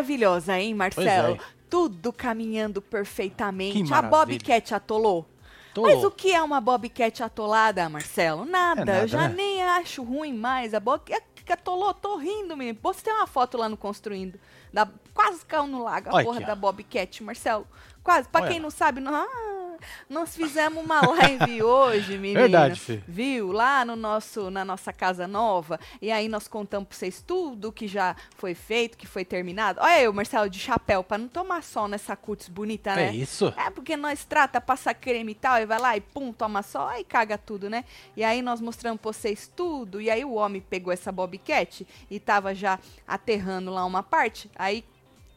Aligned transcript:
maravilhosa, 0.00 0.58
hein, 0.58 0.74
Marcelo? 0.74 1.34
É. 1.34 1.38
Tudo 1.68 2.12
caminhando 2.12 2.82
perfeitamente. 2.82 3.92
A. 3.92 4.02
Bobcat 4.02 4.74
atolou. 4.74 5.26
Tô. 5.72 5.82
Mas 5.82 6.02
o 6.02 6.10
que 6.10 6.32
é 6.32 6.42
uma 6.42 6.60
Bobcat 6.60 7.22
atolada, 7.22 7.88
Marcelo? 7.88 8.44
Nada. 8.44 8.82
É 8.82 8.84
nada, 8.84 8.98
eu 9.02 9.08
já 9.08 9.28
né? 9.28 9.34
nem 9.36 9.62
acho 9.62 10.02
ruim 10.02 10.32
mais. 10.32 10.74
A 10.74 10.80
Bobcat 10.80 11.22
atolou, 11.48 11.94
tô 11.94 12.16
rindo, 12.16 12.56
menino. 12.56 12.78
Você 12.82 13.02
tem 13.02 13.12
uma 13.12 13.26
foto 13.26 13.56
lá 13.56 13.68
no 13.68 13.76
Construindo. 13.76 14.38
Da, 14.72 14.88
quase 15.14 15.44
caiu 15.44 15.66
no 15.66 15.82
lago 15.82 16.10
a 16.10 16.14
Olha 16.14 16.24
porra 16.24 16.38
aqui, 16.38 16.46
da 16.46 16.56
Bobcat, 16.56 17.22
Marcelo. 17.22 17.66
Quase. 18.02 18.28
Pra 18.28 18.42
Olha 18.42 18.50
quem 18.50 18.60
não 18.60 18.70
sabe, 18.70 19.00
não, 19.00 19.14
ah, 19.14 19.59
nós 20.08 20.36
fizemos 20.36 20.82
uma 20.82 21.00
live 21.00 21.62
hoje, 21.64 22.18
menino. 22.18 22.40
Verdade, 22.40 22.78
Fê. 22.78 23.00
Viu? 23.06 23.52
Lá 23.52 23.84
no 23.84 23.96
nosso, 23.96 24.50
na 24.50 24.64
nossa 24.64 24.92
casa 24.92 25.26
nova. 25.26 25.78
E 26.00 26.10
aí 26.10 26.28
nós 26.28 26.48
contamos 26.48 26.88
pra 26.88 26.96
vocês 26.96 27.22
tudo 27.26 27.72
que 27.72 27.86
já 27.86 28.16
foi 28.36 28.54
feito, 28.54 28.96
que 28.96 29.06
foi 29.06 29.24
terminado. 29.24 29.80
Olha 29.80 30.02
eu, 30.02 30.12
Marcelo, 30.12 30.48
de 30.48 30.58
chapéu, 30.58 31.02
pra 31.02 31.18
não 31.18 31.28
tomar 31.28 31.62
sol 31.62 31.88
nessa 31.88 32.16
cutis 32.16 32.48
bonita, 32.48 32.94
né? 32.94 33.08
É 33.08 33.14
isso. 33.14 33.52
É, 33.56 33.70
porque 33.70 33.96
nós 33.96 34.24
trata, 34.24 34.60
passa 34.60 34.92
creme 34.94 35.32
e 35.32 35.34
tal, 35.34 35.58
e 35.58 35.66
vai 35.66 35.78
lá 35.78 35.96
e 35.96 36.00
pum, 36.00 36.32
toma 36.32 36.62
sol, 36.62 36.86
aí 36.86 37.04
caga 37.04 37.36
tudo, 37.36 37.68
né? 37.68 37.84
E 38.16 38.22
aí 38.22 38.42
nós 38.42 38.60
mostramos 38.60 39.00
pra 39.00 39.12
vocês 39.12 39.50
tudo, 39.54 40.00
e 40.00 40.10
aí 40.10 40.24
o 40.24 40.34
homem 40.34 40.60
pegou 40.60 40.92
essa 40.92 41.12
bobcat 41.12 41.86
e 42.10 42.20
tava 42.20 42.54
já 42.54 42.78
aterrando 43.06 43.70
lá 43.70 43.84
uma 43.84 44.02
parte, 44.02 44.50
aí 44.56 44.84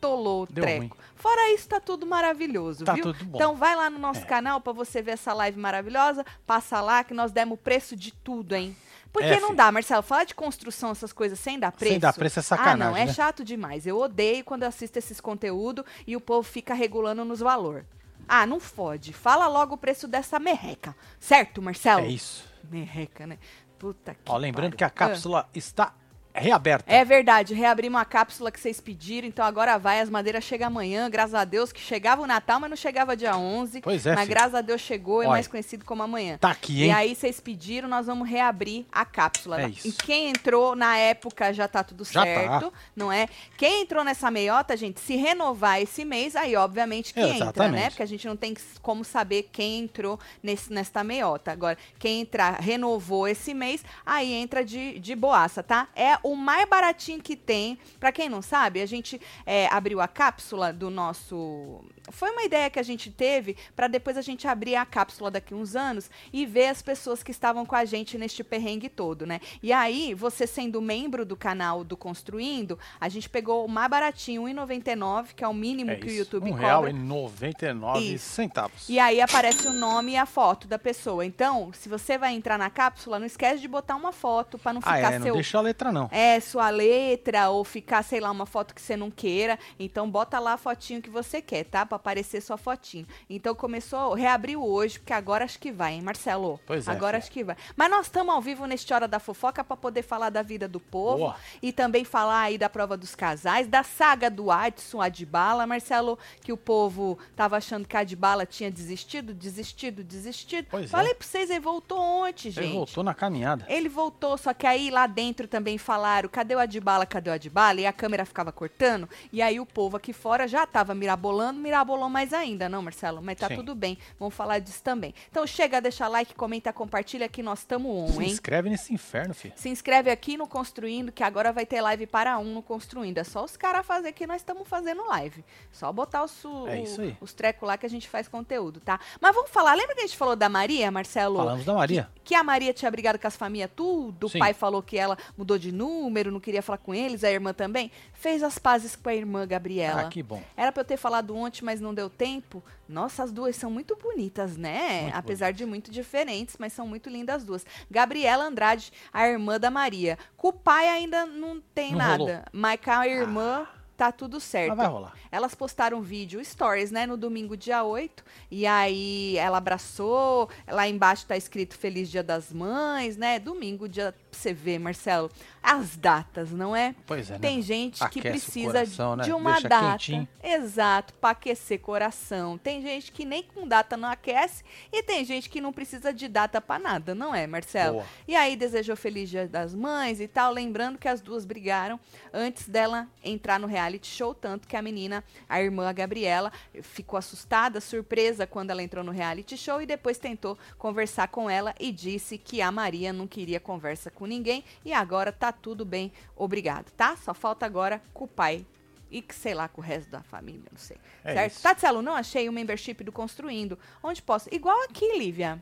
tolou 0.07 0.43
o 0.43 0.45
Deu 0.45 0.63
treco. 0.63 0.79
ruim. 0.79 0.91
Fora 1.15 1.53
isso, 1.53 1.67
tá 1.69 1.79
tudo 1.79 2.05
maravilhoso, 2.05 2.83
Tá 2.83 2.93
viu? 2.93 3.03
tudo 3.03 3.23
bom. 3.25 3.37
Então 3.37 3.55
vai 3.55 3.75
lá 3.75 3.89
no 3.89 3.97
nosso 3.97 4.21
É. 4.21 4.25
canal 4.25 4.59
pra 4.59 4.73
você 4.73 5.01
ver 5.01 5.11
essa 5.11 5.33
live 5.33 5.57
maravilhosa, 5.59 6.25
passa 6.45 6.81
lá 6.81 7.03
que 7.03 7.13
nós 7.13 7.31
demos 7.31 7.55
o 7.55 7.57
preço 7.61 7.95
de 7.95 8.11
tudo, 8.11 8.53
hein? 8.55 8.75
Porque 9.11 9.27
É, 9.29 9.39
não 9.39 9.53
dá, 9.55 9.71
Marcelo, 9.71 10.01
falar 10.01 10.23
de 10.23 10.33
construção, 10.33 10.89
essas 10.91 11.13
coisas 11.13 11.39
sem 11.39 11.59
dar 11.59 11.71
preço. 11.71 11.91
Sem 11.91 11.99
dar 11.99 12.13
preço 12.13 12.39
é 12.39 12.41
Ah, 12.41 12.43
sacanagem, 12.43 12.79
não, 12.79 12.97
é 12.97 13.05
né? 13.05 13.13
chato 13.13 13.43
demais. 13.45 13.85
Eu 13.87 13.97
odeio 13.99 14.43
quando 14.43 14.63
eu 14.63 14.69
assisto 14.69 14.97
esses 14.99 15.21
conteúdos 15.21 15.85
e 16.07 16.15
o 16.15 16.19
povo 16.21 16.41
fica 16.43 16.73
regulando 16.73 17.23
nos 17.23 17.39
valor. 17.39 17.85
Ah, 18.27 18.45
não 18.47 18.59
fode. 18.59 19.13
Fala 19.13 19.47
logo 19.47 19.75
o 19.75 19.77
preço 19.77 20.07
dessa 20.07 20.39
merreca. 20.39 20.95
Certo, 21.19 21.61
Marcelo? 21.61 22.05
É 22.05 22.09
isso. 22.09 22.43
Merreca, 22.71 23.27
né? 23.27 23.37
Puta 23.77 24.15
que 24.15 24.31
Ó, 24.31 24.35
lembrando 24.37 24.71
pariu. 24.71 24.77
que 24.77 24.83
a 24.83 24.89
cápsula 24.89 25.47
está 25.53 25.93
reaberta. 26.33 26.91
É 26.91 27.03
verdade, 27.05 27.53
reabrimos 27.53 28.01
a 28.01 28.05
cápsula 28.05 28.51
que 28.51 28.59
vocês 28.59 28.79
pediram, 28.81 29.27
então 29.27 29.45
agora 29.45 29.77
vai, 29.77 29.99
as 30.01 30.09
madeiras 30.09 30.43
chegam 30.43 30.67
amanhã, 30.67 31.09
graças 31.09 31.33
a 31.35 31.43
Deus, 31.43 31.71
que 31.71 31.79
chegava 31.81 32.21
o 32.21 32.27
Natal, 32.27 32.59
mas 32.59 32.69
não 32.69 32.77
chegava 32.77 33.15
dia 33.15 33.37
11. 33.37 33.81
Pois 33.81 34.05
é, 34.05 34.11
Mas 34.15 34.21
filho. 34.25 34.35
graças 34.35 34.55
a 34.55 34.61
Deus 34.61 34.81
chegou, 34.81 35.21
é 35.21 35.25
Olha. 35.25 35.31
mais 35.33 35.47
conhecido 35.47 35.85
como 35.85 36.01
amanhã. 36.03 36.37
Tá 36.39 36.51
aqui, 36.51 36.79
E 36.79 36.83
hein? 36.85 36.93
aí 36.93 37.15
vocês 37.15 37.39
pediram, 37.39 37.87
nós 37.87 38.07
vamos 38.07 38.27
reabrir 38.27 38.85
a 38.91 39.05
cápsula. 39.05 39.61
É 39.61 39.69
isso. 39.69 39.87
E 39.87 39.91
quem 39.91 40.29
entrou 40.29 40.75
na 40.75 40.97
época 40.97 41.53
já 41.53 41.67
tá 41.67 41.83
tudo 41.83 42.03
Já 42.05 42.21
tá. 42.21 42.25
certo, 42.25 42.73
não 42.95 43.11
é? 43.11 43.27
Quem 43.57 43.83
entrou 43.83 44.03
nessa 44.03 44.31
meiota, 44.31 44.75
gente, 44.75 44.99
se 44.99 45.15
renovar 45.15 45.81
esse 45.81 46.03
mês, 46.03 46.35
aí 46.35 46.55
obviamente 46.55 47.13
que 47.13 47.19
entra, 47.19 47.33
né? 47.33 47.37
Exatamente. 47.41 47.89
Porque 47.89 48.03
a 48.03 48.07
gente 48.07 48.27
não 48.27 48.35
tem 48.35 48.55
como 48.81 49.03
saber 49.03 49.49
quem 49.51 49.79
entrou 49.81 50.19
nesse, 50.41 50.71
nesta 50.73 51.03
meiota. 51.03 51.51
Agora, 51.51 51.77
quem 51.99 52.21
entrar, 52.21 52.59
renovou 52.59 53.27
esse 53.27 53.53
mês, 53.53 53.83
aí 54.05 54.33
entra 54.33 54.63
de, 54.65 54.97
de 54.99 55.15
boaça, 55.15 55.61
tá? 55.61 55.87
É 55.95 56.17
o 56.23 56.35
mais 56.35 56.67
baratinho 56.67 57.21
que 57.21 57.35
tem. 57.35 57.77
Pra 57.99 58.11
quem 58.11 58.29
não 58.29 58.41
sabe, 58.41 58.81
a 58.81 58.85
gente 58.85 59.19
é, 59.45 59.67
abriu 59.67 60.01
a 60.01 60.07
cápsula 60.07 60.71
do 60.73 60.89
nosso. 60.89 61.83
Foi 62.11 62.31
uma 62.31 62.43
ideia 62.43 62.69
que 62.69 62.79
a 62.79 62.83
gente 62.83 63.11
teve 63.11 63.55
pra 63.75 63.87
depois 63.87 64.17
a 64.17 64.21
gente 64.21 64.47
abrir 64.47 64.75
a 64.75 64.85
cápsula 64.85 65.29
daqui 65.29 65.53
uns 65.53 65.75
anos 65.75 66.09
e 66.31 66.45
ver 66.45 66.67
as 66.67 66.81
pessoas 66.81 67.21
que 67.23 67.31
estavam 67.31 67.65
com 67.65 67.75
a 67.75 67.85
gente 67.85 68.17
neste 68.17 68.43
perrengue 68.43 68.89
todo, 68.89 69.25
né? 69.25 69.39
E 69.61 69.71
aí, 69.71 70.13
você 70.13 70.47
sendo 70.47 70.81
membro 70.81 71.25
do 71.25 71.35
canal 71.35 71.83
do 71.83 71.95
Construindo, 71.95 72.77
a 72.99 73.09
gente 73.09 73.29
pegou 73.29 73.65
o 73.65 73.69
mais 73.69 73.89
baratinho, 73.89 74.43
R$1,99, 74.45 75.27
que 75.35 75.43
é 75.43 75.47
o 75.47 75.53
mínimo 75.53 75.91
É 75.91 75.95
que 75.95 76.05
o 76.05 76.09
isso. 76.09 76.19
YouTube 76.19 76.49
um 76.51 76.53
real 76.53 76.83
cobra. 76.83 76.91
e 76.91 76.93
99 76.93 77.99
Isso. 78.13 78.29
centavos. 78.29 78.89
E 78.89 78.99
aí 78.99 79.21
aparece 79.21 79.67
o 79.67 79.73
nome 79.73 80.13
e 80.13 80.17
a 80.17 80.25
foto 80.25 80.67
da 80.67 80.79
pessoa. 80.79 81.25
Então, 81.25 81.71
se 81.73 81.89
você 81.89 82.17
vai 82.17 82.33
entrar 82.33 82.57
na 82.57 82.69
cápsula, 82.69 83.19
não 83.19 83.25
esquece 83.25 83.61
de 83.61 83.67
botar 83.67 83.95
uma 83.95 84.11
foto 84.11 84.57
pra 84.57 84.73
não 84.73 84.81
ah, 84.83 84.95
ficar 84.95 85.13
é, 85.13 85.19
não 85.19 85.25
seu 85.25 85.33
deixa 85.35 85.57
a 85.57 85.61
letra 85.61 85.91
não. 85.91 86.09
É, 86.13 86.39
sua 86.39 86.69
letra 86.69 87.49
ou 87.49 87.63
ficar, 87.63 88.03
sei 88.03 88.19
lá, 88.19 88.29
uma 88.29 88.45
foto 88.45 88.75
que 88.75 88.81
você 88.81 88.95
não 88.95 89.09
queira. 89.09 89.57
Então 89.79 90.07
bota 90.07 90.37
lá 90.37 90.53
a 90.53 90.57
fotinho 90.57 91.01
que 91.01 91.09
você 91.09 91.41
quer, 91.41 91.63
tá? 91.63 91.83
Pra 91.85 91.95
aparecer 91.95 92.39
sua 92.39 92.55
fotinho. 92.55 93.07
Então 93.27 93.55
começou, 93.55 94.13
reabriu 94.13 94.63
hoje, 94.63 94.99
porque 94.99 95.11
agora 95.11 95.43
acho 95.43 95.57
que 95.57 95.71
vai, 95.71 95.93
hein, 95.93 96.03
Marcelo? 96.03 96.59
Pois 96.67 96.87
é, 96.87 96.91
Agora 96.91 97.13
filha. 97.13 97.17
acho 97.17 97.31
que 97.31 97.43
vai. 97.43 97.57
Mas 97.75 97.89
nós 97.89 98.05
estamos 98.05 98.31
ao 98.33 98.39
vivo 98.41 98.67
neste 98.67 98.93
Hora 98.93 99.07
da 99.07 99.19
Fofoca 99.19 99.63
pra 99.63 99.75
poder 99.75 100.03
falar 100.03 100.29
da 100.29 100.43
vida 100.43 100.67
do 100.67 100.79
povo 100.79 101.17
Boa. 101.17 101.35
e 101.61 101.71
também 101.71 102.05
falar 102.05 102.41
aí 102.41 102.57
da 102.59 102.69
prova 102.69 102.95
dos 102.95 103.15
casais, 103.15 103.67
da 103.67 103.81
saga 103.81 104.29
do 104.29 104.51
Adson 104.51 105.01
Adbala, 105.01 105.65
Marcelo, 105.65 106.19
que 106.41 106.53
o 106.53 106.57
povo 106.57 107.17
tava 107.35 107.57
achando 107.57 107.87
que 107.87 107.97
a 107.97 108.01
Adbala 108.01 108.45
tinha 108.45 108.69
desistido, 108.69 109.33
desistido, 109.33 110.03
desistido. 110.03 110.67
Pois 110.69 110.85
é. 110.85 110.87
Falei 110.87 111.15
pra 111.15 111.25
vocês, 111.25 111.49
ele 111.49 111.59
voltou 111.59 111.99
ontem, 111.99 112.51
gente. 112.51 112.65
Ele 112.65 112.73
voltou 112.73 113.03
na 113.03 113.15
caminhada. 113.15 113.65
Ele 113.67 113.89
voltou, 113.89 114.37
só 114.37 114.53
que 114.53 114.67
aí 114.67 114.91
lá 114.91 115.07
dentro 115.07 115.47
também 115.47 115.77
falaram, 115.79 116.02
cadê 116.29 116.55
o 116.55 116.59
Adbala, 116.59 117.05
cadê 117.05 117.29
o 117.29 117.33
Adbala? 117.33 117.79
E 117.81 117.85
a 117.85 117.93
câmera 117.93 118.25
ficava 118.25 118.51
cortando, 118.51 119.07
e 119.31 119.41
aí 119.41 119.59
o 119.59 119.65
povo 119.65 119.97
aqui 119.97 120.13
fora 120.13 120.47
já 120.47 120.65
tava 120.65 120.93
mirabolando, 120.93 121.59
mirabolou 121.59 122.09
mais 122.09 122.33
ainda, 122.33 122.67
não, 122.69 122.81
Marcelo? 122.81 123.21
Mas 123.21 123.37
tá 123.37 123.47
Sim. 123.47 123.55
tudo 123.55 123.73
bem, 123.75 123.97
vamos 124.19 124.33
falar 124.33 124.59
disso 124.59 124.81
também. 124.83 125.13
Então 125.29 125.45
chega, 125.47 125.79
deixa 125.81 126.07
like, 126.07 126.33
comenta, 126.35 126.71
compartilha 126.73 127.27
que 127.29 127.41
nós 127.43 127.59
estamos 127.59 127.89
on, 127.91 128.07
Se 128.13 128.23
hein? 128.23 128.29
inscreve 128.29 128.69
nesse 128.69 128.93
inferno, 128.93 129.33
filho. 129.33 129.53
Se 129.55 129.69
inscreve 129.69 130.09
aqui 130.11 130.37
no 130.37 130.47
Construindo, 130.47 131.11
que 131.11 131.23
agora 131.23 131.51
vai 131.51 131.65
ter 131.65 131.81
live 131.81 132.05
para 132.07 132.37
um 132.39 132.53
no 132.53 132.61
Construindo. 132.61 133.17
É 133.17 133.23
só 133.23 133.43
os 133.43 133.55
caras 133.57 133.85
fazer 133.85 134.11
que 134.13 134.25
nós 134.27 134.37
estamos 134.41 134.67
fazendo 134.67 135.05
live. 135.07 135.43
Só 135.71 135.91
botar 135.91 136.23
os, 136.23 136.43
É 136.67 137.15
os 137.21 137.33
trecos 137.33 137.67
lá 137.67 137.77
que 137.77 137.85
a 137.85 137.89
gente 137.89 138.07
faz 138.09 138.27
conteúdo, 138.27 138.79
tá? 138.79 138.99
Mas 139.21 139.33
vamos 139.35 139.49
falar, 139.51 139.73
lembra 139.75 139.95
que 139.95 140.01
a 140.01 140.05
gente 140.07 140.17
falou 140.17 140.35
da 140.35 140.49
Maria, 140.49 140.89
Marcelo? 140.91 141.37
Falamos 141.37 141.65
da 141.65 141.73
Maria. 141.73 142.09
que 142.23 142.35
a 142.35 142.43
Maria 142.43 142.73
tinha 142.73 142.89
brigado 142.91 143.17
com 143.19 143.27
as 143.27 143.35
famílias 143.35 143.69
tudo, 143.75 144.29
Sim. 144.29 144.37
o 144.37 144.39
pai 144.39 144.53
falou 144.53 144.81
que 144.81 144.97
ela 144.97 145.17
mudou 145.37 145.57
de 145.57 145.71
número, 145.71 145.92
não 146.31 146.39
queria 146.39 146.61
falar 146.61 146.77
com 146.77 146.93
eles, 146.93 147.23
a 147.23 147.31
irmã 147.31 147.53
também, 147.53 147.91
fez 148.13 148.43
as 148.43 148.57
pazes 148.57 148.95
com 148.95 149.09
a 149.09 149.15
irmã 149.15 149.47
Gabriela. 149.47 150.01
Ah, 150.01 150.09
que 150.09 150.21
bom. 150.23 150.41
Era 150.55 150.71
pra 150.71 150.81
eu 150.81 150.85
ter 150.85 150.97
falado 150.97 151.35
ontem, 151.35 151.63
mas 151.63 151.79
não 151.81 151.93
deu 151.93 152.09
tempo. 152.09 152.63
Nossa, 152.87 153.23
as 153.23 153.31
duas 153.31 153.55
são 153.55 153.71
muito 153.71 153.95
bonitas, 153.95 154.57
né? 154.57 155.03
Muito 155.03 155.15
Apesar 155.15 155.53
de 155.53 155.65
muito 155.65 155.91
diferentes, 155.91 156.55
mas 156.59 156.73
são 156.73 156.87
muito 156.87 157.09
lindas 157.09 157.37
as 157.37 157.43
duas. 157.43 157.65
Gabriela 157.89 158.45
Andrade, 158.45 158.91
a 159.11 159.27
irmã 159.27 159.59
da 159.59 159.71
Maria. 159.71 160.17
Com 160.37 160.49
o 160.49 160.53
pai 160.53 160.87
ainda 160.89 161.25
não 161.25 161.61
tem 161.73 161.91
Não 161.91 161.97
nada, 161.97 162.17
rolou. 162.17 162.43
mas 162.51 162.79
com 162.79 162.91
a 162.91 163.07
irmã 163.07 163.67
tá 163.95 164.11
tudo 164.11 164.39
certo. 164.39 164.69
Mas 164.69 164.77
vai 164.77 164.87
rolar. 164.87 165.13
Elas 165.31 165.55
postaram 165.55 166.01
vídeo, 166.01 166.43
stories, 166.43 166.91
né, 166.91 167.05
no 167.05 167.15
domingo, 167.15 167.55
dia 167.55 167.83
8. 167.83 168.23
E 168.51 168.65
aí 168.65 169.37
ela 169.37 169.57
abraçou, 169.57 170.49
lá 170.67 170.87
embaixo 170.87 171.25
tá 171.25 171.37
escrito 171.37 171.77
Feliz 171.77 172.09
Dia 172.09 172.23
das 172.23 172.51
Mães, 172.51 173.17
né? 173.17 173.39
Domingo, 173.39 173.87
dia 173.87 174.13
pra 174.33 174.41
você 174.41 174.53
ver, 174.53 174.79
Marcelo. 174.79 175.31
As 175.61 175.95
datas, 175.95 176.51
não 176.51 176.75
é? 176.75 176.93
Pois 177.05 177.29
é, 177.29 177.33
né? 177.33 177.39
Tem 177.39 177.61
gente 177.61 177.99
que 178.09 178.19
Aquece 178.19 178.27
o 178.27 178.31
precisa 178.31 178.71
coração, 178.73 179.15
né? 179.15 179.23
de 179.23 179.31
uma 179.31 179.51
Deixa 179.53 179.69
data. 179.69 179.91
quentinho. 179.91 180.27
Exato, 180.43 181.13
pra 181.13 181.29
aquecer 181.29 181.79
coração. 181.79 182.57
Tem 182.57 182.81
gente 182.81 183.11
que 183.11 183.23
nem 183.23 183.43
com 183.43 183.65
data 183.65 183.95
não 183.95 184.09
aquece 184.09 184.63
e 184.91 185.01
tem 185.03 185.23
gente 185.23 185.49
que 185.49 185.61
não 185.61 185.71
precisa 185.71 186.11
de 186.11 186.27
data 186.27 186.59
pra 186.59 186.77
nada, 186.77 187.15
não 187.15 187.33
é, 187.33 187.47
Marcelo? 187.47 187.93
Boa. 187.99 188.05
E 188.27 188.35
aí 188.35 188.57
desejou 188.57 188.97
feliz 188.97 189.29
dia 189.29 189.47
das 189.47 189.73
mães 189.73 190.19
e 190.19 190.27
tal, 190.27 190.51
lembrando 190.51 190.97
que 190.97 191.07
as 191.07 191.21
duas 191.21 191.45
brigaram 191.45 191.97
antes 192.33 192.67
dela 192.67 193.07
entrar 193.23 193.57
no 193.57 193.67
reality 193.67 194.07
show, 194.07 194.33
tanto 194.33 194.67
que 194.67 194.75
a 194.75 194.81
menina, 194.81 195.23
a 195.47 195.61
irmã 195.61 195.87
a 195.87 195.93
Gabriela, 195.93 196.51
ficou 196.81 197.17
assustada, 197.17 197.79
surpresa 197.79 198.45
quando 198.45 198.71
ela 198.71 198.83
entrou 198.83 199.03
no 199.03 199.11
reality 199.11 199.55
show 199.55 199.81
e 199.81 199.85
depois 199.85 200.17
tentou 200.17 200.57
conversar 200.77 201.29
com 201.29 201.49
ela 201.49 201.73
e 201.79 201.89
disse 201.91 202.37
que 202.37 202.61
a 202.61 202.71
Maria 202.71 203.13
não 203.13 203.27
queria 203.27 203.61
conversa 203.61 204.11
com 204.11 204.22
ninguém 204.27 204.63
e 204.83 204.93
agora 204.93 205.31
tá 205.31 205.51
tudo 205.51 205.85
bem, 205.85 206.11
obrigado, 206.35 206.91
tá? 206.91 207.15
Só 207.15 207.33
falta 207.33 207.65
agora 207.65 208.01
com 208.13 208.25
o 208.25 208.27
pai 208.27 208.65
e 209.09 209.21
que 209.21 209.35
sei 209.35 209.53
lá 209.53 209.67
com 209.67 209.79
o 209.79 209.83
resto 209.83 210.09
da 210.09 210.23
família, 210.23 210.65
não 210.71 210.79
sei. 210.79 210.97
É 211.23 211.33
certo? 211.33 211.51
isso. 211.51 211.61
Tatselo, 211.61 212.01
não 212.01 212.13
achei 212.13 212.49
o 212.49 212.53
membership 212.53 213.03
do 213.03 213.11
Construindo. 213.11 213.77
Onde 214.01 214.21
posso? 214.21 214.49
Igual 214.51 214.81
aqui, 214.83 215.17
Lívia. 215.17 215.61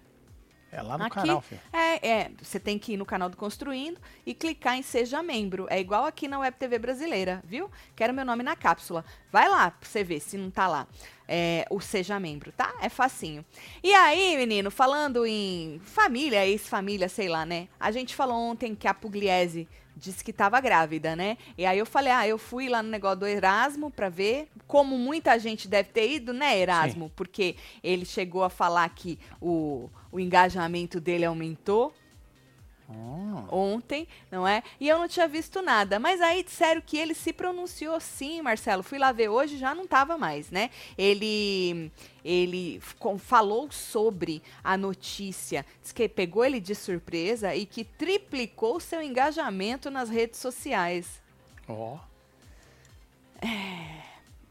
É 0.71 0.81
lá 0.81 0.97
no 0.97 1.03
Aqui, 1.03 1.15
canal, 1.15 1.41
filho. 1.41 1.59
É, 1.73 2.07
é, 2.07 2.31
você 2.41 2.59
tem 2.59 2.79
que 2.79 2.93
ir 2.93 2.97
no 2.97 3.05
canal 3.05 3.29
do 3.29 3.35
Construindo 3.35 3.99
e 4.25 4.33
clicar 4.33 4.77
em 4.77 4.81
Seja 4.81 5.21
Membro. 5.21 5.67
É 5.69 5.79
igual 5.79 6.05
aqui 6.05 6.27
na 6.27 6.39
Web 6.39 6.55
TV 6.57 6.79
Brasileira, 6.79 7.43
viu? 7.45 7.69
Quero 7.95 8.13
meu 8.13 8.23
nome 8.23 8.41
na 8.41 8.55
cápsula. 8.55 9.03
Vai 9.31 9.49
lá 9.49 9.71
pra 9.71 9.89
você 9.89 10.03
ver 10.03 10.21
se 10.21 10.37
não 10.37 10.49
tá 10.49 10.67
lá. 10.67 10.87
É, 11.27 11.65
o 11.69 11.79
Seja 11.81 12.19
Membro, 12.19 12.51
tá? 12.53 12.73
É 12.81 12.87
facinho. 12.87 13.43
E 13.83 13.93
aí, 13.93 14.37
menino, 14.37 14.71
falando 14.71 15.25
em 15.25 15.79
família, 15.83 16.45
ex-família, 16.45 17.09
sei 17.09 17.27
lá, 17.27 17.45
né? 17.45 17.67
A 17.79 17.91
gente 17.91 18.15
falou 18.15 18.35
ontem 18.35 18.73
que 18.73 18.87
a 18.87 18.93
Pugliese 18.93 19.67
disse 20.01 20.23
que 20.23 20.33
tava 20.33 20.59
grávida, 20.59 21.15
né? 21.15 21.37
E 21.57 21.65
aí 21.65 21.77
eu 21.77 21.85
falei, 21.85 22.11
ah, 22.11 22.27
eu 22.27 22.37
fui 22.37 22.67
lá 22.67 22.81
no 22.81 22.89
negócio 22.89 23.19
do 23.19 23.27
Erasmo 23.27 23.91
pra 23.91 24.09
ver, 24.09 24.49
como 24.67 24.97
muita 24.97 25.37
gente 25.39 25.67
deve 25.67 25.89
ter 25.89 26.11
ido, 26.11 26.33
né, 26.33 26.57
Erasmo? 26.59 27.11
Porque 27.15 27.55
ele 27.83 28.03
chegou 28.03 28.43
a 28.43 28.49
falar 28.49 28.89
que 28.89 29.19
o, 29.39 29.89
o 30.11 30.19
engajamento 30.19 30.99
dele 30.99 31.23
aumentou. 31.23 31.93
Hum, 32.91 33.45
ontem, 33.49 34.07
não 34.29 34.45
é? 34.47 34.61
E 34.79 34.87
eu 34.87 34.99
não 34.99 35.07
tinha 35.07 35.27
visto 35.27 35.61
nada. 35.61 35.99
Mas 35.99 36.21
aí 36.21 36.43
disseram 36.43 36.81
que 36.81 36.97
ele 36.97 37.13
se 37.13 37.31
pronunciou 37.31 37.99
sim, 37.99 38.41
Marcelo. 38.41 38.83
Fui 38.83 38.99
lá 38.99 39.11
ver 39.11 39.29
hoje, 39.29 39.57
já 39.57 39.73
não 39.73 39.87
tava 39.87 40.17
mais, 40.17 40.51
né? 40.51 40.69
Ele 40.97 41.91
ele 42.23 42.79
falou 43.17 43.71
sobre 43.71 44.43
a 44.63 44.77
notícia, 44.77 45.65
diz 45.81 45.91
que 45.91 46.07
pegou 46.07 46.45
ele 46.45 46.59
de 46.59 46.75
surpresa 46.75 47.55
e 47.55 47.65
que 47.65 47.83
triplicou 47.83 48.79
seu 48.79 49.01
engajamento 49.01 49.89
nas 49.89 50.09
redes 50.09 50.39
sociais. 50.39 51.21
ó. 51.67 51.97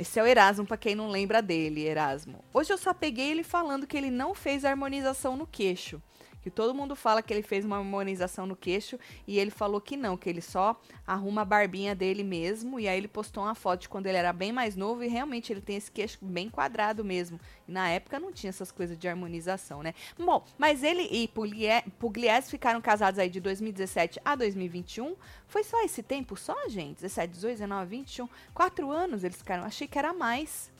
Esse 0.00 0.18
é 0.18 0.22
o 0.22 0.26
Erasmo, 0.26 0.66
pra 0.66 0.78
quem 0.78 0.94
não 0.94 1.08
lembra 1.08 1.42
dele, 1.42 1.86
Erasmo. 1.86 2.42
Hoje 2.54 2.72
eu 2.72 2.78
só 2.78 2.94
peguei 2.94 3.30
ele 3.30 3.44
falando 3.44 3.86
que 3.86 3.96
ele 3.96 4.10
não 4.10 4.34
fez 4.34 4.64
harmonização 4.64 5.36
no 5.36 5.46
queixo. 5.46 6.02
Que 6.42 6.50
todo 6.50 6.74
mundo 6.74 6.96
fala 6.96 7.22
que 7.22 7.32
ele 7.34 7.42
fez 7.42 7.64
uma 7.64 7.76
harmonização 7.76 8.46
no 8.46 8.56
queixo 8.56 8.98
e 9.26 9.38
ele 9.38 9.50
falou 9.50 9.80
que 9.80 9.96
não, 9.96 10.16
que 10.16 10.28
ele 10.28 10.40
só 10.40 10.80
arruma 11.06 11.42
a 11.42 11.44
barbinha 11.44 11.94
dele 11.94 12.24
mesmo. 12.24 12.80
E 12.80 12.88
aí 12.88 12.96
ele 12.96 13.08
postou 13.08 13.42
uma 13.44 13.54
foto 13.54 13.82
de 13.82 13.88
quando 13.88 14.06
ele 14.06 14.16
era 14.16 14.32
bem 14.32 14.50
mais 14.52 14.74
novo 14.74 15.04
e 15.04 15.08
realmente 15.08 15.52
ele 15.52 15.60
tem 15.60 15.76
esse 15.76 15.90
queixo 15.90 16.18
bem 16.22 16.48
quadrado 16.48 17.04
mesmo. 17.04 17.38
E 17.68 17.72
na 17.72 17.88
época 17.90 18.18
não 18.18 18.32
tinha 18.32 18.48
essas 18.48 18.72
coisas 18.72 18.98
de 18.98 19.06
harmonização, 19.08 19.82
né? 19.82 19.94
Bom, 20.18 20.44
mas 20.56 20.82
ele 20.82 21.02
e 21.10 21.28
Puglie- 21.28 21.82
Pugliese 21.98 22.50
ficaram 22.50 22.80
casados 22.80 23.18
aí 23.18 23.28
de 23.28 23.40
2017 23.40 24.20
a 24.24 24.34
2021. 24.34 25.14
Foi 25.46 25.62
só 25.62 25.82
esse 25.84 26.02
tempo 26.02 26.36
só, 26.36 26.56
gente? 26.68 26.96
17, 27.02 27.32
18, 27.34 27.52
19, 27.58 27.90
21. 27.90 28.28
Quatro 28.54 28.90
anos 28.90 29.24
eles 29.24 29.36
ficaram. 29.36 29.64
Achei 29.64 29.86
que 29.86 29.98
era 29.98 30.12
mais. 30.14 30.70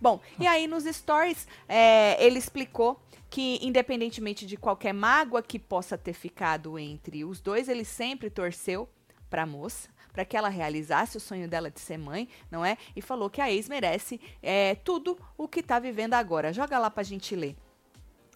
Bom, 0.00 0.20
e 0.38 0.46
aí 0.46 0.66
nos 0.66 0.84
stories 0.84 1.46
é, 1.68 2.22
ele 2.24 2.38
explicou 2.38 3.00
que, 3.28 3.58
independentemente 3.62 4.44
de 4.44 4.56
qualquer 4.56 4.92
mágoa 4.92 5.42
que 5.42 5.58
possa 5.58 5.96
ter 5.96 6.12
ficado 6.12 6.78
entre 6.78 7.24
os 7.24 7.40
dois, 7.40 7.68
ele 7.68 7.84
sempre 7.84 8.28
torceu 8.28 8.88
para 9.30 9.42
a 9.42 9.46
moça, 9.46 9.88
para 10.12 10.24
que 10.24 10.36
ela 10.36 10.48
realizasse 10.48 11.16
o 11.16 11.20
sonho 11.20 11.48
dela 11.48 11.70
de 11.70 11.78
ser 11.80 11.96
mãe, 11.96 12.28
não 12.50 12.64
é? 12.64 12.76
E 12.96 13.00
falou 13.00 13.30
que 13.30 13.40
a 13.40 13.50
ex 13.50 13.68
merece 13.68 14.20
é, 14.42 14.74
tudo 14.74 15.16
o 15.38 15.46
que 15.46 15.62
tá 15.62 15.78
vivendo 15.78 16.14
agora. 16.14 16.52
Joga 16.52 16.78
lá 16.78 16.90
pra 16.90 17.04
gente 17.04 17.36
ler. 17.36 17.56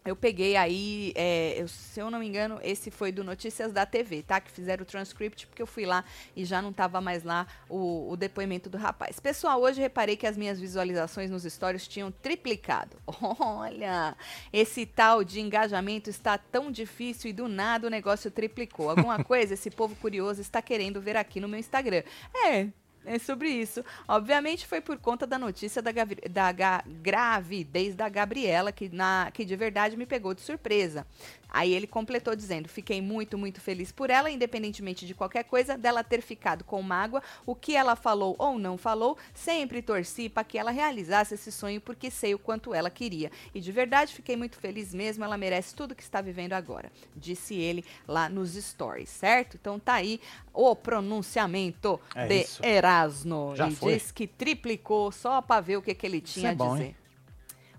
Eu 0.04 0.14
peguei 0.14 0.54
aí, 0.54 1.12
é, 1.16 1.54
eu- 1.58 1.66
se 1.66 1.98
eu 1.98 2.10
não 2.10 2.18
me 2.18 2.26
engano, 2.26 2.60
esse 2.62 2.90
foi 2.90 3.10
do 3.10 3.24
Notícias 3.24 3.72
da 3.72 3.86
TV, 3.86 4.22
tá? 4.22 4.38
Que 4.38 4.50
fizeram 4.50 4.82
o 4.82 4.86
transcript, 4.86 5.46
porque 5.46 5.62
eu 5.62 5.66
fui 5.66 5.86
lá 5.86 6.04
e 6.36 6.44
já 6.44 6.60
não 6.60 6.74
tava 6.74 7.00
mais 7.00 7.22
lá 7.24 7.46
o, 7.70 8.10
o 8.10 8.16
depoimento 8.16 8.68
do 8.68 8.76
rapaz. 8.76 9.18
Pessoal, 9.18 9.58
hoje 9.62 9.80
reparei 9.80 10.14
que 10.14 10.26
as 10.26 10.36
minhas 10.36 10.60
visualizações 10.60 11.30
nos 11.30 11.44
stories 11.44 11.88
tinham 11.88 12.12
triplicado. 12.12 12.98
Olha, 13.40 14.14
esse 14.52 14.84
tal 14.84 15.24
de 15.24 15.40
engajamento 15.40 16.10
está 16.10 16.36
tão 16.36 16.70
difícil 16.70 17.30
e 17.30 17.32
do 17.32 17.48
nada 17.48 17.86
o 17.86 17.90
negócio 17.90 18.30
triplicou. 18.30 18.90
Alguma 18.90 19.22
coisa 19.24 19.54
esse 19.54 19.70
povo 19.70 19.96
curioso 19.96 20.38
está 20.42 20.60
querendo 20.60 21.00
ver 21.00 21.16
aqui 21.16 21.40
no 21.40 21.48
meu 21.48 21.58
Instagram. 21.58 22.02
É. 22.46 22.68
É 23.06 23.18
sobre 23.18 23.50
isso. 23.50 23.84
Obviamente 24.08 24.66
foi 24.66 24.80
por 24.80 24.96
conta 24.98 25.26
da 25.26 25.38
notícia 25.38 25.82
da, 25.82 25.90
da 26.30 26.52
ga- 26.52 26.82
gravidez 26.86 27.94
da 27.94 28.08
Gabriela, 28.08 28.72
que, 28.72 28.88
na, 28.88 29.30
que 29.32 29.44
de 29.44 29.54
verdade 29.56 29.94
me 29.96 30.06
pegou 30.06 30.32
de 30.32 30.40
surpresa. 30.40 31.06
Aí 31.50 31.72
ele 31.74 31.86
completou 31.86 32.34
dizendo: 32.34 32.68
Fiquei 32.68 33.02
muito, 33.02 33.36
muito 33.36 33.60
feliz 33.60 33.92
por 33.92 34.08
ela, 34.10 34.30
independentemente 34.30 35.06
de 35.06 35.14
qualquer 35.14 35.44
coisa, 35.44 35.76
dela 35.76 36.02
ter 36.02 36.22
ficado 36.22 36.64
com 36.64 36.80
mágoa. 36.82 37.22
O 37.46 37.54
que 37.54 37.76
ela 37.76 37.94
falou 37.94 38.34
ou 38.38 38.58
não 38.58 38.76
falou, 38.78 39.16
sempre 39.34 39.82
torci 39.82 40.28
para 40.28 40.42
que 40.42 40.58
ela 40.58 40.70
realizasse 40.70 41.34
esse 41.34 41.52
sonho, 41.52 41.80
porque 41.80 42.10
sei 42.10 42.34
o 42.34 42.38
quanto 42.38 42.74
ela 42.74 42.90
queria. 42.90 43.30
E 43.54 43.60
de 43.60 43.70
verdade 43.70 44.14
fiquei 44.14 44.34
muito 44.34 44.56
feliz 44.56 44.92
mesmo, 44.94 45.22
ela 45.22 45.36
merece 45.36 45.74
tudo 45.74 45.94
que 45.94 46.02
está 46.02 46.20
vivendo 46.20 46.54
agora. 46.54 46.90
Disse 47.14 47.54
ele 47.54 47.84
lá 48.08 48.28
nos 48.28 48.54
stories, 48.54 49.10
certo? 49.10 49.56
Então 49.60 49.78
tá 49.78 49.94
aí 49.94 50.20
o 50.52 50.74
pronunciamento 50.74 52.00
É 52.14 52.26
de 52.26 52.40
isso. 52.40 52.62
Erasmo. 52.94 53.52
Já 53.56 53.68
e 53.68 53.74
foi? 53.74 53.94
diz 53.94 54.10
que 54.10 54.26
triplicou 54.26 55.10
só 55.10 55.40
para 55.42 55.60
ver 55.60 55.76
o 55.76 55.82
que, 55.82 55.94
que 55.94 56.06
ele 56.06 56.20
tinha 56.20 56.50
é 56.50 56.52
a 56.52 56.54
bom, 56.54 56.72
dizer. 56.74 56.84
hein? 56.86 56.96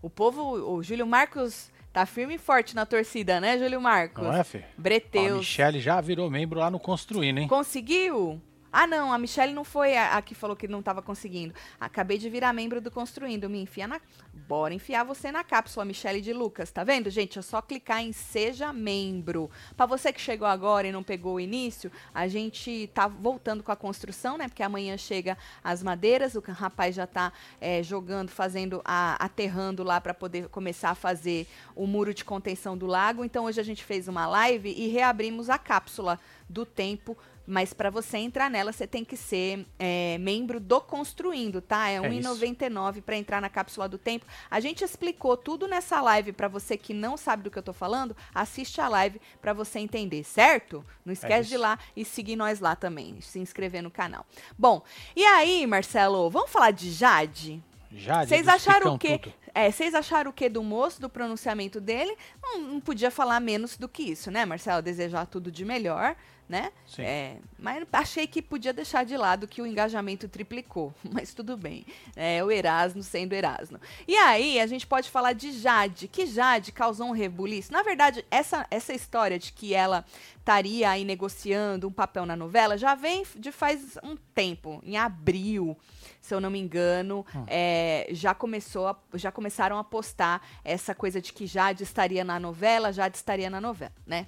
O 0.02 0.10
povo, 0.10 0.42
o 0.76 0.84
Júlio 0.84 1.08
Marcos 1.08 1.72
tá 1.92 2.06
firme 2.06 2.36
e 2.36 2.38
forte 2.38 2.76
na 2.76 2.86
torcida, 2.86 3.40
né, 3.40 3.58
Júlio 3.58 3.82
Marcos? 3.82 4.24
Não 4.24 4.34
é, 4.34 4.44
Fê? 4.44 4.60
A 4.60 4.64
Breteus. 4.78 5.38
Michelle 5.40 5.80
já 5.80 6.00
virou 6.02 6.30
membro 6.30 6.60
lá 6.60 6.70
no 6.70 6.80
Construindo, 6.80 7.40
hein? 7.40 7.48
Conseguiu? 7.48 8.42
Ah, 8.78 8.86
não, 8.86 9.14
a 9.14 9.18
Michelle 9.18 9.54
não 9.54 9.64
foi 9.64 9.96
a, 9.96 10.18
a 10.18 10.22
que 10.22 10.36
falou 10.36 10.54
que 10.54 10.68
não 10.68 10.84
tava 10.84 11.02
conseguindo. 11.02 11.56
Acabei 11.80 12.18
de 12.18 12.30
virar 12.30 12.52
membro 12.52 12.82
do 12.82 12.92
Construindo. 12.92 13.50
Me 13.50 13.62
enfia 13.62 13.88
na. 13.88 14.02
Bora 14.34 14.74
enfiar 14.74 15.06
você 15.06 15.32
na 15.32 15.46
cápsula, 15.46 15.86
Michelle 15.86 16.20
de 16.20 16.34
Lucas. 16.34 16.72
Tá 16.72 16.84
vendo, 16.84 17.10
gente? 17.10 17.40
É 17.40 17.42
só 17.42 17.62
clicar 17.62 18.02
em 18.02 18.12
Seja 18.12 18.74
Membro. 18.74 19.50
Pra 19.78 19.86
você 19.86 20.12
que 20.12 20.20
chegou 20.20 20.46
agora 20.46 20.86
e 20.86 20.92
não 20.92 21.04
pegou 21.04 21.36
o 21.36 21.40
início, 21.40 21.90
a 22.14 22.28
gente 22.28 22.92
tá 22.94 23.08
voltando 23.08 23.64
com 23.64 23.72
a 23.72 23.78
construção, 23.78 24.38
né? 24.38 24.50
Porque 24.50 24.62
amanhã 24.62 24.98
chega 24.98 25.38
as 25.64 25.82
madeiras, 25.82 26.36
o 26.36 26.42
rapaz 26.42 26.96
já 26.96 27.08
tá 27.08 27.32
é, 27.62 27.82
jogando, 27.82 28.30
fazendo, 28.30 28.82
a, 28.84 29.16
aterrando 29.24 29.86
lá 29.86 30.02
para 30.02 30.14
poder 30.14 30.50
começar 30.50 30.90
a 30.90 30.96
fazer 30.96 31.48
o 31.78 31.88
muro 31.88 32.14
de 32.14 32.26
contenção 32.26 32.78
do 32.78 32.88
lago. 32.88 33.24
Então 33.24 33.46
hoje 33.46 33.62
a 33.62 33.64
gente 33.64 33.86
fez 33.86 34.10
uma 34.10 34.28
live 34.28 34.70
e 34.70 34.90
reabrimos 34.90 35.50
a 35.50 35.58
cápsula 35.58 36.20
do 36.50 36.66
tempo. 36.66 37.18
Mas 37.48 37.74
para 37.74 37.90
você 37.90 38.18
entrar 38.18 38.50
nela, 38.50 38.72
você 38.72 38.88
tem 38.88 39.04
que 39.04 39.16
ser 39.16 39.66
é, 39.78 40.18
membro 40.20 40.60
do 40.60 40.82
Construindo, 40.82 41.62
tá? 41.62 41.90
É 41.90 41.96
É 41.96 42.10
isso. 42.10 42.30
1,99 42.30 43.02
para 43.02 43.18
entrar 43.18 43.42
na 43.42 43.50
cápsula 43.50 43.88
do 43.88 43.98
tempo. 43.98 44.26
A 44.50 44.60
gente 44.60 44.84
explicou 44.84 45.38
tudo 45.38 45.68
nessa 45.68 46.02
live 46.02 46.34
para 46.34 46.48
você 46.48 46.78
que 46.78 46.94
não 46.94 47.18
sabe 47.18 47.44
do 47.44 47.52
que 47.52 47.58
eu 47.58 47.64
tô 47.64 47.74
falando. 47.74 48.16
Assiste 48.34 48.82
a 48.82 48.88
live 48.88 49.20
para 49.42 49.54
você 49.54 49.80
entender, 49.80 50.24
certo? 50.24 50.84
Não 51.06 51.14
esquece 51.14 51.50
de 51.50 51.56
ir 51.56 51.58
lá 51.58 51.78
e 51.96 52.04
seguir 52.04 52.36
nós 52.36 52.60
lá 52.60 52.76
também, 52.76 53.20
se 53.22 53.40
inscrever 53.40 53.82
no 53.82 53.92
canal. 53.92 54.26
Bom, 54.58 54.84
e 55.16 55.24
aí, 55.26 55.66
Marcelo, 55.68 56.30
vamos 56.30 56.52
falar 56.52 56.72
de 56.72 56.92
Jade? 56.92 57.64
Já 57.92 58.26
Vocês 58.26 58.48
acharam 58.48 58.96
o 58.96 59.00
quê? 59.00 59.18
Tudo. 59.18 59.34
É, 59.54 59.72
vocês 59.72 59.96
acharam 59.96 60.32
o 60.32 60.34
que 60.34 60.50
do 60.50 60.62
moço, 60.62 61.00
do 61.00 61.10
pronunciamento 61.10 61.80
dele? 61.80 62.14
Não, 62.44 62.60
não 62.60 62.80
podia 62.82 63.10
falar 63.10 63.40
menos 63.40 63.78
do 63.78 63.88
que 63.88 64.04
isso, 64.04 64.30
né, 64.30 64.44
Marcelo? 64.44 64.82
Desejar 64.82 65.26
tudo 65.28 65.50
de 65.50 65.64
melhor, 65.64 66.16
né? 66.48 66.72
É, 67.00 67.38
mas 67.58 67.86
achei 67.92 68.28
que 68.28 68.42
podia 68.42 68.72
deixar 68.72 69.04
de 69.04 69.18
lado 69.18 69.48
que 69.48 69.62
o 69.62 69.66
engajamento 69.66 70.28
triplicou. 70.28 70.94
Mas 71.12 71.34
tudo 71.34 71.58
bem. 71.58 71.86
É 72.16 72.44
o 72.44 72.52
Erasmo 72.52 73.02
sendo 73.02 73.34
Erasmo. 73.34 73.80
E 74.08 74.16
aí, 74.16 74.60
a 74.60 74.68
gente 74.68 74.86
pode 74.86 75.10
falar 75.10 75.34
de 75.34 75.52
Jade, 75.52 76.08
que 76.08 76.26
Jade 76.28 76.72
causou 76.72 77.08
um 77.08 77.12
rebuliço. 77.12 77.72
Na 77.74 77.82
verdade, 77.82 78.24
essa, 78.30 78.66
essa 78.70 78.94
história 78.94 79.40
de 79.40 79.52
que 79.54 79.74
ela 79.74 80.06
estaria 80.38 80.90
aí 80.90 81.04
negociando 81.04 81.88
um 81.88 81.92
papel 81.92 82.26
na 82.26 82.36
novela 82.36 82.78
já 82.78 82.94
vem 82.94 83.24
de 83.36 83.52
faz 83.52 83.98
um 84.04 84.16
tempo. 84.16 84.80
Em 84.86 84.96
abril, 84.98 85.76
se 86.22 86.34
eu 86.36 86.40
não 86.40 86.52
me 86.52 86.60
engano, 86.60 87.26
é, 87.48 88.08
já 88.12 88.36
começou 88.36 88.88
a- 88.88 88.96
já 89.16 89.32
começaram 89.32 89.78
a 89.80 89.84
postar 89.84 90.46
essa 90.64 90.94
coisa 90.94 91.20
de 91.20 91.34
que 91.34 91.48
Jade 91.48 91.82
estaria 91.84 92.24
na 92.24 92.40
novela, 92.40 92.94
Jade 92.94 93.18
estaria 93.18 93.50
na 93.50 93.60
novela, 93.60 93.92
né? 94.06 94.28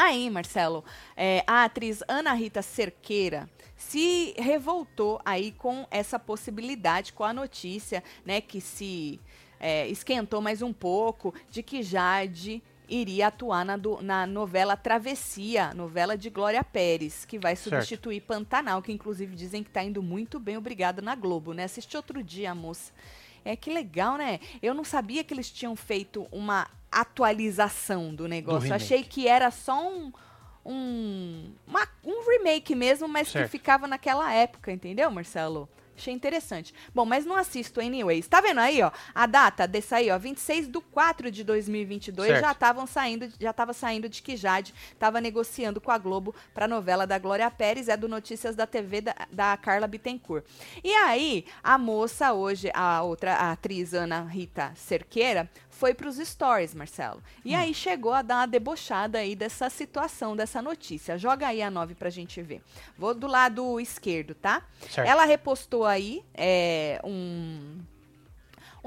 Aí, 0.00 0.30
Marcelo, 0.30 0.84
é, 1.16 1.42
a 1.44 1.64
atriz 1.64 2.04
Ana 2.06 2.32
Rita 2.32 2.62
Cerqueira 2.62 3.50
se 3.76 4.32
revoltou 4.38 5.20
aí 5.24 5.50
com 5.50 5.88
essa 5.90 6.20
possibilidade, 6.20 7.12
com 7.12 7.24
a 7.24 7.32
notícia, 7.32 8.04
né, 8.24 8.40
que 8.40 8.60
se 8.60 9.18
é, 9.58 9.88
esquentou 9.88 10.40
mais 10.40 10.62
um 10.62 10.72
pouco 10.72 11.34
de 11.50 11.64
que 11.64 11.82
Jade 11.82 12.62
iria 12.88 13.26
atuar 13.26 13.64
na, 13.64 13.76
do- 13.76 14.00
na 14.00 14.24
novela 14.24 14.76
Travessia, 14.76 15.74
novela 15.74 16.16
de 16.16 16.30
Glória 16.30 16.62
Pérez, 16.62 17.24
que 17.24 17.36
vai 17.36 17.56
Certo. 17.56 17.74
substituir 17.74 18.20
Pantanal, 18.20 18.80
que 18.80 18.92
inclusive 18.92 19.34
dizem 19.34 19.64
que 19.64 19.70
tá 19.70 19.82
indo 19.82 20.00
muito 20.00 20.38
bem, 20.38 20.56
obrigada 20.56 21.02
na 21.02 21.16
Globo, 21.16 21.52
né? 21.52 21.64
Assisti 21.64 21.96
outro 21.96 22.22
dia 22.22 22.54
moça. 22.54 22.92
É 23.44 23.56
que 23.56 23.68
legal, 23.72 24.16
né? 24.16 24.38
Eu 24.62 24.74
não 24.74 24.84
sabia 24.84 25.24
que 25.24 25.34
eles 25.34 25.50
tinham 25.50 25.74
feito 25.74 26.28
uma 26.30 26.68
atualização 26.90 28.14
do 28.14 28.26
negócio. 28.28 28.62
remake. 28.64 28.82
Achei 28.84 29.02
que 29.02 29.26
era 29.28 29.50
só 29.50 29.88
um 29.88 30.12
um, 30.70 31.50
uma- 31.66 31.88
um 32.04 32.28
remake 32.30 32.74
mesmo, 32.74 33.08
mas 33.08 33.28
Certo. 33.28 33.46
que 33.46 33.52
ficava 33.52 33.86
naquela 33.86 34.30
época, 34.34 34.70
entendeu, 34.70 35.10
Marcelo? 35.10 35.66
Achei 35.96 36.12
interessante. 36.14 36.72
Bom, 36.94 37.04
mas 37.06 37.24
não 37.24 37.34
assisto 37.34 37.80
anyways. 37.80 38.28
Tá 38.28 38.40
vendo 38.40 38.60
aí, 38.60 38.80
ó? 38.82 38.92
A 39.14 39.26
data 39.26 39.66
dessa 39.66 39.96
aí, 39.96 40.10
ó, 40.10 40.18
26 40.18 40.68
de 40.68 40.78
4 40.92 41.28
de 41.30 41.42
2022, 41.42 42.28
Certo. 42.28 42.40
já 42.44 42.52
estavam 42.52 42.86
saindo, 42.86 43.28
já 43.40 43.52
tava 43.52 43.72
saindo 43.72 44.08
de 44.10 44.22
que 44.22 44.36
Jade 44.36 44.72
tava 44.98 45.20
negociando 45.20 45.80
com 45.80 45.90
a 45.90 45.96
Globo 45.98 46.32
pra 46.54 46.68
novela 46.68 47.04
da 47.06 47.18
Glória 47.18 47.50
Pérez, 47.50 47.88
é 47.88 47.96
do 47.96 48.06
Notícias 48.06 48.54
da 48.54 48.64
TV 48.66 49.00
da, 49.00 49.14
da 49.32 49.56
Carla 49.56 49.88
Bittencourt. 49.88 50.44
E 50.84 50.92
aí, 50.92 51.46
a 51.64 51.76
moça 51.78 52.32
hoje, 52.32 52.70
a 52.74 53.02
outra 53.02 53.34
a 53.34 53.52
atriz 53.52 53.92
Ana 53.94 54.20
Rita 54.22 54.72
Cerqueira, 54.76 55.50
foi 55.78 55.94
pros 55.94 56.16
stories, 56.16 56.74
Marcelo. 56.74 57.22
E 57.44 57.54
Hum. 57.54 57.58
aí 57.58 57.72
chegou 57.72 58.12
a 58.12 58.20
dar 58.20 58.36
uma 58.40 58.46
debochada 58.46 59.18
aí 59.18 59.36
dessa 59.36 59.70
situação, 59.70 60.34
dessa 60.34 60.60
notícia. 60.60 61.16
Joga 61.16 61.46
aí 61.46 61.62
a 61.62 61.70
9 61.70 61.94
pra 61.94 62.10
gente 62.10 62.42
ver. 62.42 62.60
Vou 62.98 63.14
do 63.14 63.28
lado 63.28 63.78
esquerdo, 63.78 64.34
tá? 64.34 64.62
Certo. 64.90 65.06
Ela 65.08 65.24
repostou 65.24 65.84
aí 65.86 66.24
é, 66.34 67.00
um, 67.04 67.78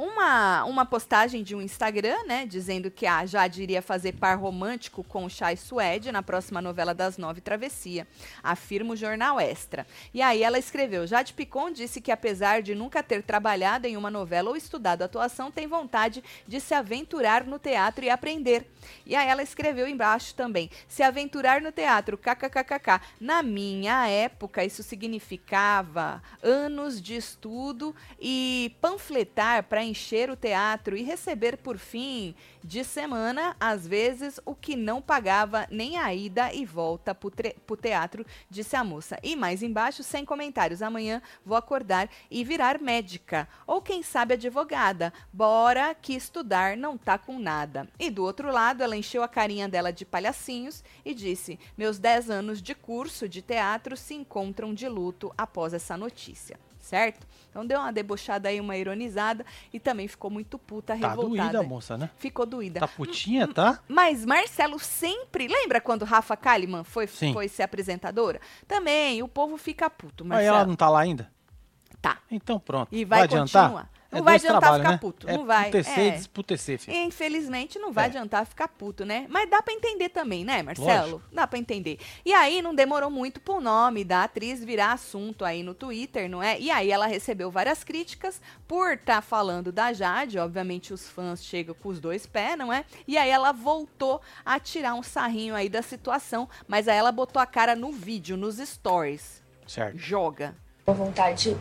uma, 0.01 0.63
uma 0.63 0.83
postagem 0.83 1.43
de 1.43 1.55
um 1.55 1.61
Instagram, 1.61 2.23
né, 2.25 2.43
dizendo 2.47 2.89
que 2.89 3.05
a 3.05 3.23
Jade 3.23 3.61
iria 3.61 3.83
fazer 3.83 4.13
par 4.13 4.35
romântico 4.35 5.03
com 5.03 5.25
o 5.25 5.29
Chai 5.29 5.55
Suede 5.55 6.11
na 6.11 6.23
próxima 6.23 6.59
novela 6.59 6.91
das 6.91 7.19
nove 7.19 7.39
Travessia, 7.39 8.07
afirma 8.41 8.93
o 8.93 8.97
jornal 8.97 9.39
Extra. 9.39 9.85
E 10.11 10.19
aí 10.19 10.41
ela 10.41 10.57
escreveu: 10.57 11.05
Jade 11.05 11.33
Picon 11.33 11.69
disse 11.69 12.01
que 12.01 12.11
apesar 12.11 12.63
de 12.63 12.73
nunca 12.73 13.03
ter 13.03 13.21
trabalhado 13.21 13.85
em 13.85 13.95
uma 13.95 14.09
novela 14.09 14.49
ou 14.49 14.55
estudado 14.55 15.03
atuação, 15.03 15.51
tem 15.51 15.67
vontade 15.67 16.23
de 16.47 16.59
se 16.59 16.73
aventurar 16.73 17.45
no 17.45 17.59
teatro 17.59 18.03
e 18.03 18.09
aprender. 18.09 18.65
E 19.05 19.15
aí 19.15 19.27
ela 19.27 19.43
escreveu 19.43 19.87
embaixo 19.87 20.33
também: 20.33 20.67
se 20.87 21.03
aventurar 21.03 21.61
no 21.61 21.71
teatro, 21.71 22.17
kkkk. 22.17 22.99
Na 23.19 23.43
minha 23.43 24.07
época, 24.07 24.65
isso 24.65 24.81
significava 24.81 26.23
anos 26.41 26.99
de 26.99 27.15
estudo 27.15 27.95
e 28.19 28.75
panfletar 28.81 29.63
para 29.65 29.90
encher 29.91 30.29
o 30.29 30.35
teatro 30.35 30.97
e 30.97 31.03
receber 31.03 31.57
por 31.57 31.77
fim 31.77 32.33
de 32.63 32.83
semana, 32.83 33.55
às 33.59 33.85
vezes, 33.85 34.39
o 34.45 34.55
que 34.55 34.75
não 34.75 35.01
pagava 35.01 35.67
nem 35.69 35.97
a 35.97 36.13
ida 36.13 36.53
e 36.53 36.65
volta 36.65 37.13
para 37.13 37.29
o 37.69 37.77
teatro, 37.77 38.25
disse 38.49 38.75
a 38.75 38.83
moça. 38.83 39.17
E 39.21 39.35
mais 39.35 39.61
embaixo, 39.61 40.03
sem 40.03 40.25
comentários. 40.25 40.81
Amanhã 40.81 41.21
vou 41.45 41.57
acordar 41.57 42.09
e 42.29 42.43
virar 42.43 42.79
médica. 42.79 43.47
Ou 43.67 43.81
quem 43.81 44.01
sabe 44.01 44.33
advogada. 44.33 45.13
Bora 45.31 45.93
que 45.93 46.13
estudar 46.13 46.77
não 46.77 46.97
tá 46.97 47.17
com 47.17 47.37
nada. 47.37 47.87
E 47.99 48.09
do 48.09 48.23
outro 48.23 48.51
lado, 48.51 48.81
ela 48.81 48.95
encheu 48.95 49.23
a 49.23 49.27
carinha 49.27 49.67
dela 49.67 49.91
de 49.91 50.05
palhacinhos 50.05 50.83
e 51.03 51.13
disse: 51.13 51.59
Meus 51.77 51.99
10 51.99 52.29
anos 52.29 52.61
de 52.61 52.73
curso 52.73 53.27
de 53.27 53.41
teatro 53.41 53.97
se 53.97 54.13
encontram 54.13 54.73
de 54.73 54.87
luto 54.87 55.33
após 55.37 55.73
essa 55.73 55.97
notícia 55.97 56.59
certo? 56.81 57.25
Então 57.49 57.65
deu 57.65 57.79
uma 57.79 57.91
debochada 57.91 58.49
aí, 58.49 58.59
uma 58.59 58.75
ironizada 58.75 59.45
e 59.71 59.79
também 59.79 60.07
ficou 60.07 60.29
muito 60.29 60.57
puta, 60.57 60.87
tá 60.97 61.09
revoltada. 61.09 61.43
Tá 61.43 61.51
doída 61.51 61.63
moça, 61.63 61.97
né? 61.97 62.09
Ficou 62.17 62.45
doída. 62.45 62.79
Tá 62.79 62.87
putinha, 62.87 63.47
tá? 63.47 63.79
Mas 63.87 64.25
Marcelo 64.25 64.79
sempre, 64.79 65.47
lembra 65.47 65.79
quando 65.79 66.03
Rafa 66.03 66.35
Kalimann 66.35 66.83
foi, 66.83 67.07
foi 67.07 67.47
ser 67.47 67.63
apresentadora? 67.63 68.41
Também, 68.67 69.21
o 69.21 69.27
povo 69.27 69.57
fica 69.57 69.89
puto, 69.89 70.25
Marcelo. 70.25 70.49
Aí 70.49 70.57
ela 70.57 70.65
não 70.65 70.75
tá 70.75 70.89
lá 70.89 71.01
ainda? 71.01 71.31
Tá. 72.01 72.17
Então 72.29 72.59
pronto. 72.59 72.89
E 72.91 73.05
vai, 73.05 73.19
vai 73.19 73.25
adiantar? 73.25 73.63
continuar. 73.63 74.00
Não 74.11 74.19
é 74.19 74.21
vai 74.23 74.35
adiantar 74.35 74.59
trabalho, 74.59 74.83
ficar 74.83 74.91
né? 74.91 74.97
puto. 74.97 75.29
É 75.29 75.37
não 75.37 75.45
vai. 75.45 75.65
Putecer 75.65 75.99
é. 75.99 76.07
e 76.07 76.11
desputecer, 76.11 76.79
filho. 76.79 76.97
Infelizmente, 76.97 77.79
não 77.79 77.93
vai 77.93 78.05
é. 78.05 78.07
adiantar 78.07 78.45
ficar 78.45 78.67
puto, 78.67 79.05
né? 79.05 79.25
Mas 79.29 79.49
dá 79.49 79.61
para 79.61 79.73
entender 79.73 80.09
também, 80.09 80.43
né, 80.43 80.61
Marcelo? 80.61 81.11
Lógico. 81.13 81.21
Dá 81.31 81.47
para 81.47 81.57
entender. 81.57 81.97
E 82.25 82.33
aí, 82.33 82.61
não 82.61 82.75
demorou 82.75 83.09
muito 83.09 83.39
pro 83.39 83.61
nome 83.61 84.03
da 84.03 84.23
atriz 84.23 84.63
virar 84.63 84.91
assunto 84.91 85.45
aí 85.45 85.63
no 85.63 85.73
Twitter, 85.73 86.29
não 86.29 86.43
é? 86.43 86.59
E 86.59 86.69
aí, 86.69 86.91
ela 86.91 87.07
recebeu 87.07 87.49
várias 87.49 87.85
críticas 87.85 88.41
por 88.67 88.93
estar 88.93 89.15
tá 89.15 89.21
falando 89.21 89.71
da 89.71 89.93
Jade. 89.93 90.37
Obviamente, 90.37 90.93
os 90.93 91.07
fãs 91.07 91.41
chegam 91.41 91.73
com 91.73 91.87
os 91.87 91.99
dois 91.99 92.25
pés, 92.25 92.57
não 92.57 92.73
é? 92.73 92.83
E 93.07 93.17
aí, 93.17 93.29
ela 93.29 93.53
voltou 93.53 94.21
a 94.45 94.59
tirar 94.59 94.93
um 94.93 95.03
sarrinho 95.03 95.55
aí 95.55 95.69
da 95.69 95.81
situação. 95.81 96.49
Mas 96.67 96.89
aí, 96.89 96.97
ela 96.97 97.13
botou 97.13 97.41
a 97.41 97.45
cara 97.45 97.77
no 97.77 97.93
vídeo, 97.93 98.35
nos 98.35 98.57
stories. 98.57 99.41
Certo. 99.65 99.97
Joga. 99.97 100.53
Uma 100.85 100.95
vontade 100.95 101.55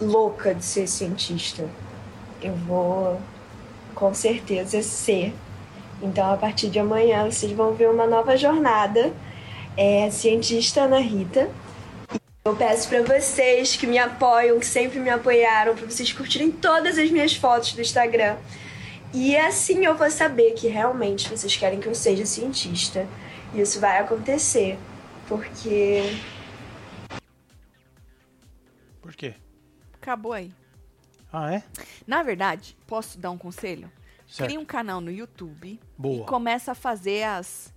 louca 0.00 0.54
de 0.54 0.64
ser 0.64 0.86
cientista 0.86 1.68
eu 2.42 2.54
vou 2.54 3.20
com 3.94 4.14
certeza 4.14 4.82
ser. 4.82 5.34
Então, 6.00 6.32
a 6.32 6.36
partir 6.36 6.70
de 6.70 6.78
amanhã, 6.78 7.30
vocês 7.30 7.50
vão 7.52 7.74
ver 7.74 7.90
uma 7.90 8.06
nova 8.06 8.36
jornada. 8.36 9.12
É 9.76 10.10
cientista 10.10 10.82
Ana 10.82 11.00
Rita. 11.00 11.50
Eu 12.44 12.56
peço 12.56 12.88
para 12.88 13.02
vocês 13.02 13.76
que 13.76 13.86
me 13.86 13.98
apoiam, 13.98 14.58
que 14.58 14.66
sempre 14.66 14.98
me 14.98 15.10
apoiaram, 15.10 15.74
para 15.74 15.86
vocês 15.86 16.12
curtirem 16.12 16.50
todas 16.50 16.96
as 16.96 17.10
minhas 17.10 17.34
fotos 17.34 17.72
do 17.72 17.80
Instagram. 17.80 18.36
E 19.12 19.36
assim 19.36 19.84
eu 19.84 19.96
vou 19.96 20.10
saber 20.10 20.52
que 20.52 20.68
realmente 20.68 21.28
vocês 21.28 21.56
querem 21.56 21.80
que 21.80 21.86
eu 21.86 21.94
seja 21.94 22.24
cientista. 22.24 23.06
E 23.54 23.60
isso 23.60 23.80
vai 23.80 23.98
acontecer, 23.98 24.78
porque. 25.26 26.16
Por 29.00 29.14
quê? 29.14 29.34
Acabou 29.94 30.32
aí. 30.32 30.52
Ah, 31.32 31.54
é? 31.54 31.62
Na 32.06 32.22
verdade, 32.22 32.76
posso 32.86 33.18
dar 33.18 33.30
um 33.30 33.38
conselho? 33.38 33.90
Certo. 34.26 34.48
Cria 34.48 34.60
um 34.60 34.64
canal 34.64 35.00
no 35.00 35.10
YouTube 35.10 35.80
Boa. 35.96 36.22
e 36.22 36.26
começa 36.26 36.72
a 36.72 36.74
fazer 36.74 37.22
as. 37.24 37.72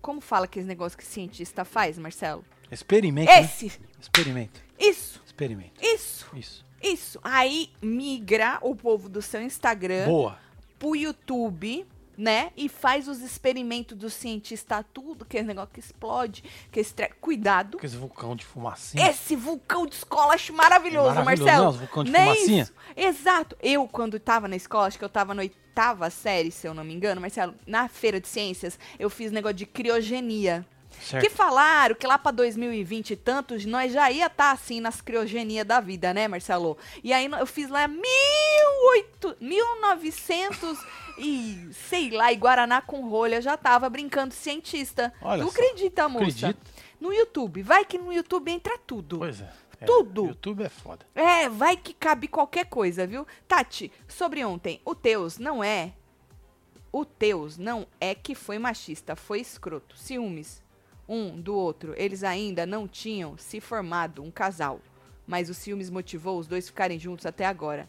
Como 0.00 0.20
fala 0.20 0.46
aqueles 0.46 0.66
negócios 0.66 0.96
que 0.96 1.04
cientista 1.04 1.64
faz, 1.64 1.98
Marcelo? 1.98 2.44
Experimento. 2.70 3.30
né? 3.30 3.40
Esse! 3.42 3.72
Experimento. 4.00 4.60
Isso! 4.78 5.20
Experimento. 5.26 5.80
Isso! 5.82 6.26
Isso. 6.34 6.64
Isso! 6.82 7.20
Aí 7.22 7.70
migra 7.82 8.58
o 8.62 8.74
povo 8.74 9.08
do 9.08 9.20
seu 9.20 9.42
Instagram 9.42 10.06
Boa. 10.06 10.38
pro 10.78 10.96
YouTube 10.96 11.86
né? 12.20 12.52
E 12.54 12.68
faz 12.68 13.08
os 13.08 13.20
experimentos 13.22 13.96
do 13.96 14.10
cientista, 14.10 14.84
tudo, 14.92 15.24
que 15.24 15.38
é 15.38 15.42
negócio 15.42 15.70
que 15.72 15.80
explode, 15.80 16.44
que 16.70 16.78
estre... 16.78 17.08
Cuidado. 17.18 17.78
Com 17.78 17.86
esse 17.86 17.96
vulcão 17.96 18.36
de 18.36 18.44
fumacinha. 18.44 19.08
Esse 19.08 19.34
vulcão 19.34 19.86
de 19.86 19.94
escola 19.94 20.34
acho 20.34 20.52
maravilhoso, 20.52 21.10
É 21.10 21.14
maravilhoso, 21.14 21.44
Marcelo. 21.46 21.64
Não, 21.64 21.72
vulcão 21.72 22.04
de 22.04 22.10
Nem 22.10 22.34
fumacinha. 22.34 22.62
isso. 22.64 22.72
Exato. 22.94 23.56
Eu, 23.62 23.88
quando 23.88 24.20
tava 24.20 24.46
na 24.46 24.56
escola, 24.56 24.86
acho 24.86 24.98
que 24.98 25.04
eu 25.04 25.08
tava 25.08 25.32
na 25.32 25.40
oitava 25.40 26.10
série, 26.10 26.50
se 26.50 26.66
eu 26.66 26.74
não 26.74 26.84
me 26.84 26.92
engano, 26.92 27.22
Marcelo, 27.22 27.54
na 27.66 27.88
feira 27.88 28.20
de 28.20 28.28
ciências, 28.28 28.78
eu 28.98 29.08
fiz 29.08 29.32
negócio 29.32 29.56
de 29.56 29.64
criogenia. 29.64 30.66
Certo. 31.00 31.24
Que 31.24 31.30
falaram 31.30 31.94
que 31.94 32.06
lá 32.06 32.18
pra 32.18 32.30
2020 32.30 33.10
e 33.10 33.16
tantos, 33.16 33.64
nós 33.64 33.92
já 33.92 34.10
ia 34.10 34.26
estar 34.26 34.44
tá, 34.44 34.52
assim 34.52 34.80
nas 34.80 35.00
criogenias 35.00 35.66
da 35.66 35.80
vida, 35.80 36.12
né, 36.14 36.28
Marcelo? 36.28 36.76
E 37.02 37.12
aí 37.12 37.26
eu 37.26 37.46
fiz 37.46 37.68
lá 37.68 37.88
1800, 37.88 39.36
1900 39.40 40.78
e 41.18 41.68
sei 41.72 42.10
lá, 42.10 42.32
e 42.32 42.36
Guaraná 42.36 42.80
com 42.80 43.08
rolha, 43.08 43.40
já 43.40 43.56
tava 43.56 43.88
brincando 43.88 44.34
cientista. 44.34 45.12
Olha 45.20 45.42
tu 45.42 45.50
só. 45.50 45.58
acredita, 45.58 46.08
moça? 46.08 46.48
Acredito. 46.48 46.70
No 47.00 47.12
YouTube, 47.12 47.62
vai 47.62 47.84
que 47.84 47.98
no 47.98 48.12
YouTube 48.12 48.50
entra 48.50 48.76
tudo. 48.78 49.18
Pois 49.18 49.40
é. 49.40 49.50
É, 49.80 49.86
Tudo. 49.86 50.26
YouTube 50.26 50.62
é 50.62 50.68
foda. 50.68 51.06
É, 51.14 51.48
vai 51.48 51.74
que 51.74 51.94
cabe 51.94 52.28
qualquer 52.28 52.66
coisa, 52.66 53.06
viu? 53.06 53.26
Tati, 53.48 53.90
sobre 54.06 54.44
ontem, 54.44 54.78
o 54.84 54.94
Teus 54.94 55.38
não 55.38 55.64
é. 55.64 55.94
O 56.92 57.04
Teus 57.04 57.56
não 57.56 57.86
é 57.98 58.14
que 58.14 58.34
foi 58.34 58.58
machista, 58.58 59.16
foi 59.16 59.40
escroto. 59.40 59.96
Ciúmes. 59.96 60.62
Um 61.12 61.40
do 61.40 61.56
outro. 61.56 61.92
Eles 61.96 62.22
ainda 62.22 62.64
não 62.64 62.86
tinham 62.86 63.36
se 63.36 63.60
formado 63.60 64.22
um 64.22 64.30
casal. 64.30 64.80
Mas 65.26 65.50
o 65.50 65.54
ciúmes 65.54 65.90
motivou 65.90 66.38
os 66.38 66.46
dois 66.46 66.68
ficarem 66.68 67.00
juntos 67.00 67.26
até 67.26 67.44
agora. 67.44 67.88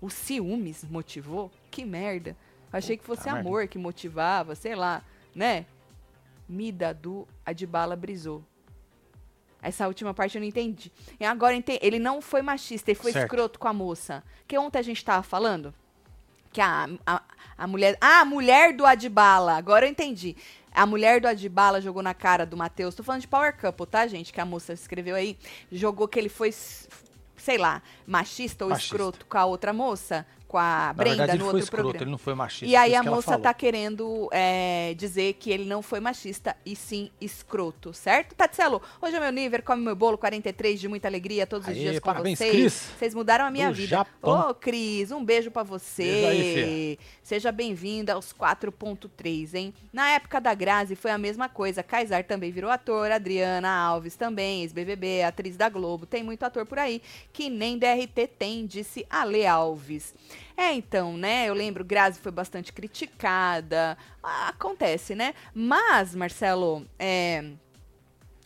O 0.00 0.08
ciúmes 0.08 0.84
motivou? 0.84 1.50
Que 1.68 1.84
merda. 1.84 2.36
Achei 2.72 2.96
que 2.96 3.04
fosse 3.04 3.24
merda. 3.24 3.40
amor 3.40 3.66
que 3.66 3.76
motivava, 3.76 4.54
sei 4.54 4.76
lá, 4.76 5.02
né? 5.34 5.66
Mida 6.48 6.94
do 6.94 7.26
Adbala 7.44 7.96
brisou. 7.96 8.44
Essa 9.60 9.88
última 9.88 10.14
parte 10.14 10.36
eu 10.36 10.40
não 10.40 10.48
entendi. 10.48 10.92
E 11.18 11.24
agora 11.24 11.56
entendi. 11.56 11.80
Ele 11.82 11.98
não 11.98 12.22
foi 12.22 12.40
machista, 12.40 12.90
ele 12.92 12.98
foi 12.98 13.12
Certo. 13.12 13.26
escroto 13.26 13.58
com 13.58 13.66
a 13.68 13.72
moça. 13.72 14.22
Que 14.46 14.56
ontem 14.56 14.78
a 14.78 14.82
gente 14.82 15.04
tava 15.04 15.22
falando 15.22 15.74
que 16.52 16.60
a, 16.60 16.88
a, 17.06 17.22
a 17.58 17.66
mulher. 17.66 17.96
Ah, 18.00 18.20
a 18.20 18.24
mulher 18.24 18.74
do 18.74 18.86
Adbala. 18.86 19.56
Agora 19.56 19.86
eu 19.86 19.90
entendi. 19.90 20.36
A 20.72 20.86
mulher 20.86 21.20
do 21.20 21.28
Adbala 21.28 21.80
jogou 21.80 22.02
na 22.02 22.14
cara 22.14 22.46
do 22.46 22.56
Matheus. 22.56 22.94
Tô 22.94 23.02
falando 23.02 23.22
de 23.22 23.28
Power 23.28 23.56
Couple, 23.56 23.86
tá, 23.86 24.06
gente? 24.06 24.32
Que 24.32 24.40
a 24.40 24.44
moça 24.44 24.72
escreveu 24.72 25.16
aí. 25.16 25.36
Jogou 25.70 26.06
que 26.06 26.18
ele 26.18 26.28
foi, 26.28 26.52
sei 26.52 27.58
lá, 27.58 27.82
machista 28.06 28.64
ou 28.64 28.70
Machista. 28.70 28.94
escroto 28.94 29.26
com 29.26 29.36
a 29.38 29.44
outra 29.44 29.72
moça, 29.72 30.26
com 30.50 30.58
a 30.58 30.92
Brenda 30.92 31.18
verdade, 31.18 31.38
no 31.38 31.44
outro 31.44 31.60
escroto, 31.60 31.82
programa. 31.84 32.02
ele 32.04 32.10
não 32.10 32.18
foi 32.18 32.34
machista. 32.34 32.66
E 32.66 32.74
aí 32.74 32.92
a 32.92 33.04
moça 33.04 33.38
tá 33.38 33.54
querendo 33.54 34.28
é, 34.32 34.94
dizer 34.96 35.34
que 35.34 35.48
ele 35.48 35.64
não 35.64 35.80
foi 35.80 36.00
machista 36.00 36.56
e 36.66 36.74
sim 36.74 37.08
escroto, 37.20 37.94
certo? 37.94 38.34
Tatselo, 38.34 38.82
hoje 39.00 39.14
é 39.14 39.20
meu 39.20 39.30
nível, 39.30 39.62
come 39.62 39.80
meu 39.80 39.94
bolo 39.94 40.18
43 40.18 40.80
de 40.80 40.88
muita 40.88 41.06
alegria 41.06 41.46
todos 41.46 41.68
os 41.68 41.72
Aê, 41.72 41.78
dias 41.80 42.00
com 42.00 42.06
parabéns, 42.06 42.36
vocês. 42.36 42.90
Vocês 42.98 43.14
mudaram 43.14 43.44
a 43.44 43.50
minha 43.50 43.68
Do 43.68 43.74
vida. 43.76 43.90
Japão. 43.90 44.50
Ô, 44.50 44.54
Cris, 44.54 45.12
um 45.12 45.24
beijo 45.24 45.52
pra 45.52 45.62
você. 45.62 46.26
Aí, 46.28 46.98
Seja 47.22 47.52
bem-vinda 47.52 48.14
aos 48.14 48.32
4.3, 48.32 49.54
hein? 49.54 49.74
Na 49.92 50.10
época 50.10 50.40
da 50.40 50.52
Grazi 50.52 50.96
foi 50.96 51.12
a 51.12 51.18
mesma 51.18 51.48
coisa. 51.48 51.80
Kaysar 51.80 52.24
também 52.24 52.50
virou 52.50 52.72
ator, 52.72 53.08
Adriana 53.12 53.70
Alves 53.70 54.16
também, 54.16 54.62
ex-BBB, 54.62 55.22
atriz 55.22 55.56
da 55.56 55.68
Globo. 55.68 56.06
Tem 56.06 56.24
muito 56.24 56.42
ator 56.42 56.66
por 56.66 56.80
aí 56.80 57.00
que 57.32 57.48
nem 57.48 57.78
DRT 57.78 58.26
tem, 58.36 58.66
disse 58.66 59.06
Ale 59.08 59.46
Alves. 59.46 60.12
É, 60.56 60.72
então, 60.72 61.16
né? 61.16 61.48
Eu 61.48 61.54
lembro, 61.54 61.84
Grazi 61.84 62.20
foi 62.20 62.32
bastante 62.32 62.72
criticada. 62.72 63.96
Ah, 64.22 64.48
Acontece, 64.48 65.14
né? 65.14 65.34
Mas, 65.54 66.14
Marcelo, 66.14 66.86
é 66.98 67.44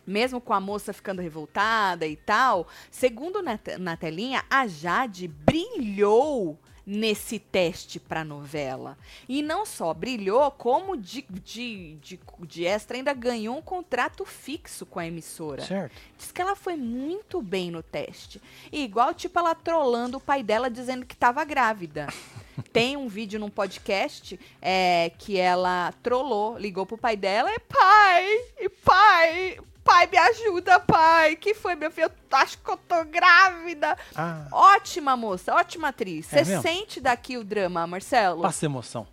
mesmo 0.07 0.41
com 0.41 0.53
a 0.53 0.61
moça 0.61 0.93
ficando 0.93 1.23
revoltada 1.23 2.07
e 2.07 2.17
tal, 2.17 2.69
segundo 2.91 3.43
na, 3.43 3.59
na 3.79 3.97
telinha, 3.97 4.45
a 4.51 4.67
Jade 4.67 5.27
brilhou 5.29 6.59
nesse 6.87 7.39
teste 7.39 7.99
pra 7.99 8.25
novela. 8.25 8.99
E 9.29 9.43
não 9.43 9.65
só 9.65 9.95
brilhou, 9.95 10.51
como 10.51 10.97
de, 10.97 11.25
de, 11.31 11.95
de, 11.97 12.21
de 12.41 12.65
extra 12.65 12.97
ainda 12.97 13.13
ganhou 13.15 13.57
um 13.57 13.63
contrato 13.63 14.25
fixo 14.25 14.85
com 14.85 14.99
a 14.99 15.07
emissora. 15.07 15.63
Certo. 15.63 15.95
Diz 16.19 16.31
que 16.31 16.41
ela 16.41 16.55
foi 16.55 16.77
muito 16.77 17.41
bem 17.41 17.71
no 17.71 17.83
teste. 17.83 18.41
E 18.71 18.85
igual, 18.85 19.15
tipo, 19.15 19.39
ela 19.39 19.55
trolando 19.55 20.19
o 20.19 20.21
pai 20.21 20.43
dela 20.43 20.71
dizendo 20.71 21.07
que 21.07 21.15
estava 21.15 21.45
grávida. 21.45 22.07
Tem 22.73 22.97
um 22.97 23.09
vídeo 23.09 23.39
num 23.41 23.51
podcast 23.51 24.39
é, 24.61 25.11
que 25.19 25.37
ela 25.39 25.93
trollou, 26.03 26.59
ligou 26.59 26.87
pro 26.87 26.99
pai 26.99 27.17
dela 27.17 27.51
e 27.53 27.59
pai, 27.59 28.27
e 28.59 28.69
pai, 28.69 29.59
pai, 29.85 30.07
me 30.09 30.17
ajuda, 30.19 30.81
pai. 30.81 31.37
Que 31.37 31.55
foi, 31.55 31.75
meu 31.77 31.91
filho? 31.91 32.07
Eu 32.31 32.37
acho 32.39 32.59
que 32.59 32.69
eu 32.71 32.77
tô 32.77 33.05
grávida. 33.05 33.97
Ah, 34.17 34.47
Ótima 34.51 35.17
moça, 35.17 35.55
ótima 35.55 35.89
atriz. 35.89 36.33
É 36.33 36.43
Você 36.43 36.51
mesmo? 36.51 36.63
sente 36.63 37.01
daqui 37.01 37.37
o 37.37 37.45
drama, 37.45 37.87
Marcelo? 37.87 38.43
passa 38.43 38.65
emoção. 38.67 39.07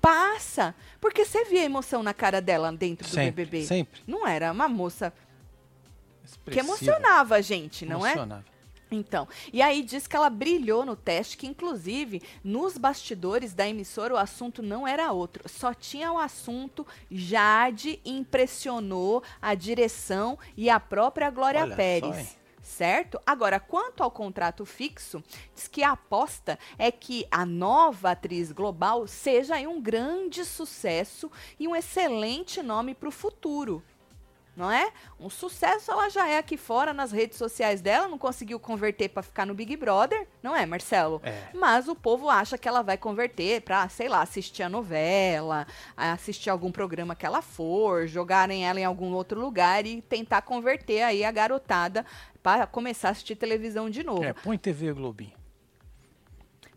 Passa. 0.00 0.74
Porque 1.00 1.24
você 1.24 1.44
via 1.44 1.62
a 1.62 1.64
emoção 1.64 2.02
na 2.02 2.12
cara 2.14 2.40
dela 2.40 2.70
dentro 2.72 3.08
do 3.08 3.10
Sempre, 3.14 3.44
BBB. 3.44 3.64
sempre. 3.66 4.02
Não 4.06 4.26
era 4.26 4.52
uma 4.52 4.68
moça 4.68 5.12
que 6.22 6.28
Expressiva. 6.28 6.66
emocionava 6.66 7.36
a 7.36 7.40
gente, 7.40 7.84
não 7.86 8.04
é? 8.06 8.10
Emocionava. 8.12 8.44
Então, 8.90 9.26
e 9.52 9.60
aí 9.60 9.82
diz 9.82 10.06
que 10.06 10.14
ela 10.14 10.30
brilhou 10.30 10.84
no 10.84 10.94
teste, 10.94 11.36
que 11.36 11.46
inclusive 11.46 12.22
nos 12.44 12.78
bastidores 12.78 13.52
da 13.52 13.68
emissora 13.68 14.14
o 14.14 14.16
assunto 14.16 14.62
não 14.62 14.86
era 14.86 15.10
outro, 15.10 15.48
só 15.48 15.74
tinha 15.74 16.12
o 16.12 16.18
assunto 16.18 16.86
Jade 17.10 18.00
impressionou 18.04 19.22
a 19.42 19.54
direção 19.54 20.38
e 20.56 20.70
a 20.70 20.78
própria 20.78 21.30
Glória 21.30 21.62
Olha 21.62 21.70
só, 21.70 21.76
Pérez. 21.76 22.18
hein? 22.18 22.28
Certo? 22.62 23.20
Agora, 23.24 23.60
quanto 23.60 24.02
ao 24.02 24.10
contrato 24.10 24.66
fixo, 24.66 25.22
diz 25.54 25.68
que 25.68 25.84
a 25.84 25.92
aposta 25.92 26.58
é 26.76 26.90
que 26.90 27.24
a 27.30 27.46
nova 27.46 28.10
atriz 28.10 28.50
global 28.50 29.06
seja 29.06 29.56
um 29.68 29.80
grande 29.80 30.44
sucesso 30.44 31.30
e 31.60 31.68
um 31.68 31.76
excelente 31.76 32.62
nome 32.62 32.92
para 32.92 33.08
o 33.08 33.12
futuro 33.12 33.82
não 34.56 34.70
é? 34.70 34.90
Um 35.20 35.28
sucesso 35.28 35.92
ela 35.92 36.08
já 36.08 36.26
é 36.26 36.38
aqui 36.38 36.56
fora 36.56 36.94
nas 36.94 37.12
redes 37.12 37.36
sociais 37.36 37.80
dela, 37.80 38.08
não 38.08 38.16
conseguiu 38.16 38.58
converter 38.58 39.10
para 39.10 39.22
ficar 39.22 39.44
no 39.44 39.54
Big 39.54 39.76
Brother, 39.76 40.26
não 40.42 40.56
é, 40.56 40.64
Marcelo? 40.64 41.20
É. 41.22 41.48
Mas 41.54 41.86
o 41.88 41.94
povo 41.94 42.30
acha 42.30 42.56
que 42.56 42.66
ela 42.66 42.82
vai 42.82 42.96
converter 42.96 43.60
para, 43.60 43.88
sei 43.88 44.08
lá, 44.08 44.22
assistir 44.22 44.62
a 44.62 44.68
novela, 44.68 45.66
assistir 45.96 46.48
algum 46.48 46.72
programa 46.72 47.14
que 47.14 47.26
ela 47.26 47.42
for, 47.42 48.06
jogarem 48.06 48.66
ela 48.66 48.80
em 48.80 48.84
algum 48.84 49.12
outro 49.12 49.38
lugar 49.38 49.84
e 49.84 50.00
tentar 50.00 50.42
converter 50.42 51.02
aí 51.02 51.22
a 51.22 51.30
garotada 51.30 52.06
para 52.42 52.66
começar 52.66 53.08
a 53.08 53.10
assistir 53.10 53.36
televisão 53.36 53.90
de 53.90 54.02
novo. 54.02 54.24
É, 54.24 54.32
põe 54.32 54.56
TV 54.56 54.92
Globinho. 54.92 55.35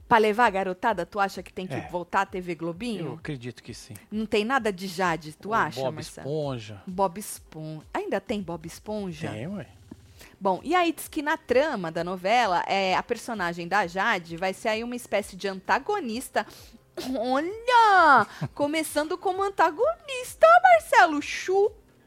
Para 0.09 0.17
levar 0.17 0.47
a 0.47 0.49
garotada, 0.49 1.05
tu 1.05 1.19
acha 1.19 1.43
que 1.43 1.53
tem 1.53 1.67
que 1.67 1.75
É. 1.75 1.87
voltar 1.87 2.21
a 2.21 2.25
TV 2.25 2.53
Eu 2.53 2.57
Globinho? 2.57 3.13
acredito 3.13 3.61
que 3.61 3.75
sim. 3.75 3.93
Não 4.11 4.25
tem 4.25 4.43
nada 4.43 4.73
de 4.73 4.87
Jade, 4.87 5.33
tu 5.33 5.49
O 5.49 5.53
acha, 5.53 5.79
Bob 5.81 5.93
Marcelo? 5.95 6.27
Esponja. 6.27 6.81
Bob 6.87 7.19
Esponja. 7.19 7.85
Ainda 7.93 8.19
tem 8.19 8.41
Bob 8.41 8.65
Esponja? 8.65 9.29
Tem, 9.29 9.47
ué. 9.47 9.67
Bom, 10.41 10.59
e 10.63 10.73
aí 10.73 10.91
diz 10.91 11.07
que 11.07 11.21
na 11.21 11.37
trama 11.37 11.91
da 11.91 12.03
novela, 12.03 12.63
é, 12.67 12.95
a 12.95 13.03
personagem 13.03 13.67
da 13.67 13.85
Jade 13.85 14.35
vai 14.35 14.51
ser 14.53 14.69
aí 14.69 14.83
uma 14.83 14.95
espécie 14.95 15.35
de 15.37 15.47
antagonista. 15.47 16.43
Olha! 17.17 18.25
Começando 18.55 19.15
como 19.17 19.43
antagonista, 19.43 20.47
Marcelo. 20.63 21.21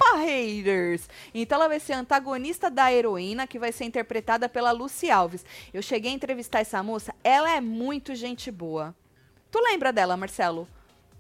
Chupa, 0.03 0.19
haters! 0.19 1.09
Então 1.35 1.57
ela 1.57 1.69
vai 1.69 1.81
ser 1.81 1.93
antagonista 1.95 2.71
da 2.71 2.93
heroína, 2.93 3.47
que 3.47 3.59
vai 3.59 3.73
ser 3.73 3.85
interpretada 3.85 4.49
pela 4.49 4.73
Lucy 4.73 5.11
Alves. 5.11 5.45
Eu 5.73 5.83
cheguei 5.83 6.11
a 6.11 6.15
entrevistar 6.15 6.61
essa 6.61 6.83
moça, 6.83 7.15
ela 7.23 7.51
é 7.51 7.61
muito 7.61 8.15
gente 8.15 8.51
boa. 8.51 8.95
Tu 9.51 9.59
lembra 9.61 9.93
dela, 9.93 10.17
Marcelo? 10.17 10.67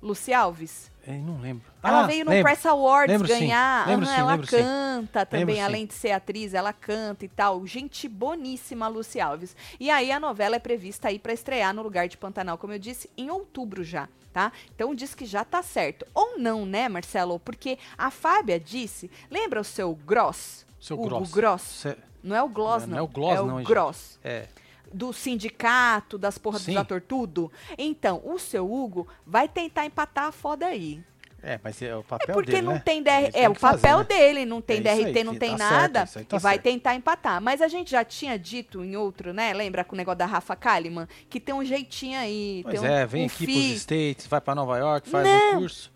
Lucy 0.03 0.33
Alves? 0.33 0.91
Eu 1.07 1.15
não 1.15 1.41
lembro. 1.41 1.65
Ela 1.83 2.01
Ah, 2.05 2.07
veio 2.07 2.25
no 2.25 2.31
lembro. 2.31 2.45
Press 2.45 2.66
Awards 2.66 3.12
Lembro 3.12 3.29
ganhar. 3.29 3.87
Lembro 3.88 4.07
Aham, 4.07 4.14
sim, 4.14 4.21
ela 4.21 4.31
lembro 4.33 4.47
sim. 4.47 4.57
canta 4.57 5.27
também, 5.27 5.61
além 5.62 5.87
de 5.87 5.95
ser 5.95 6.12
atriz, 6.12 6.55
ela 6.55 6.73
canta 6.73 7.25
e 7.25 7.29
tal. 7.29 7.64
Gente 7.66 8.09
boníssima, 8.09 8.88
Lucy 8.88 9.21
Alves. 9.21 9.57
E 9.81 9.90
aí 9.90 10.11
a 10.12 10.18
novela 10.21 10.57
é 10.57 10.59
prevista 10.61 11.09
aí 11.09 11.18
para 11.18 11.33
estrear 11.33 11.75
no 11.75 11.83
lugar 11.83 12.09
de 12.09 12.16
Pantanal, 12.16 12.57
como 12.59 12.73
eu 12.73 12.79
disse, 12.79 13.11
em 13.16 13.31
outubro 13.31 13.83
já, 13.83 14.09
tá? 14.33 14.53
Então 14.75 14.95
diz 14.95 15.14
que 15.14 15.27
já 15.27 15.45
tá 15.45 15.62
certo. 15.62 16.07
Ou 16.14 16.38
não, 16.38 16.64
né, 16.66 16.88
Marcelo? 16.88 17.38
Porque 17.38 17.79
a 17.97 18.11
Fábia 18.11 18.59
disse, 18.59 19.11
lembra 19.31 19.61
o 19.61 19.64
seu 19.64 19.95
Gross? 19.95 20.64
Seu 20.81 20.97
Hugo 20.99 21.09
Gross. 21.09 21.31
Gross. 21.31 21.62
Cê- 21.62 21.97
Não 22.23 22.35
é 22.37 22.42
o 22.42 22.49
Gloss, 22.49 22.83
Não, 22.83 22.88
não. 22.90 22.99
é 22.99 23.03
o 23.03 23.09
Gloss, 23.09 23.37
é 23.37 23.40
o 23.40 23.47
não, 23.47 23.59
gente. 23.59 23.66
Gross 23.68 24.18
É. 24.25 24.47
do 24.92 25.12
sindicato, 25.12 26.16
das 26.18 26.38
porra 26.38 26.59
Sim. 26.59 26.73
dos 26.73 26.81
ator 26.81 27.01
tudo. 27.01 27.51
Então, 27.79 28.21
o 28.25 28.38
seu 28.38 28.71
Hugo 28.73 29.07
vai 29.27 29.49
tentar 29.49 29.87
empatar 29.87 30.27
a 30.27 30.33
foda 30.33 30.66
aí. 30.66 31.03
É, 31.42 31.59
mas 31.64 31.83
é 31.83 31.96
o 31.96 32.05
papel 32.05 32.35
Porque 32.35 32.52
dele, 32.52 32.62
não 32.62 32.74
né? 32.74 32.83
tem 32.85 33.02
DR, 33.02 33.11
é 33.11 33.31
tem 33.33 33.48
o 33.48 33.55
que 33.55 33.61
fazer, 33.61 33.78
papel 33.83 33.98
né? 33.98 34.05
dele, 34.05 34.46
não 34.46 34.61
tem 34.61 34.78
É 34.78 34.81
DRT, 34.81 35.18
aí, 35.18 35.24
não 35.24 35.35
tem 35.35 35.50
tá 35.50 35.59
certo, 35.59 35.72
nada, 35.72 36.00
aí 36.16 36.24
tá 36.24 36.37
e 36.37 36.40
vai 36.40 36.52
certo. 36.55 36.62
tentar 36.64 36.94
empatar. 36.94 37.40
Mas 37.42 37.61
a 37.61 37.66
gente 37.66 37.90
já 37.90 38.05
tinha 38.05 38.38
dito 38.38 38.85
em 38.85 38.96
outro, 38.96 39.33
né? 39.33 39.52
Lembra 39.52 39.83
com 39.85 39.94
o 39.94 39.98
negócio 39.98 40.18
da 40.18 40.26
Rafa 40.26 40.55
Kalimann, 40.55 41.09
que 41.28 41.40
tem 41.40 41.52
um 41.55 41.64
jeitinho 41.64 42.18
aí, 42.18 42.61
Pois 42.62 42.81
tem 42.81 42.88
um, 42.88 42.92
é, 42.92 43.05
vem 43.07 43.22
um 43.24 43.26
aqui 43.26 43.44
fi- 43.46 43.52
pros 43.70 43.81
States, 43.81 44.26
vai 44.28 44.40
pra 44.40 44.55
Nova 44.55 44.78
York, 44.78 45.09
faz 45.09 45.26
Não. 45.26 45.57
um 45.57 45.61
curso. 45.61 45.90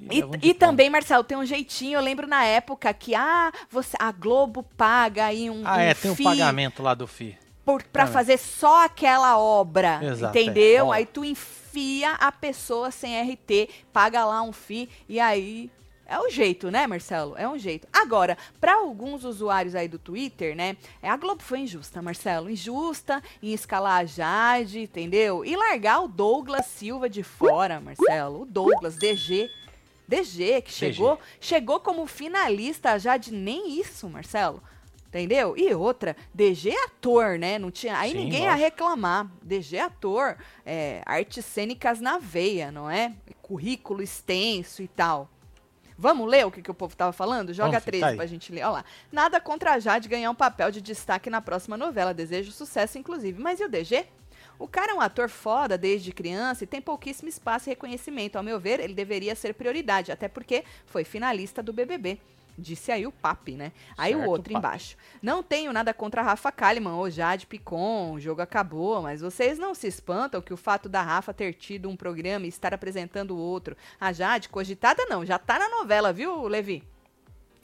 E, 0.00 0.04
e 0.18 0.22
diploma. 0.22 0.54
também, 0.58 0.90
Marcelo, 0.90 1.24
tem 1.24 1.36
um 1.38 1.44
jeitinho, 1.44 1.96
eu 1.98 2.02
lembro 2.02 2.26
na 2.26 2.44
época 2.44 2.92
que 2.94 3.14
ah, 3.14 3.52
você, 3.70 3.96
a 4.00 4.10
Globo 4.12 4.64
paga 4.76 5.26
aí 5.26 5.48
um, 5.50 5.62
Ah, 5.64 5.76
um 5.76 5.80
é, 5.80 5.94
tem 5.94 6.10
um 6.10 6.16
pagamento 6.16 6.82
lá 6.82 6.94
do 6.94 7.06
FI. 7.06 7.36
É. 8.04 8.06
fazer 8.06 8.38
só 8.38 8.84
aquela 8.84 9.38
obra, 9.38 10.00
Exato, 10.02 10.36
é. 10.36 10.40
entendeu? 10.42 10.86
Ó. 10.86 10.92
Aí 10.92 11.04
tu 11.04 11.24
enfia 11.24 11.67
a 12.18 12.32
pessoa 12.32 12.90
sem 12.90 13.20
RT, 13.20 13.68
paga 13.92 14.24
lá 14.24 14.42
um 14.42 14.52
FII 14.52 14.88
e 15.08 15.20
aí 15.20 15.70
é 16.06 16.18
o 16.18 16.30
jeito, 16.30 16.70
né, 16.70 16.86
Marcelo? 16.86 17.34
É 17.36 17.46
um 17.46 17.58
jeito. 17.58 17.86
Agora, 17.92 18.38
para 18.58 18.74
alguns 18.76 19.24
usuários 19.24 19.74
aí 19.74 19.86
do 19.86 19.98
Twitter, 19.98 20.56
né, 20.56 20.76
é, 21.02 21.10
a 21.10 21.16
Globo 21.16 21.42
foi 21.42 21.60
injusta, 21.60 22.00
Marcelo, 22.00 22.48
injusta 22.48 23.22
em 23.42 23.52
escalar 23.52 24.00
a 24.00 24.04
Jade, 24.06 24.80
entendeu? 24.80 25.44
E 25.44 25.54
largar 25.54 26.00
o 26.00 26.08
Douglas 26.08 26.64
Silva 26.64 27.10
de 27.10 27.22
fora, 27.22 27.78
Marcelo, 27.78 28.42
o 28.42 28.46
Douglas 28.46 28.96
DG 28.96 29.50
DG 30.08 30.62
que 30.62 30.72
chegou, 30.72 31.20
chegou 31.38 31.78
como 31.78 32.06
finalista 32.06 32.92
a 32.92 32.98
Jade, 32.98 33.30
nem 33.30 33.78
isso, 33.78 34.08
Marcelo. 34.08 34.62
Entendeu? 35.08 35.56
E 35.56 35.72
outra, 35.74 36.14
DG 36.34 36.70
é 36.70 36.84
ator, 36.84 37.38
né? 37.38 37.58
Não 37.58 37.70
tinha, 37.70 37.98
aí 37.98 38.12
Sim, 38.12 38.18
ninguém 38.18 38.42
ia 38.42 38.50
lógico. 38.50 38.64
reclamar. 38.64 39.30
DG 39.42 39.76
é 39.78 39.80
ator, 39.80 40.36
é, 40.66 41.02
artes 41.06 41.46
cênicas 41.46 41.98
na 41.98 42.18
veia, 42.18 42.70
não 42.70 42.90
é? 42.90 43.14
Currículo 43.40 44.02
extenso 44.02 44.82
e 44.82 44.88
tal. 44.88 45.30
Vamos 45.96 46.28
ler 46.30 46.46
o 46.46 46.50
que, 46.50 46.62
que 46.62 46.70
o 46.70 46.74
povo 46.74 46.94
tava 46.94 47.12
falando? 47.12 47.52
Joga 47.52 47.70
Vamos, 47.70 47.84
13 47.84 48.04
tá 48.04 48.14
pra 48.14 48.26
gente 48.26 48.52
ler. 48.52 48.62
Olha 48.62 48.70
lá. 48.70 48.84
Nada 49.10 49.40
contra 49.40 49.72
a 49.72 49.78
Jade 49.80 50.08
ganhar 50.08 50.30
um 50.30 50.34
papel 50.34 50.70
de 50.70 50.80
destaque 50.80 51.28
na 51.28 51.40
próxima 51.40 51.76
novela. 51.76 52.14
Desejo 52.14 52.52
sucesso, 52.52 52.98
inclusive. 52.98 53.40
Mas 53.40 53.58
e 53.58 53.64
o 53.64 53.68
DG? 53.68 54.06
O 54.58 54.68
cara 54.68 54.92
é 54.92 54.94
um 54.94 55.00
ator 55.00 55.28
foda 55.28 55.78
desde 55.78 56.12
criança 56.12 56.64
e 56.64 56.66
tem 56.66 56.80
pouquíssimo 56.80 57.28
espaço 57.28 57.68
e 57.68 57.70
reconhecimento. 57.70 58.36
Ao 58.36 58.44
meu 58.44 58.60
ver, 58.60 58.78
ele 58.78 58.94
deveria 58.94 59.34
ser 59.34 59.54
prioridade, 59.54 60.12
até 60.12 60.28
porque 60.28 60.64
foi 60.86 61.02
finalista 61.02 61.62
do 61.62 61.72
BBB. 61.72 62.20
Disse 62.60 62.90
aí 62.90 63.06
o 63.06 63.12
Papi, 63.12 63.52
né? 63.52 63.70
Aí 63.96 64.14
o 64.14 64.18
Certo, 64.18 64.30
outro 64.30 64.52
Papi. 64.52 64.66
embaixo. 64.66 64.96
Não 65.22 65.44
tenho 65.44 65.72
nada 65.72 65.94
contra 65.94 66.20
a 66.20 66.24
Rafa 66.24 66.50
Kalimann 66.50 66.94
ou 66.94 67.08
Jade 67.08 67.46
Picon, 67.46 68.14
o 68.14 68.20
jogo 68.20 68.42
acabou, 68.42 69.00
mas 69.00 69.20
vocês 69.20 69.58
não 69.60 69.74
se 69.74 69.86
espantam 69.86 70.42
que 70.42 70.52
o 70.52 70.56
fato 70.56 70.88
da 70.88 71.00
Rafa 71.00 71.32
ter 71.32 71.54
tido 71.54 71.88
um 71.88 71.96
programa 71.96 72.46
e 72.46 72.48
estar 72.48 72.74
apresentando 72.74 73.30
o 73.36 73.38
outro. 73.38 73.76
A 74.00 74.12
Jade, 74.12 74.48
cogitada 74.48 75.06
não, 75.06 75.24
já 75.24 75.38
tá 75.38 75.56
na 75.58 75.68
novela, 75.68 76.12
viu, 76.12 76.48
Levi? 76.48 76.82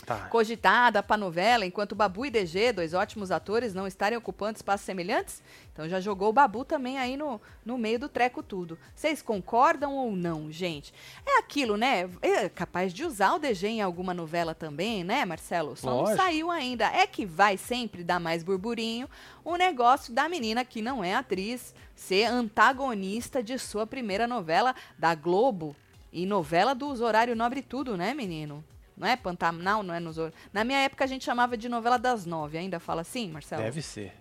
Tá. 0.05 0.29
Cogitada 0.29 1.03
pra 1.03 1.17
novela, 1.17 1.65
enquanto 1.65 1.95
Babu 1.95 2.27
e 2.27 2.31
DG, 2.31 2.73
dois 2.73 2.93
ótimos 2.93 3.31
atores, 3.31 3.73
não 3.73 3.87
estarem 3.87 4.19
ocupando 4.19 4.57
espaços 4.57 4.85
semelhantes? 4.85 5.43
Então 5.73 5.89
já 5.89 6.01
jogou 6.01 6.29
o 6.29 6.33
Babu 6.33 6.65
também 6.65 6.99
aí 6.99 7.17
no, 7.17 7.41
no 7.65 7.79
meio 7.79 7.99
do 7.99 8.09
treco 8.09 8.43
tudo. 8.43 8.79
Vocês 8.95 9.23
concordam 9.23 9.95
ou 9.97 10.15
não, 10.15 10.53
gente? 10.53 10.93
É 11.27 11.39
aquilo, 11.39 11.77
né? 11.77 12.09
É 12.21 12.49
capaz 12.49 12.93
de 12.93 13.05
usar 13.05 13.35
o 13.35 13.39
DG 13.39 13.67
em 13.67 13.83
alguma 13.83 14.13
novela 14.13 14.55
também, 14.55 15.03
né, 15.03 15.25
Marcelo? 15.25 15.77
Só 15.77 15.91
não 15.91 16.01
Lógico. 16.03 16.17
saiu 16.17 16.51
ainda. 16.51 16.87
É 16.87 17.07
que 17.07 17.25
vai 17.25 17.57
sempre 17.57 18.05
dar 18.05 18.21
mais 18.21 18.43
burburinho 18.43 19.09
o 19.45 19.57
negócio 19.57 20.13
da 20.13 20.29
menina 20.29 20.65
que 20.65 20.83
não 20.83 21.03
é 21.03 21.15
atriz 21.15 21.75
ser 21.95 22.25
antagonista 22.25 23.43
de 23.43 23.59
sua 23.59 23.87
primeira 23.87 24.27
novela 24.27 24.75
da 24.99 25.15
Globo. 25.15 25.75
E 26.13 26.27
novela 26.27 26.75
dos 26.75 27.01
horário 27.01 27.35
nobre 27.35 27.61
tudo, 27.61 27.97
né, 27.97 28.15
menino? 28.15 28.65
Não 28.97 29.09
é 29.09 29.17
Pantanal, 29.17 29.83
não 29.83 29.93
é 29.95 29.99
nos 30.01 30.19
hor- 30.19 30.33
Na 30.53 30.63
minha 30.65 30.79
época 30.79 31.03
a 31.05 31.07
gente 31.07 31.25
chamava 31.25 31.57
de 31.57 31.69
novela 31.69 31.99
das 31.99 32.25
nove. 32.27 32.57
Ainda 32.59 32.79
fala 32.79 33.01
assim, 33.01 33.29
Marcelo? 33.31 33.63
Deve 33.63 33.83
ser. 33.83 34.13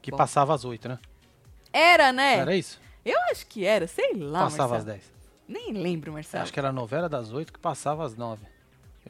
Que 0.00 0.10
Bom. 0.10 0.16
passava 0.16 0.54
às 0.54 0.64
oito, 0.64 0.88
né? 0.88 0.98
Era, 1.72 2.12
né? 2.12 2.36
Era 2.38 2.56
isso? 2.56 2.80
Eu 3.04 3.18
acho 3.30 3.46
que 3.46 3.64
era, 3.64 3.86
sei 3.86 4.14
lá, 4.14 4.40
passava 4.44 4.76
às 4.76 4.84
Marcelo. 4.84 4.98
dez. 4.98 5.12
Nem 5.48 5.72
lembro, 5.72 6.12
Marcelo. 6.12 6.42
Acho 6.42 6.52
que 6.52 6.58
era 6.60 6.68
a 6.68 6.72
novela 6.72 7.08
das 7.08 7.32
oito 7.32 7.52
que 7.52 7.58
passava 7.58 8.04
às 8.04 8.14
nove. 8.16 8.44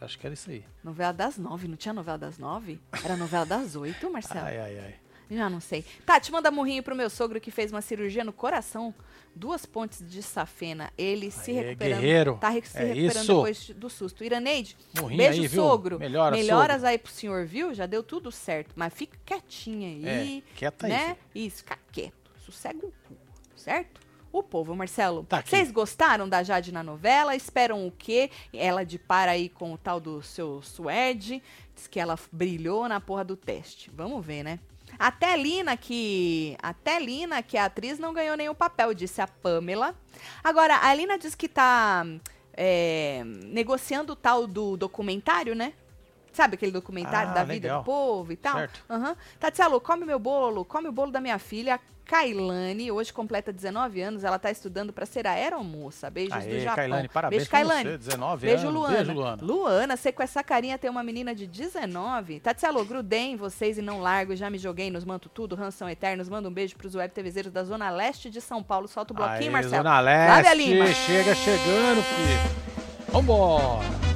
Eu 0.00 0.04
acho 0.06 0.18
que 0.18 0.26
era 0.26 0.32
isso 0.32 0.48
aí. 0.50 0.64
Novela 0.82 1.12
das 1.12 1.36
nove, 1.36 1.68
não 1.68 1.76
tinha 1.76 1.92
novela 1.92 2.16
das 2.16 2.38
nove? 2.38 2.80
Era 3.04 3.16
novela 3.16 3.44
das 3.44 3.76
oito, 3.76 4.10
Marcelo. 4.10 4.46
Ai, 4.46 4.58
ai, 4.58 4.78
ai. 4.78 4.94
Já 5.30 5.48
não 5.48 5.60
sei. 5.60 5.84
Tati, 6.04 6.32
manda 6.32 6.50
murrinho 6.50 6.82
pro 6.82 6.96
meu 6.96 7.08
sogro 7.08 7.40
que 7.40 7.50
fez 7.50 7.70
uma 7.70 7.80
cirurgia 7.80 8.24
no 8.24 8.32
coração. 8.32 8.92
Duas 9.34 9.64
pontes 9.64 10.04
de 10.04 10.22
safena. 10.24 10.92
Ele 10.98 11.30
se 11.30 11.52
recuperando. 11.52 12.00
guerreiro. 12.00 12.38
Tá 12.40 12.50
se 12.50 12.56
É 12.56 12.84
recuperando 12.84 13.06
isso. 13.06 13.26
depois 13.26 13.70
do 13.70 13.88
susto. 13.88 14.24
Iraneide, 14.24 14.76
Murrinho 15.00 15.18
beijo, 15.18 15.42
aí, 15.42 15.48
sogro. 15.48 15.98
Melhora, 16.00 16.36
Melhoras 16.36 16.76
sogro. 16.78 16.88
aí 16.88 16.98
pro 16.98 17.12
senhor, 17.12 17.46
viu? 17.46 17.72
Já 17.72 17.86
deu 17.86 18.02
tudo 18.02 18.32
certo. 18.32 18.72
Mas 18.74 18.92
fica 18.92 19.16
quietinha 19.24 19.88
aí. 19.88 20.42
É, 20.46 20.56
quieta 20.58 20.86
aí, 20.86 20.92
né? 20.92 21.16
Isso, 21.32 21.58
fica 21.58 21.78
quieto. 21.92 22.30
Sossega 22.44 22.78
o 22.84 22.90
cu, 23.06 23.16
certo? 23.54 24.00
O 24.32 24.42
povo, 24.42 24.74
Marcelo. 24.76 25.24
Tá. 25.24 25.42
Vocês 25.44 25.70
gostaram 25.72 26.28
da 26.28 26.42
Jade 26.42 26.72
na 26.72 26.82
novela? 26.82 27.34
Esperam 27.36 27.86
o 27.86 27.90
quê? 27.90 28.30
Ela 28.52 28.84
de 28.84 28.98
para 28.98 29.32
aí 29.32 29.48
com 29.48 29.72
o 29.72 29.78
tal 29.78 30.00
do 30.00 30.22
seu 30.22 30.60
Suede. 30.62 31.40
Diz 31.74 31.86
que 31.86 31.98
ela 32.00 32.16
brilhou 32.32 32.88
na 32.88 33.00
porra 33.00 33.24
do 33.24 33.36
teste. 33.36 33.90
Vamos 33.94 34.24
ver, 34.24 34.42
né? 34.44 34.58
Até 35.00 35.34
Lina, 35.34 35.78
que. 35.78 36.58
Até 36.62 37.00
Lina, 37.00 37.42
que 37.42 37.56
a 37.56 37.64
atriz 37.64 37.98
não 37.98 38.12
ganhou 38.12 38.36
nenhum 38.36 38.54
papel, 38.54 38.92
disse 38.92 39.22
a 39.22 39.26
Pamela. 39.26 39.94
Agora, 40.44 40.76
a 40.76 40.92
Lina 40.92 41.16
diz 41.16 41.34
que 41.34 41.48
tá 41.48 42.04
é, 42.52 43.22
negociando 43.24 44.12
o 44.12 44.16
tal 44.16 44.46
do 44.46 44.76
documentário, 44.76 45.54
né? 45.54 45.72
Sabe 46.32 46.54
aquele 46.54 46.72
documentário 46.72 47.30
Ah, 47.30 47.34
da 47.34 47.44
vida 47.44 47.66
legal. 47.68 47.80
do 47.82 47.84
povo 47.84 48.32
e 48.32 48.36
tal? 48.36 48.56
Certo. 48.58 48.84
Aham. 48.88 49.16
Tatielo, 49.38 49.80
come 49.80 50.04
meu 50.04 50.18
bolo, 50.18 50.64
come 50.64 50.88
o 50.88 50.92
bolo 50.92 51.10
da 51.10 51.20
minha 51.20 51.38
filha, 51.38 51.78
Kailane, 52.04 52.90
hoje 52.90 53.12
completa 53.12 53.52
19 53.52 54.00
anos, 54.00 54.24
ela 54.24 54.36
tá 54.36 54.50
estudando 54.50 54.92
pra 54.92 55.06
ser 55.06 55.28
aeromoça. 55.28 56.10
Beijos 56.10 56.44
do 56.44 56.50
Aê, 56.50 56.60
Japão. 56.60 56.74
Kailane, 56.76 57.08
parabéns 57.08 57.38
Beijo, 57.42 57.50
Kailane. 57.52 57.84
você, 57.90 57.98
19 57.98 58.46
Beijo, 58.46 58.62
anos. 58.66 58.74
Luana. 58.74 58.96
Beijo, 58.96 59.12
Luana. 59.12 59.42
Luana, 59.44 59.96
sei 59.96 60.10
com 60.10 60.20
essa 60.22 60.42
carinha 60.42 60.76
tem 60.76 60.90
uma 60.90 61.04
menina 61.04 61.32
de 61.34 61.46
19. 61.46 62.40
Tatielo, 62.40 62.84
grudei 62.84 63.30
em 63.30 63.36
vocês 63.36 63.78
e 63.78 63.82
não 63.82 64.00
largo, 64.00 64.34
já 64.34 64.50
me 64.50 64.58
joguei 64.58 64.90
nos 64.90 65.04
manto 65.04 65.28
tudo, 65.28 65.54
ranção 65.54 65.88
eternos. 65.88 66.28
Manda 66.28 66.48
um 66.48 66.52
beijo 66.52 66.76
pros 66.76 66.96
web 66.96 67.14
TVzeiros 67.14 67.52
da 67.52 67.62
Zona 67.62 67.90
Leste 67.90 68.28
de 68.28 68.40
São 68.40 68.60
Paulo. 68.60 68.88
Solta 68.88 69.12
o 69.12 69.16
bloquinho, 69.16 69.42
Aê, 69.42 69.50
Marcelo. 69.50 69.76
Zona 69.76 70.00
Leste, 70.00 70.54
Lima? 70.56 70.86
chega 70.92 71.32
chegando, 71.36 72.02
filho. 72.02 73.12
Vambora. 73.12 74.09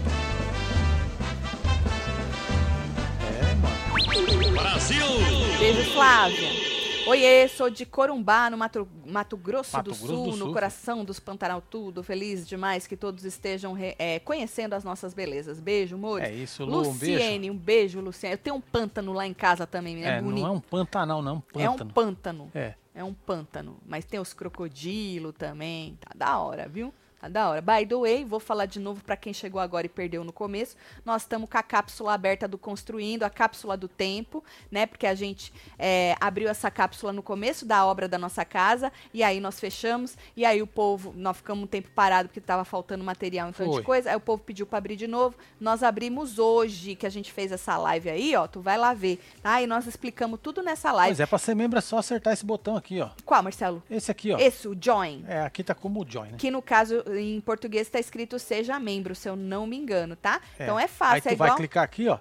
Mano. 4.23 5.59
Beijo, 5.59 5.83
Flávia. 5.93 6.65
Oiê, 7.07 7.47
sou 7.49 7.69
de 7.69 7.85
Corumbá, 7.85 8.49
no 8.49 8.57
Mato, 8.57 8.89
Mato 9.05 9.37
Grosso, 9.37 9.77
Mato 9.77 9.91
do, 9.91 9.97
Grosso 9.97 10.07
Sul, 10.07 10.25
do 10.25 10.31
no 10.39 10.45
Sul. 10.47 10.53
coração 10.55 11.05
dos 11.05 11.21
Pantanal 11.21 11.61
Tudo. 11.61 12.03
Feliz 12.03 12.47
demais 12.49 12.87
que 12.87 12.97
todos 12.97 13.25
estejam 13.27 13.75
re- 13.75 13.95
é, 13.99 14.19
conhecendo 14.21 14.73
as 14.73 14.83
nossas 14.85 15.13
belezas. 15.13 15.61
Beijo, 15.61 15.97
amores. 15.97 16.29
É 16.29 16.33
isso, 16.33 16.65
Lu, 16.65 16.79
um 16.89 16.95
beijo. 16.95 17.13
Luciene, 17.19 17.51
um 17.51 17.57
beijo, 17.57 18.01
Luciene. 18.01 18.35
Eu 18.35 18.39
tenho 18.39 18.57
um 18.57 18.61
pântano 18.61 19.13
lá 19.13 19.27
em 19.27 19.35
casa 19.35 19.67
também, 19.67 20.03
é, 20.03 20.17
É, 20.17 20.23
bonito. 20.23 20.45
não 20.45 20.55
é 20.55 20.57
um 20.57 20.61
pantanal, 20.61 21.21
não, 21.21 21.43
é 21.55 21.63
É 21.65 21.69
um 21.69 21.73
um 21.75 21.77
pântano. 21.77 21.93
pântano. 21.93 22.51
É. 22.55 22.75
É 22.95 23.05
um 23.05 23.13
pântano. 23.13 23.77
Mas 23.87 24.07
tem 24.07 24.19
os 24.19 24.33
crocodilo 24.33 25.31
também. 25.33 25.99
Tá 26.01 26.11
da 26.15 26.39
hora, 26.39 26.67
viu? 26.69 26.95
Tá 27.25 27.29
da 27.29 27.49
hora. 27.49 27.61
By 27.63 27.87
the 27.87 27.97
way, 27.97 28.25
vou 28.25 28.39
falar 28.39 28.67
de 28.67 28.79
novo 28.79 29.03
pra 29.03 29.17
quem 29.17 29.33
chegou 29.33 29.59
agora 29.59 29.87
e 29.87 29.89
perdeu 29.89 30.23
no 30.25 30.33
começo. 30.33 30.77
Nós 31.07 31.23
estamos 31.23 31.49
com 31.49 31.57
a 31.57 31.63
cápsula 31.63 32.13
aberta 32.13 32.47
do 32.47 32.59
Construindo, 32.59 33.23
a 33.23 33.31
cápsula 33.31 33.77
do 33.77 33.89
tempo, 33.89 34.45
né? 34.71 34.85
Porque 34.85 35.07
a 35.07 35.15
gente 35.15 35.53
é, 35.79 36.15
abriu 36.21 36.49
essa 36.49 36.71
cápsula 36.71 37.13
no 37.13 37.23
começo 37.23 37.65
da 37.65 37.87
obra 37.87 38.07
da 38.07 38.19
nossa 38.19 38.45
casa. 38.45 38.93
E 39.13 39.23
aí 39.23 39.41
nós 39.41 39.59
fechamos. 39.59 40.19
E 40.37 40.45
aí 40.45 40.61
o 40.61 40.67
povo, 40.67 41.15
nós 41.17 41.39
ficamos 41.39 41.65
um 41.65 41.67
tempo 41.67 41.89
parado 41.95 42.29
porque 42.29 42.43
tava 42.43 42.65
faltando 42.65 43.03
material, 43.03 43.49
então 43.49 43.67
de 43.67 43.73
Foi. 43.73 43.83
coisa. 43.83 44.11
Aí 44.11 44.17
o 44.17 44.21
povo 44.21 44.43
pediu 44.43 44.67
pra 44.67 44.77
abrir 44.77 44.97
de 44.97 45.07
novo. 45.07 45.35
Nós 45.59 45.83
abrimos 45.83 46.39
hoje, 46.39 46.95
que 46.95 47.07
a 47.07 47.11
gente 47.11 47.33
fez 47.33 47.53
essa 47.53 47.79
live 47.79 48.11
aí, 48.11 48.37
ó. 48.37 48.47
Tu 48.47 48.61
vai 48.61 48.77
lá 48.77 48.93
ver, 48.93 49.19
tá? 49.43 49.63
E 49.63 49.67
nós 49.67 49.87
explicamos 49.87 50.39
tudo 50.43 50.63
nessa 50.63 50.93
live. 50.93 51.13
Mas 51.13 51.21
é 51.21 51.27
pra 51.27 51.39
ser 51.39 51.55
membro, 51.55 51.79
é 51.79 51.83
só 51.83 51.99
acertar 51.99 52.35
esse 52.35 52.45
botão 52.45 52.77
aqui, 52.77 53.01
ó. 53.01 53.09
Qual, 53.25 53.43
Marcelo? 53.43 53.83
Esse 53.91 54.11
aqui, 54.11 54.31
ó. 54.31 54.39
Esse, 54.39 54.69
o 54.69 54.77
Join. 54.79 55.25
É, 55.27 55.41
aqui 55.41 55.65
tá 55.65 55.75
como 55.75 56.03
o 56.03 56.07
Join, 56.07 56.33
né? 56.33 56.37
Que 56.37 56.51
no 56.51 56.61
caso, 56.61 57.03
em 57.19 57.41
português, 57.41 57.89
tá 57.89 57.99
escrito 57.99 58.39
seja 58.39 58.79
membro, 58.79 59.15
se 59.15 59.29
eu 59.29 59.37
não 59.37 59.67
me 59.67 59.77
engano, 59.77 60.17
tá? 60.17 60.41
Então 60.59 60.79
é 60.79 60.83
Aí 60.83 60.89
fácil, 60.89 61.23
tu 61.23 61.29
é 61.29 61.35
vai 61.37 61.49
igual. 61.49 61.57
clicar 61.57 61.85
aqui, 61.85 62.09
ó. 62.09 62.19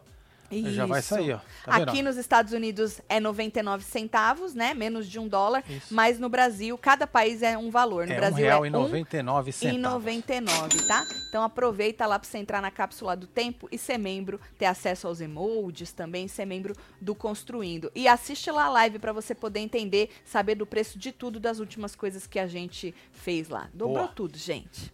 Já 0.51 0.85
vai 0.85 0.99
Isso. 0.99 1.09
sair, 1.09 1.33
ó. 1.33 1.39
Tá 1.65 1.77
Aqui 1.77 2.01
nos 2.01 2.17
Estados 2.17 2.53
Unidos 2.53 3.01
é 3.09 3.19
99 3.19 3.83
centavos, 3.83 4.53
né? 4.53 4.73
Menos 4.73 5.07
de 5.07 5.19
um 5.19 5.27
dólar. 5.27 5.63
Isso. 5.67 5.93
Mas 5.93 6.19
no 6.19 6.29
Brasil, 6.29 6.77
cada 6.77 7.07
país 7.07 7.41
é 7.41 7.57
um 7.57 7.71
valor. 7.71 8.05
No 8.05 8.13
É 8.13 8.15
um 8.15 8.19
Brasil 8.19 8.45
real 8.45 8.63
é 8.63 8.67
e 8.67 8.69
um 8.69 8.73
99 8.73 9.49
e 9.49 9.53
centavos. 9.53 9.81
99, 9.81 10.83
tá? 10.87 11.05
Então 11.29 11.43
aproveita 11.43 12.05
lá 12.05 12.19
pra 12.19 12.27
você 12.29 12.37
entrar 12.37 12.61
na 12.61 12.69
cápsula 12.69 13.15
do 13.15 13.25
tempo 13.25 13.67
e 13.71 13.77
ser 13.77 13.97
membro, 13.97 14.39
ter 14.57 14.65
acesso 14.65 15.07
aos 15.07 15.21
emojis 15.21 15.91
também, 15.91 16.27
ser 16.27 16.45
membro 16.45 16.75
do 17.01 17.15
Construindo. 17.15 17.91
E 17.95 18.07
assiste 18.07 18.51
lá 18.51 18.65
a 18.65 18.69
live 18.69 18.99
pra 18.99 19.11
você 19.13 19.33
poder 19.33 19.59
entender, 19.59 20.09
saber 20.23 20.55
do 20.55 20.65
preço 20.65 20.99
de 20.99 21.11
tudo 21.11 21.39
das 21.39 21.59
últimas 21.59 21.95
coisas 21.95 22.27
que 22.27 22.37
a 22.37 22.47
gente 22.47 22.93
fez 23.11 23.49
lá. 23.49 23.69
Dobrou 23.73 24.03
Boa. 24.03 24.07
tudo, 24.09 24.37
gente. 24.37 24.93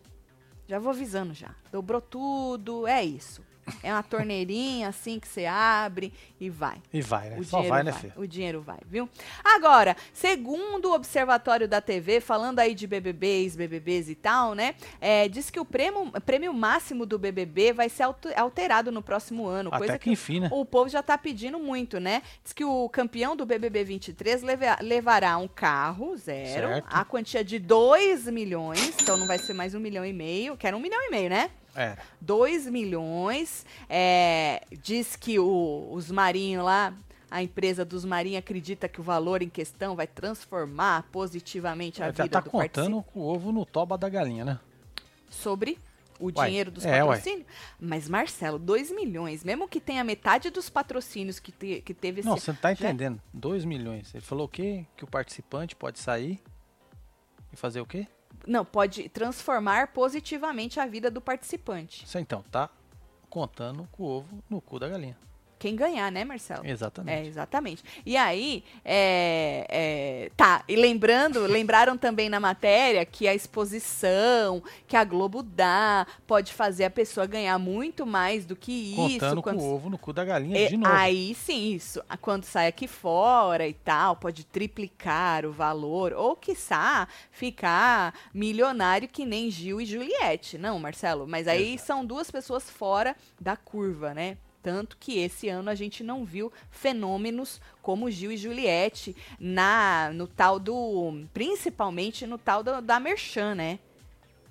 Já 0.68 0.78
vou 0.78 0.92
avisando 0.92 1.34
já. 1.34 1.50
Dobrou 1.72 2.00
tudo, 2.00 2.86
é 2.86 3.04
isso. 3.04 3.42
É 3.84 3.92
uma 3.92 4.04
torneirinha 4.04 4.88
assim 4.90 5.20
que 5.20 5.28
você 5.28 5.46
abre 5.46 6.14
e 6.40 6.50
vai. 6.50 6.82
E 6.94 7.02
vai, 7.02 7.30
né? 7.30 7.38
O 7.40 7.44
Só 7.44 7.58
dinheiro 7.58 7.76
vai, 7.76 7.84
né, 7.84 7.92
filho? 7.94 8.14
O 8.16 8.28
dinheiro 8.28 8.62
vai, 8.62 8.78
viu? 8.86 9.10
Agora, 9.44 9.96
segundo 10.14 10.90
o 10.90 10.94
Observatório 10.94 11.68
da 11.68 11.82
TV, 11.82 12.20
falando 12.22 12.60
aí 12.60 12.74
de 12.76 12.86
BBBs, 12.88 13.56
BBBs 13.56 14.10
e 14.10 14.16
tal, 14.16 14.54
né? 14.54 14.76
é, 15.02 15.28
diz 15.28 15.50
que 15.50 15.60
o 15.60 15.66
prêmio, 15.66 16.12
prêmio 16.26 16.54
máximo 16.54 17.06
do 17.06 17.18
BBB 17.18 17.74
vai 17.74 17.90
ser 17.90 18.04
alterado 18.36 18.92
no 18.92 19.02
próximo 19.02 19.48
ano. 19.48 19.70
coisa 19.72 19.94
Até 19.94 20.00
que 20.04 20.12
enfim, 20.12 20.40
né? 20.42 20.50
o 20.52 20.66
povo 20.66 20.90
já 20.90 21.02
tá 21.04 21.18
pedindo 21.18 21.60
muito, 21.60 22.00
né? 22.00 22.22
Diz 22.44 22.54
que 22.54 22.64
o 22.66 22.88
campeão 22.90 23.36
do 23.36 23.46
BBB 23.46 23.84
23 23.84 24.42
leva- 24.44 24.78
levará 24.82 25.38
um 25.38 25.48
carro, 25.48 26.16
zero, 26.18 26.68
Certo. 26.70 26.88
a 26.90 27.04
quantia 27.06 27.44
de 27.44 27.60
2 27.60 28.28
milhões, 28.28 28.94
então 29.02 29.18
não 29.18 29.28
vai 29.28 29.38
ser 29.38 29.54
mais 29.54 29.74
um 29.74 29.80
milhão 29.80 30.06
e 30.06 30.14
meio, 30.14 30.56
que 30.58 30.66
era 30.68 30.76
um 30.76 30.80
milhão 30.80 31.00
e 31.08 31.10
meio, 31.12 31.30
né? 31.30 31.50
Era. 31.76 32.00
2 32.22 32.68
milhões. 32.68 33.66
É, 33.90 34.64
diz 34.82 35.16
que 35.16 35.40
o- 35.40 35.90
os 35.92 36.10
marinhos 36.12 36.64
lá, 36.66 36.94
a 37.32 37.44
empresa 37.44 37.86
dos 37.86 38.04
marinhos 38.04 38.40
acredita 38.40 38.88
que 38.88 39.00
o 39.00 39.04
valor 39.04 39.42
em 39.42 39.50
questão 39.50 39.96
vai 39.96 40.08
transformar 40.08 41.04
positivamente 41.12 42.02
a 42.02 42.08
Já 42.12 42.24
vida 42.24 42.30
tá 42.30 42.40
do 42.42 42.50
contando 42.50 43.04
com 43.04 43.20
o 43.20 43.24
ovo 43.24 43.52
no 43.52 43.66
toba 43.66 43.98
da 43.98 44.10
galinha, 44.10 44.44
né? 44.44 44.60
sobre 45.30 45.78
o 46.20 46.32
Uai, 46.36 46.48
dinheiro 46.50 46.72
dos 46.72 46.84
é, 46.86 47.04
uai. 47.04 47.18
patrocínios. 47.18 47.46
Mas, 47.80 48.10
Marcelo, 48.10 48.58
2 48.60 48.92
milhões, 48.92 49.44
mesmo 49.44 49.68
que 49.70 49.80
tenha 49.80 50.04
metade 50.04 50.50
dos 50.50 50.70
patrocínios 50.70 51.40
que, 51.40 51.52
te- 51.52 51.82
que 51.82 51.94
teve 51.94 52.24
Não, 52.24 52.34
esse... 52.36 52.46
você 52.46 52.52
não 52.52 52.60
tá 52.60 52.74
entendendo. 52.74 53.22
2 53.34 53.64
milhões. 53.64 54.14
Ele 54.14 54.24
falou 54.24 54.48
o 54.48 54.50
quê? 54.50 54.86
Que 54.98 55.04
o 55.04 55.08
participante 55.08 55.76
pode 55.76 56.00
sair 56.00 56.42
e 57.54 57.56
fazer 57.56 57.80
o 57.80 57.86
quê? 57.86 58.06
Não, 58.48 58.66
pode 58.66 59.10
transformar 59.10 59.94
positivamente 59.94 60.80
a 60.80 60.86
vida 60.86 61.12
do 61.12 61.22
participante. 61.22 62.06
Isso 62.06 62.18
então, 62.18 62.44
tá 62.52 62.70
contando 63.30 63.88
com 63.92 64.04
o 64.04 64.08
ovo 64.08 64.44
no 64.50 64.60
cu 64.60 64.80
da 64.80 64.90
galinha. 64.90 65.18
Quem 65.60 65.76
ganhar, 65.76 66.10
né, 66.10 66.24
Marcelo? 66.24 66.66
É, 66.66 66.72
Exatamente. 66.72 67.28
exatamente. 67.28 67.84
E 68.06 68.16
aí, 68.16 68.64
é, 68.86 69.66
é, 69.70 70.32
tá, 70.38 70.64
e 70.70 70.78
lembrando, 70.78 71.42
lembraram 71.48 71.98
também 71.98 72.30
na 72.30 72.40
matéria 72.40 73.06
que 73.06 73.28
a 73.28 73.36
exposição 73.36 74.64
que 74.88 74.96
a 74.96 75.04
Globo 75.04 75.44
dá 75.44 76.08
pode 76.26 76.54
fazer 76.54 76.86
a 76.86 76.90
pessoa 76.90 77.28
ganhar 77.28 77.60
muito 77.60 78.06
mais 78.06 78.46
do 78.46 78.56
que 78.56 78.72
isso. 78.72 79.20
Contando 79.20 79.42
quando 79.42 79.58
com 79.58 79.64
o 79.64 79.74
ovo 79.74 79.90
no 79.90 79.98
cu 79.98 80.14
da 80.14 80.24
galinha 80.24 80.58
É, 80.58 80.68
de 80.68 80.78
novo. 80.78 80.96
Aí 80.96 81.36
sim, 81.36 81.74
isso. 81.74 82.02
Quando 82.22 82.46
sai 82.46 82.68
aqui 82.68 82.88
fora 82.88 83.68
e 83.68 83.74
tal, 83.74 84.16
pode 84.16 84.46
triplicar 84.46 85.46
o 85.46 85.52
valor. 85.52 86.14
Ou, 86.14 86.38
quiçá, 86.38 87.06
ficar 87.32 88.14
milionário 88.34 89.10
que 89.10 89.26
nem 89.26 89.52
Gil 89.52 89.82
e 89.82 89.86
Juliette. 89.86 90.58
Não, 90.58 90.80
Marcelo, 90.80 91.28
mas 91.28 91.50
aí 91.50 91.78
são 91.78 92.06
duas 92.06 92.32
pessoas 92.32 92.70
fora 92.70 93.14
da 93.40 93.58
curva, 93.58 94.14
né? 94.14 94.38
Tanto 94.70 94.98
que 94.98 95.18
esse 95.18 95.50
ano 95.50 95.68
a 95.68 95.74
gente 95.74 96.04
não 96.04 96.24
viu 96.24 96.54
fenômenos 96.70 97.60
como 97.82 98.12
Gil 98.12 98.32
e 98.32 98.38
Juliette 98.38 99.16
na, 99.40 100.12
no 100.14 100.28
tal 100.28 100.60
do. 100.60 101.24
Principalmente 101.34 102.28
no 102.28 102.38
tal 102.38 102.62
do, 102.62 102.80
da 102.84 103.00
Merchan, 103.00 103.56
né? 103.56 103.80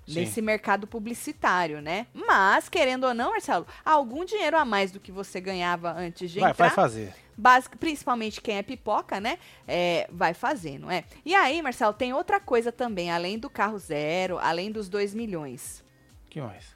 Sim. 0.09 0.21
nesse 0.21 0.41
mercado 0.43 0.87
publicitário, 0.87 1.81
né? 1.83 2.07
Mas, 2.15 2.67
querendo 2.69 3.05
ou 3.05 3.13
não, 3.15 3.31
Marcelo, 3.31 3.67
algum 3.85 4.25
dinheiro 4.25 4.57
a 4.57 4.65
mais 4.65 4.91
do 4.91 4.99
que 4.99 5.13
você 5.13 5.39
ganhava 5.41 5.93
antes 5.93 6.31
de 6.31 6.41
Vai, 6.41 6.51
entrar, 6.51 6.67
vai 6.69 6.75
fazer. 6.75 7.15
basic- 7.37 7.77
principalmente 7.77 8.41
quem 8.41 8.57
é 8.57 8.63
pipoca, 8.63 9.21
né? 9.21 9.39
É, 9.69 10.09
vai 10.11 10.33
fazer, 10.35 10.79
não 10.81 10.91
é? 10.91 11.05
E 11.27 11.35
aí, 11.35 11.61
Marcelo, 11.63 11.93
tem 11.93 12.13
outra 12.15 12.41
coisa 12.41 12.73
também, 12.73 13.11
além 13.11 13.39
do 13.39 13.49
carro 13.51 13.79
zero, 13.79 14.39
além 14.39 14.73
dos 14.73 14.89
2 14.89 15.13
milhões. 15.15 15.85
que 16.31 16.41
mais? 16.41 16.75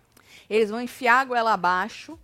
Eles 0.51 0.69
vão 0.71 0.81
enfiar 0.83 1.21
a 1.21 1.25
goela 1.25 1.55
abaixo 1.55 2.19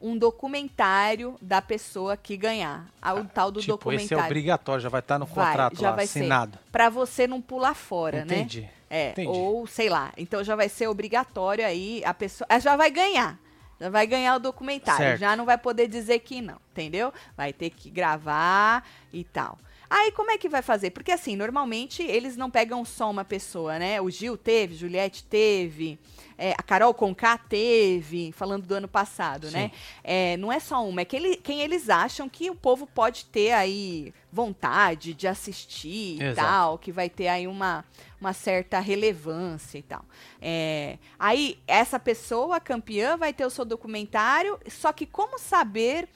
um 0.00 0.16
documentário 0.16 1.36
da 1.40 1.60
pessoa 1.60 2.16
que 2.16 2.36
ganhar. 2.36 2.86
Ah, 3.00 3.14
O 3.14 3.24
tal 3.24 3.50
do 3.50 3.60
tipo, 3.60 3.72
documentário. 3.74 4.04
esse 4.06 4.14
é 4.14 4.18
obrigatório, 4.24 4.80
já 4.82 4.88
vai 4.88 5.00
estar 5.00 5.18
no 5.18 5.26
Vai, 5.26 5.46
contrato 5.46 5.80
já 5.80 5.90
lá, 5.90 5.96
vai 5.96 6.06
ser. 6.06 6.20
assinado. 6.20 6.58
Pra 6.72 6.88
você 6.88 7.26
não 7.26 7.40
pular 7.40 7.74
fora, 7.74 8.24
né? 8.24 8.36
Entendi. 8.36 8.68
É, 8.88 9.10
Entendi. 9.10 9.28
ou 9.28 9.66
sei 9.66 9.88
lá. 9.88 10.12
Então 10.16 10.42
já 10.42 10.56
vai 10.56 10.68
ser 10.68 10.88
obrigatório 10.88 11.64
aí, 11.64 12.02
a 12.04 12.12
pessoa 12.14 12.46
ela 12.48 12.58
já 12.60 12.76
vai 12.76 12.90
ganhar. 12.90 13.38
Já 13.80 13.88
vai 13.88 14.06
ganhar 14.06 14.36
o 14.36 14.38
documentário. 14.40 14.98
Certo. 15.02 15.20
Já 15.20 15.34
não 15.36 15.44
vai 15.46 15.56
poder 15.56 15.88
dizer 15.88 16.18
que 16.18 16.42
não, 16.42 16.56
entendeu? 16.72 17.12
Vai 17.36 17.52
ter 17.52 17.70
que 17.70 17.88
gravar 17.88 18.84
e 19.12 19.24
tal. 19.24 19.58
Aí 19.90 20.12
como 20.12 20.30
é 20.30 20.38
que 20.38 20.48
vai 20.48 20.62
fazer? 20.62 20.90
Porque 20.90 21.10
assim, 21.10 21.34
normalmente 21.34 22.00
eles 22.00 22.36
não 22.36 22.48
pegam 22.48 22.84
só 22.84 23.10
uma 23.10 23.24
pessoa, 23.24 23.76
né? 23.76 24.00
O 24.00 24.08
Gil 24.08 24.36
teve, 24.36 24.76
Juliette 24.76 25.24
teve, 25.24 25.98
é, 26.38 26.52
a 26.56 26.62
Carol 26.62 26.94
Conká 26.94 27.36
teve, 27.36 28.30
falando 28.30 28.64
do 28.66 28.72
ano 28.76 28.86
passado, 28.86 29.48
Sim. 29.48 29.54
né? 29.54 29.72
É, 30.04 30.36
não 30.36 30.52
é 30.52 30.60
só 30.60 30.86
uma, 30.86 31.00
é 31.00 31.04
que 31.04 31.16
ele- 31.16 31.36
quem 31.38 31.60
eles 31.60 31.90
acham 31.90 32.28
que 32.28 32.48
o 32.48 32.54
povo 32.54 32.86
pode 32.86 33.24
ter 33.26 33.50
aí 33.50 34.14
vontade 34.32 35.12
de 35.12 35.26
assistir 35.26 36.18
e 36.20 36.22
Exato. 36.22 36.48
tal, 36.48 36.78
que 36.78 36.92
vai 36.92 37.10
ter 37.10 37.26
aí 37.26 37.48
uma, 37.48 37.84
uma 38.20 38.32
certa 38.32 38.78
relevância 38.78 39.76
e 39.76 39.82
tal. 39.82 40.04
É, 40.40 40.98
aí, 41.18 41.58
essa 41.66 41.98
pessoa 41.98 42.60
campeã 42.60 43.16
vai 43.16 43.32
ter 43.32 43.44
o 43.44 43.50
seu 43.50 43.64
documentário, 43.64 44.56
só 44.68 44.92
que 44.92 45.04
como 45.04 45.36
saber. 45.36 46.08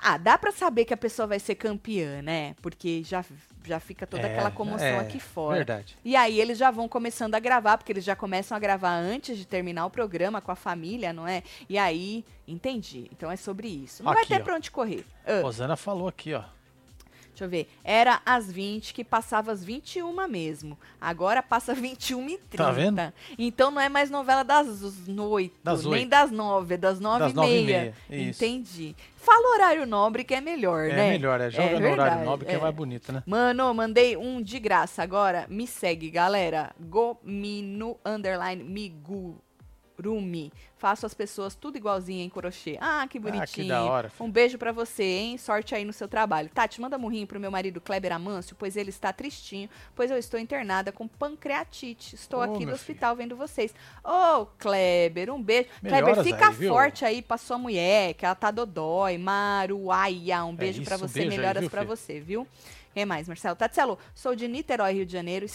Ah, 0.00 0.16
dá 0.16 0.38
pra 0.38 0.52
saber 0.52 0.84
que 0.84 0.94
a 0.94 0.96
pessoa 0.96 1.26
vai 1.26 1.40
ser 1.40 1.56
campeã, 1.56 2.22
né? 2.22 2.54
Porque 2.62 3.02
já, 3.02 3.24
já 3.64 3.80
fica 3.80 4.06
toda 4.06 4.26
É, 4.26 4.32
aquela 4.32 4.50
comoção 4.50 4.86
é, 4.86 5.00
aqui 5.00 5.18
fora. 5.18 5.56
Verdade. 5.56 5.96
E 6.04 6.14
aí 6.14 6.40
eles 6.40 6.56
já 6.56 6.70
vão 6.70 6.88
começando 6.88 7.34
a 7.34 7.40
gravar, 7.40 7.76
porque 7.78 7.92
eles 7.92 8.04
já 8.04 8.14
começam 8.14 8.56
a 8.56 8.60
gravar 8.60 8.94
antes 8.94 9.36
de 9.36 9.44
terminar 9.46 9.86
o 9.86 9.90
programa 9.90 10.40
com 10.40 10.52
a 10.52 10.56
família, 10.56 11.12
não 11.12 11.26
é? 11.26 11.42
E 11.68 11.76
aí, 11.76 12.24
entendi. 12.46 13.08
Então 13.12 13.30
é 13.30 13.36
sobre 13.36 13.68
isso. 13.68 14.02
Não 14.04 14.12
vai 14.12 14.22
Aqui, 14.22 14.34
ter 14.34 14.40
ó. 14.40 14.44
pra 14.44 14.54
onde 14.54 14.70
correr. 14.70 15.04
Ah, 15.26 15.40
Rosana 15.42 15.76
falou 15.76 16.06
aqui, 16.08 16.32
ó. 16.32 16.44
Deixa 17.38 17.44
eu 17.44 17.48
ver. 17.48 17.68
Era 17.84 18.20
às 18.26 18.50
20 18.50 18.92
que 18.92 19.04
passava 19.04 19.52
às 19.52 19.64
21 19.64 20.26
mesmo. 20.28 20.76
Agora 21.00 21.42
passa 21.42 21.74
21 21.74 22.28
e 22.28 22.38
30. 22.38 22.56
Tá 22.56 22.70
vendo? 22.72 23.12
Então 23.38 23.70
não 23.70 23.80
é 23.80 23.88
mais 23.88 24.10
novela 24.10 24.42
das 24.42 24.66
8, 25.08 25.54
Das 25.62 25.84
nem 25.84 26.08
das 26.08 26.30
9, 26.30 26.74
é 26.74 26.76
das 26.76 26.98
9 27.00 27.18
Das 27.20 27.32
e 27.32 27.34
nove 27.36 27.48
e 27.48 27.64
meia. 27.64 27.94
meia, 28.08 28.30
isso. 28.30 28.44
Entendi. 28.44 28.96
Fala 29.16 29.54
horário 29.54 29.86
nobre 29.86 30.24
que 30.24 30.34
é 30.34 30.40
melhor, 30.40 30.84
É 30.88 30.94
né? 30.94 31.10
melhor, 31.10 31.40
é. 31.40 31.50
Joga 31.50 31.62
É 31.64 31.70
no 31.70 31.76
horário 31.76 31.96
verdade, 31.96 32.24
nobre 32.24 32.46
que 32.46 32.52
é. 32.52 32.54
é. 32.54 32.60
mais 32.60 32.74
bonito, 32.74 33.12
né? 33.12 33.22
Mano, 33.26 33.74
mandei 33.74 34.16
um 34.16 34.40
de 34.42 34.58
graça 34.58 35.02
agora. 35.02 35.46
Me 35.48 35.66
segue, 35.66 36.10
galera. 36.10 36.70
Gomino 36.80 37.96
underline 38.04 38.62
migurumi. 39.98 40.52
Faço 40.76 41.04
as 41.04 41.12
pessoas 41.12 41.56
tudo 41.56 41.76
igualzinho 41.76 42.24
em 42.24 42.30
crochê. 42.30 42.78
Ah, 42.80 43.06
que 43.08 43.18
bonitinho. 43.18 43.68
da 43.68 43.82
hora, 43.82 44.08
filho. 44.08 44.28
Um 44.28 44.30
beijo 44.30 44.56
pra 44.56 44.70
você, 44.70 45.02
hein? 45.02 45.36
Sorte 45.38 45.74
aí 45.74 45.84
no 45.84 45.92
seu 45.92 46.06
trabalho. 46.06 46.48
Tati, 46.48 46.80
manda 46.80 46.96
murrinho 46.96 47.26
pro 47.26 47.40
meu 47.40 47.50
marido 47.50 47.80
Kleber 47.80 48.12
Amâncio, 48.12 48.54
pois 48.56 48.76
ele 48.76 48.90
está 48.90 49.12
tristinho, 49.12 49.68
pois 49.96 50.10
eu 50.10 50.16
estou 50.16 50.38
internada 50.38 50.92
com 50.92 51.08
pancreatite. 51.08 52.14
Estou 52.14 52.40
Ô, 52.40 52.42
aqui 52.42 52.64
no 52.64 52.72
hospital 52.72 53.16
vendo 53.16 53.36
vocês. 53.36 53.74
Ô, 54.04 54.46
Kleber, 54.58 55.32
um 55.32 55.42
beijo. 55.42 55.68
Melhoras 55.82 56.14
Kleber, 56.14 56.32
fica 56.32 56.48
aí, 56.48 56.68
forte 56.68 57.04
aí 57.04 57.22
pra 57.22 57.36
sua 57.36 57.58
mulher, 57.58 58.14
que 58.14 58.24
ela 58.24 58.36
tá 58.36 58.52
dodói. 58.52 59.18
Maruaia, 59.18 60.44
um 60.44 60.54
beijo 60.54 60.82
pra 60.84 60.94
É 60.94 60.96
isso, 60.96 61.08
você, 61.08 61.18
beijo 61.20 61.32
aí, 61.32 61.36
melhoras 61.36 61.68
filho? 61.68 61.86
você, 61.86 62.20
viu? 62.20 62.46
Quem 62.94 63.04
mais, 63.04 63.26
Marcelo? 63.26 63.56
Tatselo, 63.56 63.98
sou 64.14 64.36
de 64.36 64.46
Niterói, 64.46 64.92
Rio 64.92 65.06
de 65.06 65.12
Janeiro. 65.12 65.46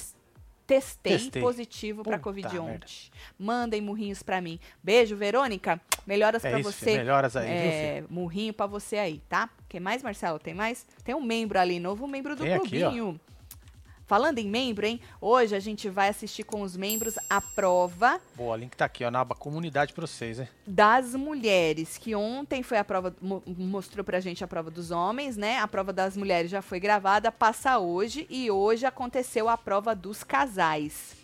Es- 0.67 0.95
Testei, 0.95 1.13
Testei. 1.17 1.41
positivo 1.41 2.03
pra 2.03 2.17
Puta 2.17 2.23
Covid 2.23 2.57
ontem. 2.59 3.09
Mandem 3.37 3.81
murrinhos 3.81 4.23
pra 4.23 4.39
mim. 4.41 4.59
Beijo, 4.81 5.15
Verônica. 5.15 5.79
Melhoras 6.07 6.43
É 6.45 6.49
pra 6.49 6.59
isso, 6.59 6.71
você. 6.71 6.85
filho. 6.85 6.97
Melhoras 6.97 7.35
aí, 7.35 7.47
viu? 7.47 7.55
É, 7.55 8.03
murrinho 8.09 8.53
pra 8.53 8.65
você 8.65 8.97
aí, 8.97 9.21
tá? 9.29 9.49
Quem 9.69 9.79
mais, 9.79 10.01
Marcelo? 10.03 10.39
Tem 10.39 10.53
mais? 10.53 10.85
Tem 11.03 11.13
um 11.15 11.21
membro 11.21 11.59
ali, 11.59 11.79
novo 11.79 12.07
membro 12.07 12.35
do 12.35 12.43
Tem 12.43 12.53
aqui, 12.53 12.69
clubinho. 12.69 13.19
Falando 14.05 14.37
em 14.37 14.47
membro, 14.49 14.85
hein? 14.85 14.99
Hoje 15.21 15.55
a 15.55 15.59
gente 15.59 15.89
vai 15.89 16.09
assistir 16.09 16.43
com 16.43 16.61
os 16.61 16.75
membros 16.75 17.15
a 17.29 17.39
prova 17.39 18.19
Boa, 18.35 18.53
o 18.55 18.57
link 18.57 18.75
tá 18.75 18.85
aqui, 18.85 19.03
ó, 19.05 19.09
na 19.09 19.21
aba 19.21 19.33
comunidade 19.33 19.93
pra 19.93 20.05
vocês, 20.05 20.39
hein? 20.39 20.47
das 20.67 21.15
mulheres, 21.15 21.97
que 21.97 22.13
ontem 22.13 22.61
foi 22.63 22.77
a 22.77 22.83
prova, 22.83 23.15
mo- 23.21 23.41
mostrou 23.47 24.03
pra 24.03 24.19
gente 24.19 24.43
a 24.43 24.47
prova 24.47 24.69
dos 24.69 24.91
homens, 24.91 25.37
né? 25.37 25.57
A 25.59 25.67
prova 25.67 25.93
das 25.93 26.17
mulheres 26.17 26.51
já 26.51 26.61
foi 26.61 26.79
gravada, 26.79 27.31
passa 27.31 27.77
hoje 27.79 28.27
e 28.29 28.51
hoje 28.51 28.85
aconteceu 28.85 29.47
a 29.47 29.57
prova 29.57 29.95
dos 29.95 30.23
casais. 30.23 31.22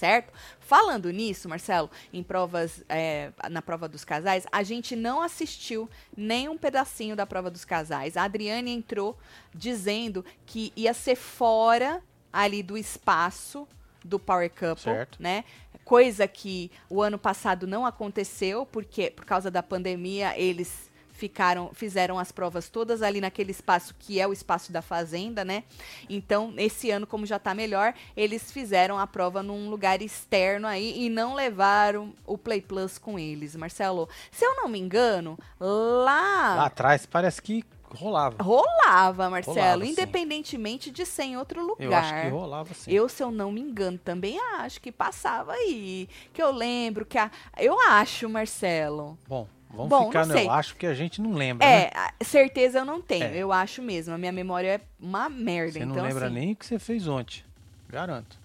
Certo? 0.00 0.32
Falando 0.60 1.10
nisso, 1.10 1.46
Marcelo, 1.46 1.90
em 2.10 2.22
provas, 2.22 2.82
é, 2.88 3.32
na 3.50 3.60
prova 3.60 3.86
dos 3.86 4.02
casais, 4.02 4.46
a 4.50 4.62
gente 4.62 4.96
não 4.96 5.20
assistiu 5.20 5.90
nem 6.16 6.48
um 6.48 6.56
pedacinho 6.56 7.14
da 7.14 7.26
prova 7.26 7.50
dos 7.50 7.66
casais. 7.66 8.16
A 8.16 8.22
Adriane 8.22 8.70
entrou 8.70 9.18
dizendo 9.54 10.24
que 10.46 10.72
ia 10.74 10.94
ser 10.94 11.16
fora 11.16 12.02
ali 12.32 12.62
do 12.62 12.78
espaço 12.78 13.68
do 14.02 14.18
Power 14.18 14.48
Couple, 14.48 14.84
Certo. 14.84 15.22
né? 15.22 15.44
Coisa 15.84 16.26
que 16.26 16.70
o 16.88 17.02
ano 17.02 17.18
passado 17.18 17.66
não 17.66 17.84
aconteceu, 17.84 18.64
porque 18.64 19.10
por 19.10 19.26
causa 19.26 19.50
da 19.50 19.62
pandemia 19.62 20.32
eles 20.38 20.89
ficaram, 21.20 21.70
fizeram 21.74 22.18
as 22.18 22.32
provas 22.32 22.70
todas 22.70 23.02
ali 23.02 23.20
naquele 23.20 23.50
espaço 23.50 23.94
que 23.98 24.18
é 24.18 24.26
o 24.26 24.32
espaço 24.32 24.72
da 24.72 24.80
fazenda, 24.80 25.44
né? 25.44 25.64
Então, 26.08 26.54
esse 26.56 26.90
ano, 26.90 27.06
como 27.06 27.26
já 27.26 27.38
tá 27.38 27.52
melhor, 27.54 27.92
eles 28.16 28.50
fizeram 28.50 28.98
a 28.98 29.06
prova 29.06 29.42
num 29.42 29.68
lugar 29.68 30.00
externo 30.00 30.66
aí 30.66 31.04
e 31.04 31.10
não 31.10 31.34
levaram 31.34 32.14
o 32.26 32.38
Play 32.38 32.62
Plus 32.62 32.96
com 32.96 33.18
eles, 33.18 33.54
Marcelo. 33.54 34.08
Se 34.30 34.46
eu 34.46 34.56
não 34.56 34.66
me 34.66 34.78
engano, 34.78 35.38
lá 35.60 36.54
Lá 36.56 36.66
atrás 36.66 37.04
parece 37.04 37.42
que 37.42 37.62
rolava. 37.94 38.42
rolava, 38.42 39.28
Marcelo, 39.28 39.56
Rolava, 39.58 39.84
independentemente 39.86 40.90
de 40.90 41.04
ser 41.04 41.24
em 41.24 41.36
outro 41.36 41.60
lugar. 41.66 41.84
Eu 41.84 41.94
acho 41.94 42.14
que 42.22 42.28
rolava 42.28 42.74
sim. 42.74 42.90
Eu, 42.92 43.08
se 43.10 43.22
eu 43.22 43.30
não 43.30 43.52
me 43.52 43.60
engano, 43.60 43.98
também 43.98 44.40
acho 44.58 44.80
que 44.80 44.90
passava 44.90 45.52
aí. 45.52 46.08
Que 46.32 46.42
eu 46.42 46.50
lembro 46.50 47.04
que 47.04 47.18
a. 47.18 47.30
Eu 47.58 47.78
acho, 47.80 48.26
Marcelo. 48.28 49.18
Bom, 49.28 49.46
vamos 49.70 49.88
Bom, 49.88 50.06
ficar 50.06 50.26
não 50.26 50.36
eu 50.38 50.50
acho 50.50 50.74
que 50.76 50.86
a 50.86 50.94
gente 50.94 51.20
não 51.22 51.32
lembra, 51.32 51.66
né? 51.66 51.84
É, 51.84 51.90
a- 51.94 52.12
certeza 52.24 52.80
eu 52.80 52.84
não 52.84 53.00
tenho. 53.00 53.24
É. 53.24 53.36
Eu 53.36 53.52
acho 53.52 53.80
mesmo. 53.82 54.14
A 54.14 54.18
minha 54.18 54.32
memória 54.32 54.74
é 54.76 54.80
uma 55.00 55.28
merda. 55.28 55.72
Você 55.72 55.84
não 55.84 55.92
então, 55.92 56.04
lembra 56.04 56.26
assim, 56.26 56.34
nem 56.34 56.52
o 56.52 56.56
que 56.56 56.66
você 56.66 56.78
fez 56.78 57.06
ontem. 57.06 57.44
Garanto. 57.88 58.38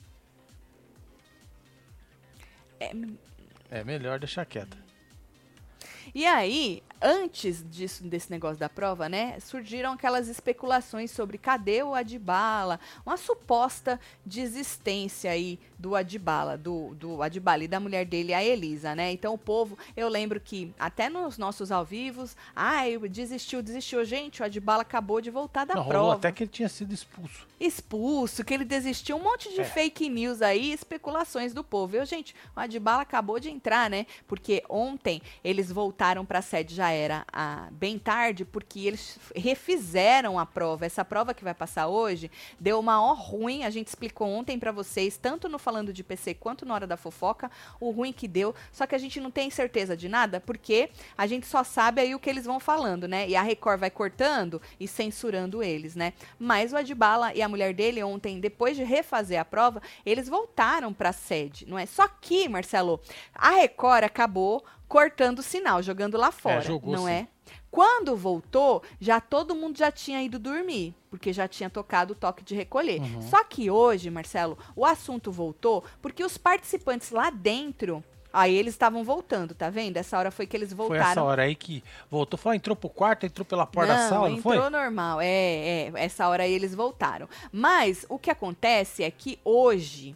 É, 2.80 2.92
É 3.72 3.84
melhor 3.84 4.20
deixar 4.20 4.46
quieto. 4.46 4.78
E 6.14 6.26
aí, 6.26 6.82
antes 7.08 7.64
disso, 7.70 8.04
desse 8.04 8.32
negócio 8.32 8.58
da 8.58 8.68
prova, 8.68 9.08
né, 9.08 9.40
surgiram 9.40 9.92
aquelas 9.94 10.28
especulações 10.28 11.12
sobre 11.12 11.38
cadê 11.38 11.84
o 11.84 11.94
Adibala, 11.94 12.80
uma 13.06 13.16
suposta 13.16 14.00
desistência 14.26 15.30
aí 15.30 15.60
do 15.78 15.96
Adibala, 15.96 16.58
do, 16.58 16.96
do 16.96 17.22
Adibala 17.22 17.64
e 17.64 17.68
da 17.68 17.80
mulher 17.80 18.06
dele, 18.06 18.34
a 18.34 18.44
Elisa, 18.44 18.96
né? 18.96 19.12
Então 19.12 19.34
o 19.34 19.38
povo, 19.38 19.78
eu 19.96 20.10
lembro 20.10 20.40
que 20.40 20.74
até 20.80 21.10
nos 21.10 21.38
nossos 21.38 21.72
ao 21.72 21.86
vivos, 21.86 22.36
ai, 22.56 22.98
desistiu, 22.98 23.62
desistiu. 23.62 24.04
Gente, 24.04 24.42
o 24.42 24.46
Adibala 24.46 24.82
acabou 24.82 25.22
de 25.22 25.30
voltar 25.30 25.66
da 25.66 25.76
Não, 25.76 25.86
prova 25.88 26.14
até 26.16 26.32
que 26.32 26.44
ele 26.44 26.50
tinha 26.52 26.70
sido 26.70 26.92
expulso. 26.94 27.46
expulso, 27.60 28.44
que 28.44 28.54
ele 28.54 28.66
desistiu, 28.66 29.18
um 29.18 29.24
monte 29.24 29.54
de 29.54 29.62
É. 29.62 29.64
fake 29.64 30.10
news 30.10 30.42
aí, 30.42 30.72
especulações 30.72 31.54
do 31.54 31.64
povo. 31.64 31.96
Eu, 31.98 32.06
gente, 32.06 32.34
o 32.56 32.60
Adbala 32.60 33.04
acabou 33.04 33.40
de 33.40 33.50
entrar, 33.50 33.90
né? 33.90 34.08
Porque 34.28 34.64
ontem 34.68 35.22
eles 35.44 35.72
voltaram 35.72 36.26
pra 36.26 36.42
sede, 36.42 36.74
já 36.74 36.90
era 36.96 37.26
ah, 37.32 37.68
bem 37.72 38.00
tarde, 38.00 38.46
porque 38.46 38.80
eles 38.80 39.20
refizeram 39.36 40.40
a 40.40 40.46
prova. 40.46 40.86
Essa 40.86 41.04
prova 41.06 41.34
que 41.34 41.44
vai 41.44 41.54
passar 41.54 41.88
hoje 41.88 42.32
deu 42.60 42.80
uma 42.80 43.02
ó 43.02 43.14
ruim, 43.14 43.64
a 43.64 43.70
gente 43.70 43.88
explicou 43.88 44.28
ontem 44.28 44.58
pra 44.58 44.72
vocês, 44.72 45.18
tanto 45.18 45.50
no 45.50 45.60
Falando 45.60 45.92
de 45.92 46.04
PC 46.04 46.34
quanto 46.36 46.66
na 46.66 46.74
Hora 46.74 46.88
da 46.88 46.98
Fofoca, 46.98 47.50
o 47.80 47.90
ruim 47.92 48.14
que 48.14 48.28
deu. 48.28 48.54
Só 48.72 48.86
que 48.86 48.96
a 48.96 48.98
gente 48.98 49.20
não 49.20 49.32
tem 49.32 49.50
certeza 49.50 49.98
de 49.98 50.08
nada, 50.08 50.40
porque 50.40 50.90
a 51.18 51.28
gente 51.28 51.46
só 51.46 51.64
sabe 51.64 52.02
aí 52.02 52.16
o 52.16 52.20
que 52.20 52.30
eles 52.30 52.46
vão 52.46 52.60
falando, 52.60 53.08
né? 53.08 53.28
E 53.28 53.36
a 53.36 53.42
Record 53.42 53.80
vai 53.80 53.90
cortando 53.90 54.62
e 54.80 54.88
censurando 54.88 55.62
eles, 55.62 55.96
né? 55.96 56.14
Mas 56.40 56.72
o 56.72 56.78
Adbala 56.78 57.34
e 57.34 57.42
a 57.42 57.50
mulher 57.50 57.74
dele 57.74 58.04
ontem, 58.04 58.40
depois 58.40 58.76
de 58.76 58.84
refazer 58.84 59.40
a 59.40 59.46
prova, 59.46 59.82
eles 60.06 60.30
voltaram 60.30 60.94
pra 60.94 61.12
sede, 61.12 61.66
não 61.68 61.78
é? 61.78 61.86
Só 61.86 62.08
que, 62.08 62.48
Marcelo, 62.48 63.00
a 63.34 63.52
Record 63.52 64.04
acabou 64.04 64.64
cortando 64.96 65.40
o 65.40 65.44
sinal, 65.44 65.84
jogando 65.84 66.16
lá 66.16 66.32
fora, 66.32 66.62
jogou 66.62 66.94
não 66.96 67.06
sim. 67.06 67.12
é? 67.12 67.28
Quando 67.70 68.16
voltou, 68.16 68.82
já 68.98 69.20
todo 69.20 69.54
mundo 69.54 69.78
já 69.78 69.92
tinha 69.92 70.24
ido 70.24 70.40
dormir, 70.40 70.96
porque 71.10 71.34
já 71.34 71.50
tinha 71.50 71.70
tocado 71.70 72.14
o 72.14 72.16
toque 72.16 72.46
de 72.46 72.56
recolher. 72.56 73.02
Uhum. 73.02 73.22
Só 73.24 73.44
que 73.44 73.70
hoje, 73.70 74.10
Marcelo, 74.10 74.58
o 74.74 74.86
assunto 74.86 75.34
voltou 75.34 75.84
porque 76.02 76.24
os 76.24 76.38
participantes 76.38 77.12
lá 77.12 77.30
dentro, 77.30 78.02
aí 78.32 78.56
eles 78.56 78.74
estavam 78.74 79.04
voltando, 79.04 79.54
tá 79.54 79.70
vendo? 79.70 79.98
Essa 79.98 80.18
hora 80.18 80.32
foi 80.32 80.48
que 80.48 80.56
eles 80.56 80.72
Foi 80.72 80.86
essa 80.86 81.04
voltaram. 81.08 81.26
hora 81.26 81.44
aí 81.44 81.56
que 81.56 81.84
voltou. 82.10 82.40
Foi, 82.40 82.56
entrou 82.56 82.74
pro 82.74 82.88
quarto, 82.88 83.26
entrou 83.26 83.44
pela 83.44 83.66
porta 83.66 83.94
da 83.94 84.02
não, 84.02 84.10
sala, 84.10 84.30
não 84.30 84.38
entrou 84.38 84.62
foi? 84.62 84.70
normal. 84.70 85.20
É, 85.20 85.28
é, 85.28 85.92
essa 85.96 86.26
hora 86.30 86.44
aí 86.44 86.54
eles 86.54 86.74
voltaram. 86.74 87.28
Mas 87.52 88.06
o 88.08 88.18
que 88.18 88.32
acontece 88.32 89.04
é 89.04 89.12
que 89.12 89.38
hoje, 89.44 90.16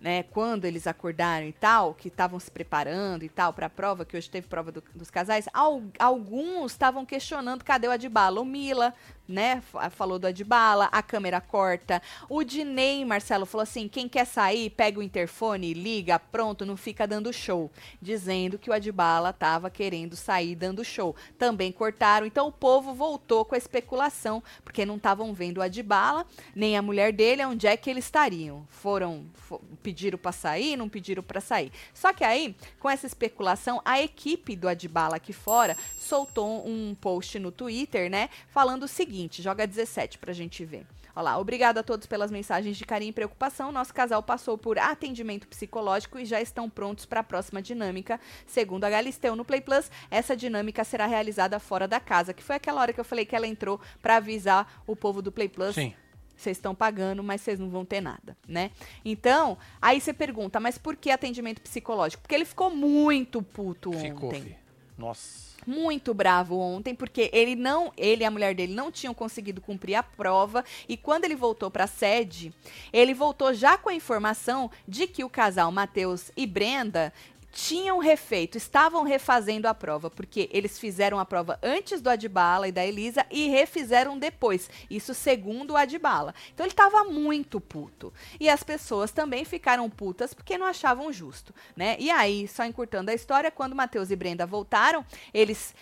né, 0.00 0.22
quando 0.24 0.64
eles 0.64 0.86
acordaram 0.86 1.46
e 1.46 1.52
tal, 1.52 1.94
que 1.94 2.08
estavam 2.08 2.38
se 2.38 2.50
preparando 2.50 3.24
e 3.24 3.28
tal 3.28 3.52
para 3.52 3.66
a 3.66 3.70
prova, 3.70 4.04
que 4.04 4.16
hoje 4.16 4.30
teve 4.30 4.46
prova 4.46 4.70
do- 4.72 4.82
dos 4.94 5.10
casais, 5.10 5.48
al- 5.52 5.82
alguns 5.98 6.72
estavam 6.72 7.04
questionando 7.04 7.64
cadê 7.64 7.88
o 7.88 7.90
Adbala. 7.90 8.40
O 8.40 8.44
Mila 8.44 8.94
né, 9.28 9.62
falou 9.90 10.18
do 10.18 10.26
Adbala, 10.26 10.88
a 10.90 11.02
câmera 11.02 11.40
corta. 11.40 12.00
O 12.28 12.42
Dinei, 12.42 13.04
Marcelo, 13.04 13.44
falou 13.44 13.62
assim: 13.62 13.86
quem 13.86 14.08
quer 14.08 14.24
sair, 14.24 14.70
pega 14.70 14.98
o 14.98 15.02
interfone, 15.02 15.74
liga, 15.74 16.18
pronto, 16.18 16.64
não 16.64 16.76
fica 16.76 17.06
dando 17.06 17.32
show. 17.32 17.70
Dizendo 18.00 18.58
que 18.58 18.70
o 18.70 18.72
Adbala 18.72 19.32
tava 19.32 19.68
querendo 19.68 20.16
sair 20.16 20.54
dando 20.54 20.84
show. 20.84 21.14
Também 21.38 21.70
cortaram. 21.70 22.26
Então 22.26 22.48
o 22.48 22.52
povo 22.52 22.94
voltou 22.94 23.44
com 23.44 23.54
a 23.54 23.58
especulação, 23.58 24.42
porque 24.64 24.86
não 24.86 24.96
estavam 24.96 25.34
vendo 25.34 25.58
o 25.58 25.62
Adbala, 25.62 26.24
nem 26.54 26.76
a 26.76 26.82
mulher 26.82 27.12
dele, 27.12 27.44
onde 27.44 27.66
é 27.66 27.76
que 27.76 27.90
eles 27.90 28.04
estariam. 28.04 28.66
Foram, 28.70 29.26
for, 29.34 29.60
pediram 29.82 30.18
para 30.18 30.32
sair, 30.32 30.76
não 30.76 30.88
pediram 30.88 31.22
para 31.22 31.40
sair. 31.40 31.70
Só 31.92 32.12
que 32.14 32.24
aí, 32.24 32.56
com 32.80 32.88
essa 32.88 33.06
especulação, 33.06 33.82
a 33.84 34.00
equipe 34.00 34.56
do 34.56 34.68
Adbala 34.68 35.16
aqui 35.16 35.32
fora 35.32 35.76
soltou 35.98 36.66
um 36.66 36.94
post 36.94 37.38
no 37.38 37.52
Twitter, 37.52 38.10
né, 38.10 38.30
falando 38.48 38.84
o 38.84 38.88
seguinte 38.88 39.17
seguinte, 39.18 39.42
joga 39.42 39.66
17 39.66 40.16
pra 40.18 40.32
gente 40.32 40.64
ver. 40.64 40.86
Olá, 41.14 41.36
obrigada 41.38 41.80
a 41.80 41.82
todos 41.82 42.06
pelas 42.06 42.30
mensagens 42.30 42.76
de 42.76 42.86
carinho 42.86 43.10
e 43.10 43.12
preocupação. 43.12 43.72
Nosso 43.72 43.92
casal 43.92 44.22
passou 44.22 44.56
por 44.56 44.78
atendimento 44.78 45.48
psicológico 45.48 46.20
e 46.20 46.24
já 46.24 46.40
estão 46.40 46.70
prontos 46.70 47.04
para 47.04 47.18
a 47.18 47.24
próxima 47.24 47.60
dinâmica. 47.60 48.20
Segundo 48.46 48.84
a 48.84 48.90
Galisteu 48.90 49.34
no 49.34 49.44
Play 49.44 49.60
Plus, 49.60 49.90
essa 50.08 50.36
dinâmica 50.36 50.84
será 50.84 51.06
realizada 51.06 51.58
fora 51.58 51.88
da 51.88 51.98
casa, 51.98 52.32
que 52.32 52.44
foi 52.44 52.54
aquela 52.54 52.80
hora 52.80 52.92
que 52.92 53.00
eu 53.00 53.04
falei 53.04 53.26
que 53.26 53.34
ela 53.34 53.48
entrou 53.48 53.80
para 54.00 54.16
avisar 54.16 54.82
o 54.86 54.94
povo 54.94 55.20
do 55.20 55.32
Play 55.32 55.48
Plus. 55.48 55.74
Sim 55.74 55.92
vocês 56.36 56.56
estão 56.56 56.72
pagando, 56.72 57.20
mas 57.20 57.40
vocês 57.40 57.58
não 57.58 57.68
vão 57.68 57.84
ter 57.84 58.00
nada, 58.00 58.36
né? 58.46 58.70
Então, 59.04 59.58
aí 59.82 60.00
você 60.00 60.12
pergunta, 60.12 60.60
mas 60.60 60.78
por 60.78 60.94
que 60.94 61.10
atendimento 61.10 61.60
psicológico? 61.60 62.22
Porque 62.22 62.32
ele 62.32 62.44
ficou 62.44 62.70
muito 62.70 63.42
puto 63.42 63.90
ficou, 63.90 64.28
ontem. 64.28 64.42
Fi. 64.42 64.67
Nossa. 64.98 65.48
Muito 65.64 66.12
bravo 66.12 66.58
ontem, 66.58 66.94
porque 66.94 67.30
ele 67.32 67.54
não, 67.54 67.92
ele 67.96 68.22
e 68.22 68.24
a 68.24 68.30
mulher 68.30 68.54
dele 68.54 68.74
não 68.74 68.90
tinham 68.90 69.14
conseguido 69.14 69.60
cumprir 69.60 69.94
a 69.94 70.02
prova 70.02 70.64
e 70.88 70.96
quando 70.96 71.24
ele 71.24 71.36
voltou 71.36 71.70
para 71.70 71.84
a 71.84 71.88
sede, 71.88 72.52
ele 72.92 73.14
voltou 73.14 73.54
já 73.54 73.78
com 73.78 73.88
a 73.88 73.94
informação 73.94 74.70
de 74.86 75.06
que 75.06 75.22
o 75.22 75.30
casal 75.30 75.70
Matheus 75.70 76.32
e 76.36 76.46
Brenda 76.46 77.12
tinham 77.50 77.98
refeito, 77.98 78.56
estavam 78.56 79.02
refazendo 79.02 79.66
a 79.66 79.74
prova, 79.74 80.10
porque 80.10 80.48
eles 80.52 80.78
fizeram 80.78 81.18
a 81.18 81.24
prova 81.24 81.58
antes 81.62 82.00
do 82.00 82.10
Adbala 82.10 82.68
e 82.68 82.72
da 82.72 82.84
Elisa 82.84 83.24
e 83.30 83.48
refizeram 83.48 84.18
depois. 84.18 84.70
Isso 84.90 85.14
segundo 85.14 85.72
o 85.72 85.76
Adbala. 85.76 86.34
Então 86.52 86.64
ele 86.64 86.72
estava 86.72 87.04
muito 87.04 87.60
puto. 87.60 88.12
E 88.38 88.48
as 88.48 88.62
pessoas 88.62 89.10
também 89.10 89.44
ficaram 89.44 89.88
putas 89.88 90.34
porque 90.34 90.58
não 90.58 90.66
achavam 90.66 91.12
justo, 91.12 91.54
né? 91.76 91.96
E 91.98 92.10
aí, 92.10 92.46
só 92.46 92.64
encurtando 92.64 93.10
a 93.10 93.14
história, 93.14 93.50
quando 93.50 93.74
Matheus 93.74 94.10
e 94.10 94.16
Brenda 94.16 94.46
voltaram, 94.46 95.04
eles 95.32 95.74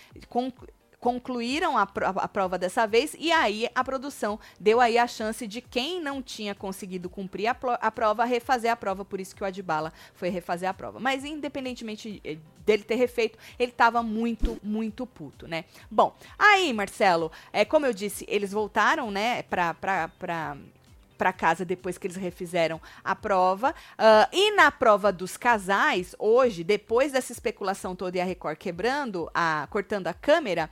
concluíram 0.99 1.77
a, 1.77 1.83
a, 1.83 2.27
prova 2.27 2.57
dessa 2.57 2.87
vez 2.87 3.15
e 3.19 3.31
aí 3.31 3.67
a 3.75 3.83
produção 3.83 4.39
deu 4.59 4.79
aí 4.81 4.97
a 4.97 5.07
chance 5.07 5.45
de 5.45 5.61
quem 5.61 6.01
não 6.01 6.21
tinha 6.21 6.55
conseguido 6.55 7.09
cumprir 7.09 7.47
a, 7.47 7.57
a 7.81 7.91
prova 7.91 8.25
refazer 8.25 8.71
a 8.71 8.75
prova, 8.75 9.05
por 9.05 9.19
isso 9.19 9.35
que 9.35 9.43
o 9.43 9.45
Adbala 9.45 9.93
foi 10.13 10.29
refazer 10.29 10.69
a 10.69 10.73
prova. 10.73 10.99
Mas 10.99 11.23
independentemente 11.23 12.21
eh, 12.23 12.37
dele 12.65 12.83
ter 12.83 12.95
refeito, 12.95 13.37
ele 13.57 13.71
estava 13.71 14.03
muito, 14.03 14.59
muito 14.61 15.05
puto, 15.05 15.47
né? 15.47 15.65
Bom, 15.89 16.15
aí, 16.37 16.73
Marcelo, 16.73 17.31
é, 17.53 17.63
como 17.63 17.85
eu 17.85 17.93
disse, 17.93 18.25
eles 18.27 18.51
voltaram, 18.51 19.09
né, 19.09 19.43
pra, 19.43 19.73
para 21.17 21.33
casa 21.33 21.65
depois 21.65 21.97
que 21.97 22.07
eles 22.07 22.17
refizeram 22.17 22.79
a 23.03 23.15
prova. 23.15 23.71
Uh, 23.71 24.29
e 24.31 24.55
na 24.55 24.71
prova 24.71 25.11
dos 25.11 25.35
casais, 25.35 26.15
hoje, 26.19 26.63
depois 26.63 27.11
dessa 27.11 27.31
especulação 27.31 27.95
toda 27.95 28.17
e 28.17 28.21
a 28.21 28.25
Record 28.25 28.57
quebrando, 28.57 29.29
a, 29.33 29.67
cortando 29.69 30.07
a 30.07 30.13
câmera, 30.13 30.69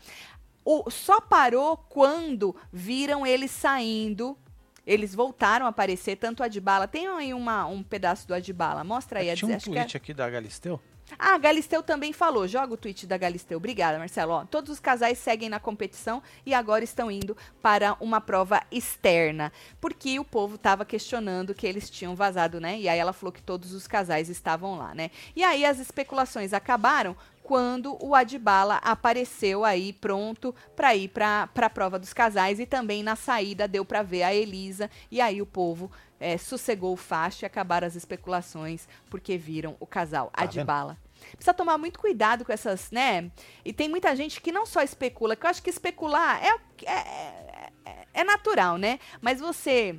o, 0.63 0.89
só 0.89 1.19
parou 1.21 1.77
quando 1.77 2.55
viram 2.71 3.25
eles 3.25 3.51
saindo. 3.51 4.37
Eles 4.85 5.15
voltaram 5.15 5.65
a 5.65 5.69
aparecer, 5.69 6.15
tanto 6.15 6.41
o 6.41 6.43
Adbala. 6.43 6.87
Tem 6.87 7.07
aí 7.07 7.33
uma, 7.33 7.65
um 7.65 7.81
pedaço 7.81 8.27
do 8.27 8.35
Adbala. 8.35 8.83
Mostra 8.83 9.19
aí. 9.19 9.35
Tinha 9.35 9.55
um 9.55 9.59
tweet 9.59 9.95
é... 9.95 9.97
aqui 9.97 10.13
da 10.13 10.29
Galisteu? 10.29 10.79
Ah, 11.19 11.37
Galisteu 11.37 11.83
também 11.83 12.11
falou. 12.11 12.47
Joga 12.47 12.73
o 12.73 12.77
tweet 12.77 13.05
da 13.05 13.17
Galisteu. 13.17 13.57
Obrigada, 13.57 13.99
Marcelo. 13.99 14.33
Ó, 14.33 14.45
todos 14.45 14.71
os 14.71 14.79
casais 14.79 15.17
seguem 15.17 15.49
na 15.49 15.59
competição 15.59 16.21
e 16.45 16.53
agora 16.53 16.83
estão 16.83 17.11
indo 17.11 17.37
para 17.61 17.95
uma 17.99 18.19
prova 18.19 18.61
externa. 18.71 19.51
Porque 19.79 20.19
o 20.19 20.25
povo 20.25 20.55
estava 20.55 20.83
questionando 20.83 21.53
que 21.53 21.67
eles 21.67 21.89
tinham 21.89 22.15
vazado, 22.15 22.59
né? 22.59 22.79
E 22.79 22.89
aí 22.89 22.97
ela 22.97 23.13
falou 23.13 23.31
que 23.31 23.41
todos 23.41 23.73
os 23.73 23.87
casais 23.87 24.29
estavam 24.29 24.77
lá, 24.77 24.95
né? 24.95 25.11
E 25.35 25.43
aí 25.43 25.63
as 25.63 25.79
especulações 25.79 26.53
acabaram 26.53 27.15
quando 27.45 27.95
o 28.03 28.15
Adbala 28.15 28.77
apareceu 28.77 29.63
aí 29.63 29.93
pronto 29.93 30.53
para 30.75 30.95
ir 30.95 31.09
para 31.09 31.47
a 31.55 31.69
prova 31.69 31.99
dos 31.99 32.11
casais 32.11 32.59
e 32.59 32.65
também 32.65 33.03
na 33.03 33.15
saída 33.15 33.67
deu 33.67 33.85
para 33.85 34.01
ver 34.01 34.23
a 34.23 34.33
Elisa 34.33 34.89
e 35.11 35.21
aí 35.21 35.43
o 35.43 35.45
povo 35.45 35.91
é, 36.19 36.39
sossegou 36.39 36.91
o 36.91 36.97
facho 36.97 37.45
e 37.45 37.47
acabaram 37.47 37.85
as 37.85 37.95
especulações 37.95 38.87
porque 39.11 39.37
viram 39.37 39.77
o 39.79 39.85
casal 39.85 40.31
tá 40.33 40.43
Adbala. 40.43 40.93
Vendo? 40.93 41.35
Precisa 41.35 41.53
tomar 41.53 41.77
muito 41.77 41.99
cuidado 41.99 42.43
com 42.43 42.51
essas, 42.51 42.89
né? 42.89 43.31
E 43.63 43.71
tem 43.71 43.87
muita 43.87 44.15
gente 44.15 44.41
que 44.41 44.51
não 44.51 44.65
só 44.65 44.81
especula, 44.81 45.35
que 45.35 45.45
eu 45.45 45.49
acho 45.49 45.61
que 45.61 45.69
especular 45.69 46.43
é, 46.43 46.49
é, 46.83 47.71
é, 47.85 48.07
é 48.11 48.23
natural, 48.23 48.77
né? 48.77 48.99
Mas 49.21 49.39
você 49.39 49.95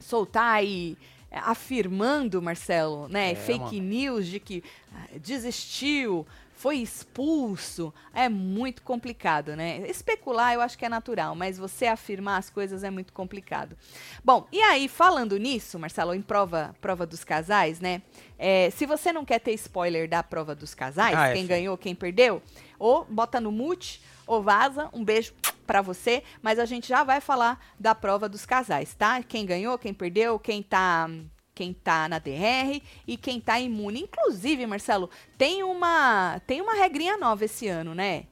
soltar 0.00 0.54
aí 0.54 0.96
afirmando, 1.30 2.40
Marcelo, 2.40 3.08
né, 3.08 3.32
é, 3.32 3.34
fake 3.34 3.80
mano. 3.80 3.88
news 3.88 4.26
de 4.26 4.38
que 4.38 4.62
ah, 4.94 5.18
desistiu, 5.20 6.26
foi 6.64 6.78
expulso, 6.78 7.92
é 8.14 8.26
muito 8.26 8.80
complicado, 8.80 9.54
né? 9.54 9.86
Especular 9.86 10.54
eu 10.54 10.62
acho 10.62 10.78
que 10.78 10.86
é 10.86 10.88
natural, 10.88 11.34
mas 11.34 11.58
você 11.58 11.84
afirmar 11.84 12.38
as 12.38 12.48
coisas 12.48 12.82
é 12.82 12.88
muito 12.88 13.12
complicado. 13.12 13.76
Bom, 14.24 14.48
e 14.50 14.62
aí, 14.62 14.88
falando 14.88 15.36
nisso, 15.36 15.78
Marcelo, 15.78 16.14
em 16.14 16.22
prova, 16.22 16.74
prova 16.80 17.04
dos 17.04 17.22
casais, 17.22 17.80
né? 17.80 18.00
É, 18.38 18.70
se 18.70 18.86
você 18.86 19.12
não 19.12 19.26
quer 19.26 19.40
ter 19.40 19.52
spoiler 19.52 20.08
da 20.08 20.22
prova 20.22 20.54
dos 20.54 20.74
casais, 20.74 21.14
ah, 21.14 21.28
é 21.28 21.32
quem 21.34 21.46
ganhou, 21.46 21.76
quem 21.76 21.94
perdeu, 21.94 22.40
ou 22.78 23.04
bota 23.04 23.38
no 23.42 23.52
mute, 23.52 24.00
ou 24.26 24.42
vaza, 24.42 24.88
um 24.94 25.04
beijo 25.04 25.34
para 25.66 25.82
você, 25.82 26.22
mas 26.40 26.58
a 26.58 26.64
gente 26.64 26.88
já 26.88 27.04
vai 27.04 27.20
falar 27.20 27.62
da 27.78 27.94
prova 27.94 28.26
dos 28.26 28.46
casais, 28.46 28.94
tá? 28.94 29.22
Quem 29.22 29.44
ganhou, 29.44 29.76
quem 29.76 29.92
perdeu, 29.92 30.38
quem 30.38 30.62
tá 30.62 31.10
quem 31.54 31.72
tá 31.72 32.08
na 32.08 32.18
DR 32.18 32.82
e 33.06 33.16
quem 33.16 33.40
tá 33.40 33.60
imune. 33.60 34.00
Inclusive, 34.00 34.66
Marcelo, 34.66 35.08
tem 35.38 35.62
uma 35.62 36.40
tem 36.46 36.60
uma 36.60 36.74
regrinha 36.74 37.16
nova 37.16 37.44
esse 37.44 37.68
ano, 37.68 37.94
né? 37.94 38.24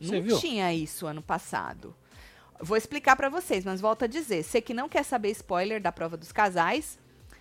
Você 0.00 0.16
não 0.16 0.22
viu? 0.22 0.38
tinha 0.38 0.72
isso 0.72 1.06
ano 1.06 1.20
passado. 1.20 1.94
Vou 2.60 2.76
explicar 2.76 3.16
para 3.16 3.28
vocês, 3.28 3.64
mas 3.64 3.80
volto 3.80 4.04
a 4.04 4.06
dizer, 4.06 4.42
você 4.42 4.60
que 4.60 4.74
não 4.74 4.88
quer 4.88 5.04
saber 5.04 5.30
spoiler 5.30 5.80
da 5.80 5.92
prova 5.92 6.16
dos 6.16 6.32
casais, 6.32 6.98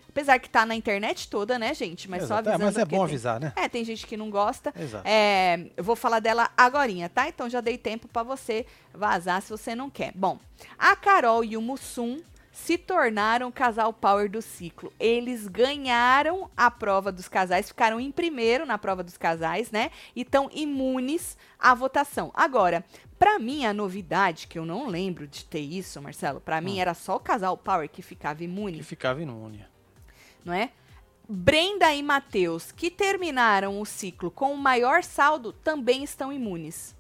apesar 0.09 0.39
que 0.39 0.49
tá 0.49 0.65
na 0.65 0.75
internet 0.75 1.27
toda, 1.27 1.57
né, 1.57 1.73
gente? 1.73 2.09
Mas 2.09 2.23
Exato. 2.23 2.45
só 2.45 2.51
avisando. 2.51 2.63
É, 2.63 2.65
mas 2.65 2.77
é 2.77 2.85
bom 2.85 2.97
tem, 2.97 3.03
avisar, 3.03 3.39
né? 3.39 3.53
É, 3.55 3.67
tem 3.67 3.83
gente 3.83 4.05
que 4.05 4.17
não 4.17 4.29
gosta. 4.29 4.73
Exato. 4.79 5.07
É, 5.07 5.69
eu 5.75 5.83
vou 5.83 5.95
falar 5.95 6.19
dela 6.19 6.49
agorinha, 6.55 7.09
tá? 7.09 7.27
Então 7.27 7.49
já 7.49 7.61
dei 7.61 7.77
tempo 7.77 8.07
para 8.07 8.23
você 8.23 8.65
vazar 8.93 9.41
se 9.41 9.49
você 9.49 9.75
não 9.75 9.89
quer. 9.89 10.11
Bom, 10.15 10.39
a 10.77 10.95
Carol 10.95 11.43
e 11.43 11.57
o 11.57 11.61
Mussum 11.61 12.19
se 12.57 12.75
tornaram 12.75 13.49
o 13.49 13.51
casal 13.51 13.93
power 13.93 14.27
do 14.27 14.41
ciclo. 14.41 14.91
Eles 14.99 15.47
ganharam 15.47 16.49
a 16.57 16.71
prova 16.71 17.11
dos 17.11 17.27
casais, 17.29 17.67
ficaram 17.67 17.99
em 17.99 18.11
primeiro 18.11 18.65
na 18.65 18.79
prova 18.79 19.03
dos 19.03 19.15
casais, 19.15 19.69
né? 19.69 19.91
E 20.15 20.23
estão 20.23 20.49
imunes 20.51 21.37
à 21.59 21.75
votação. 21.75 22.31
Agora, 22.33 22.83
para 23.19 23.37
mim, 23.37 23.63
a 23.63 23.71
novidade, 23.71 24.47
que 24.47 24.57
eu 24.57 24.65
não 24.65 24.87
lembro 24.87 25.27
de 25.27 25.45
ter 25.45 25.59
isso, 25.59 26.01
Marcelo, 26.01 26.41
para 26.41 26.59
mim 26.59 26.77
hum. 26.77 26.81
era 26.81 26.95
só 26.95 27.17
o 27.17 27.19
casal 27.19 27.55
power 27.55 27.87
que 27.87 28.01
ficava 28.01 28.43
imune. 28.43 28.79
Que 28.79 28.83
ficava 28.83 29.21
imune. 29.21 29.63
Não 30.43 30.51
é? 30.51 30.71
Brenda 31.29 31.93
e 31.93 32.01
Matheus, 32.01 32.71
que 32.71 32.89
terminaram 32.89 33.79
o 33.79 33.85
ciclo 33.85 34.31
com 34.31 34.51
o 34.51 34.57
maior 34.57 35.03
saldo, 35.03 35.53
também 35.53 36.03
estão 36.03 36.33
imunes. 36.33 36.95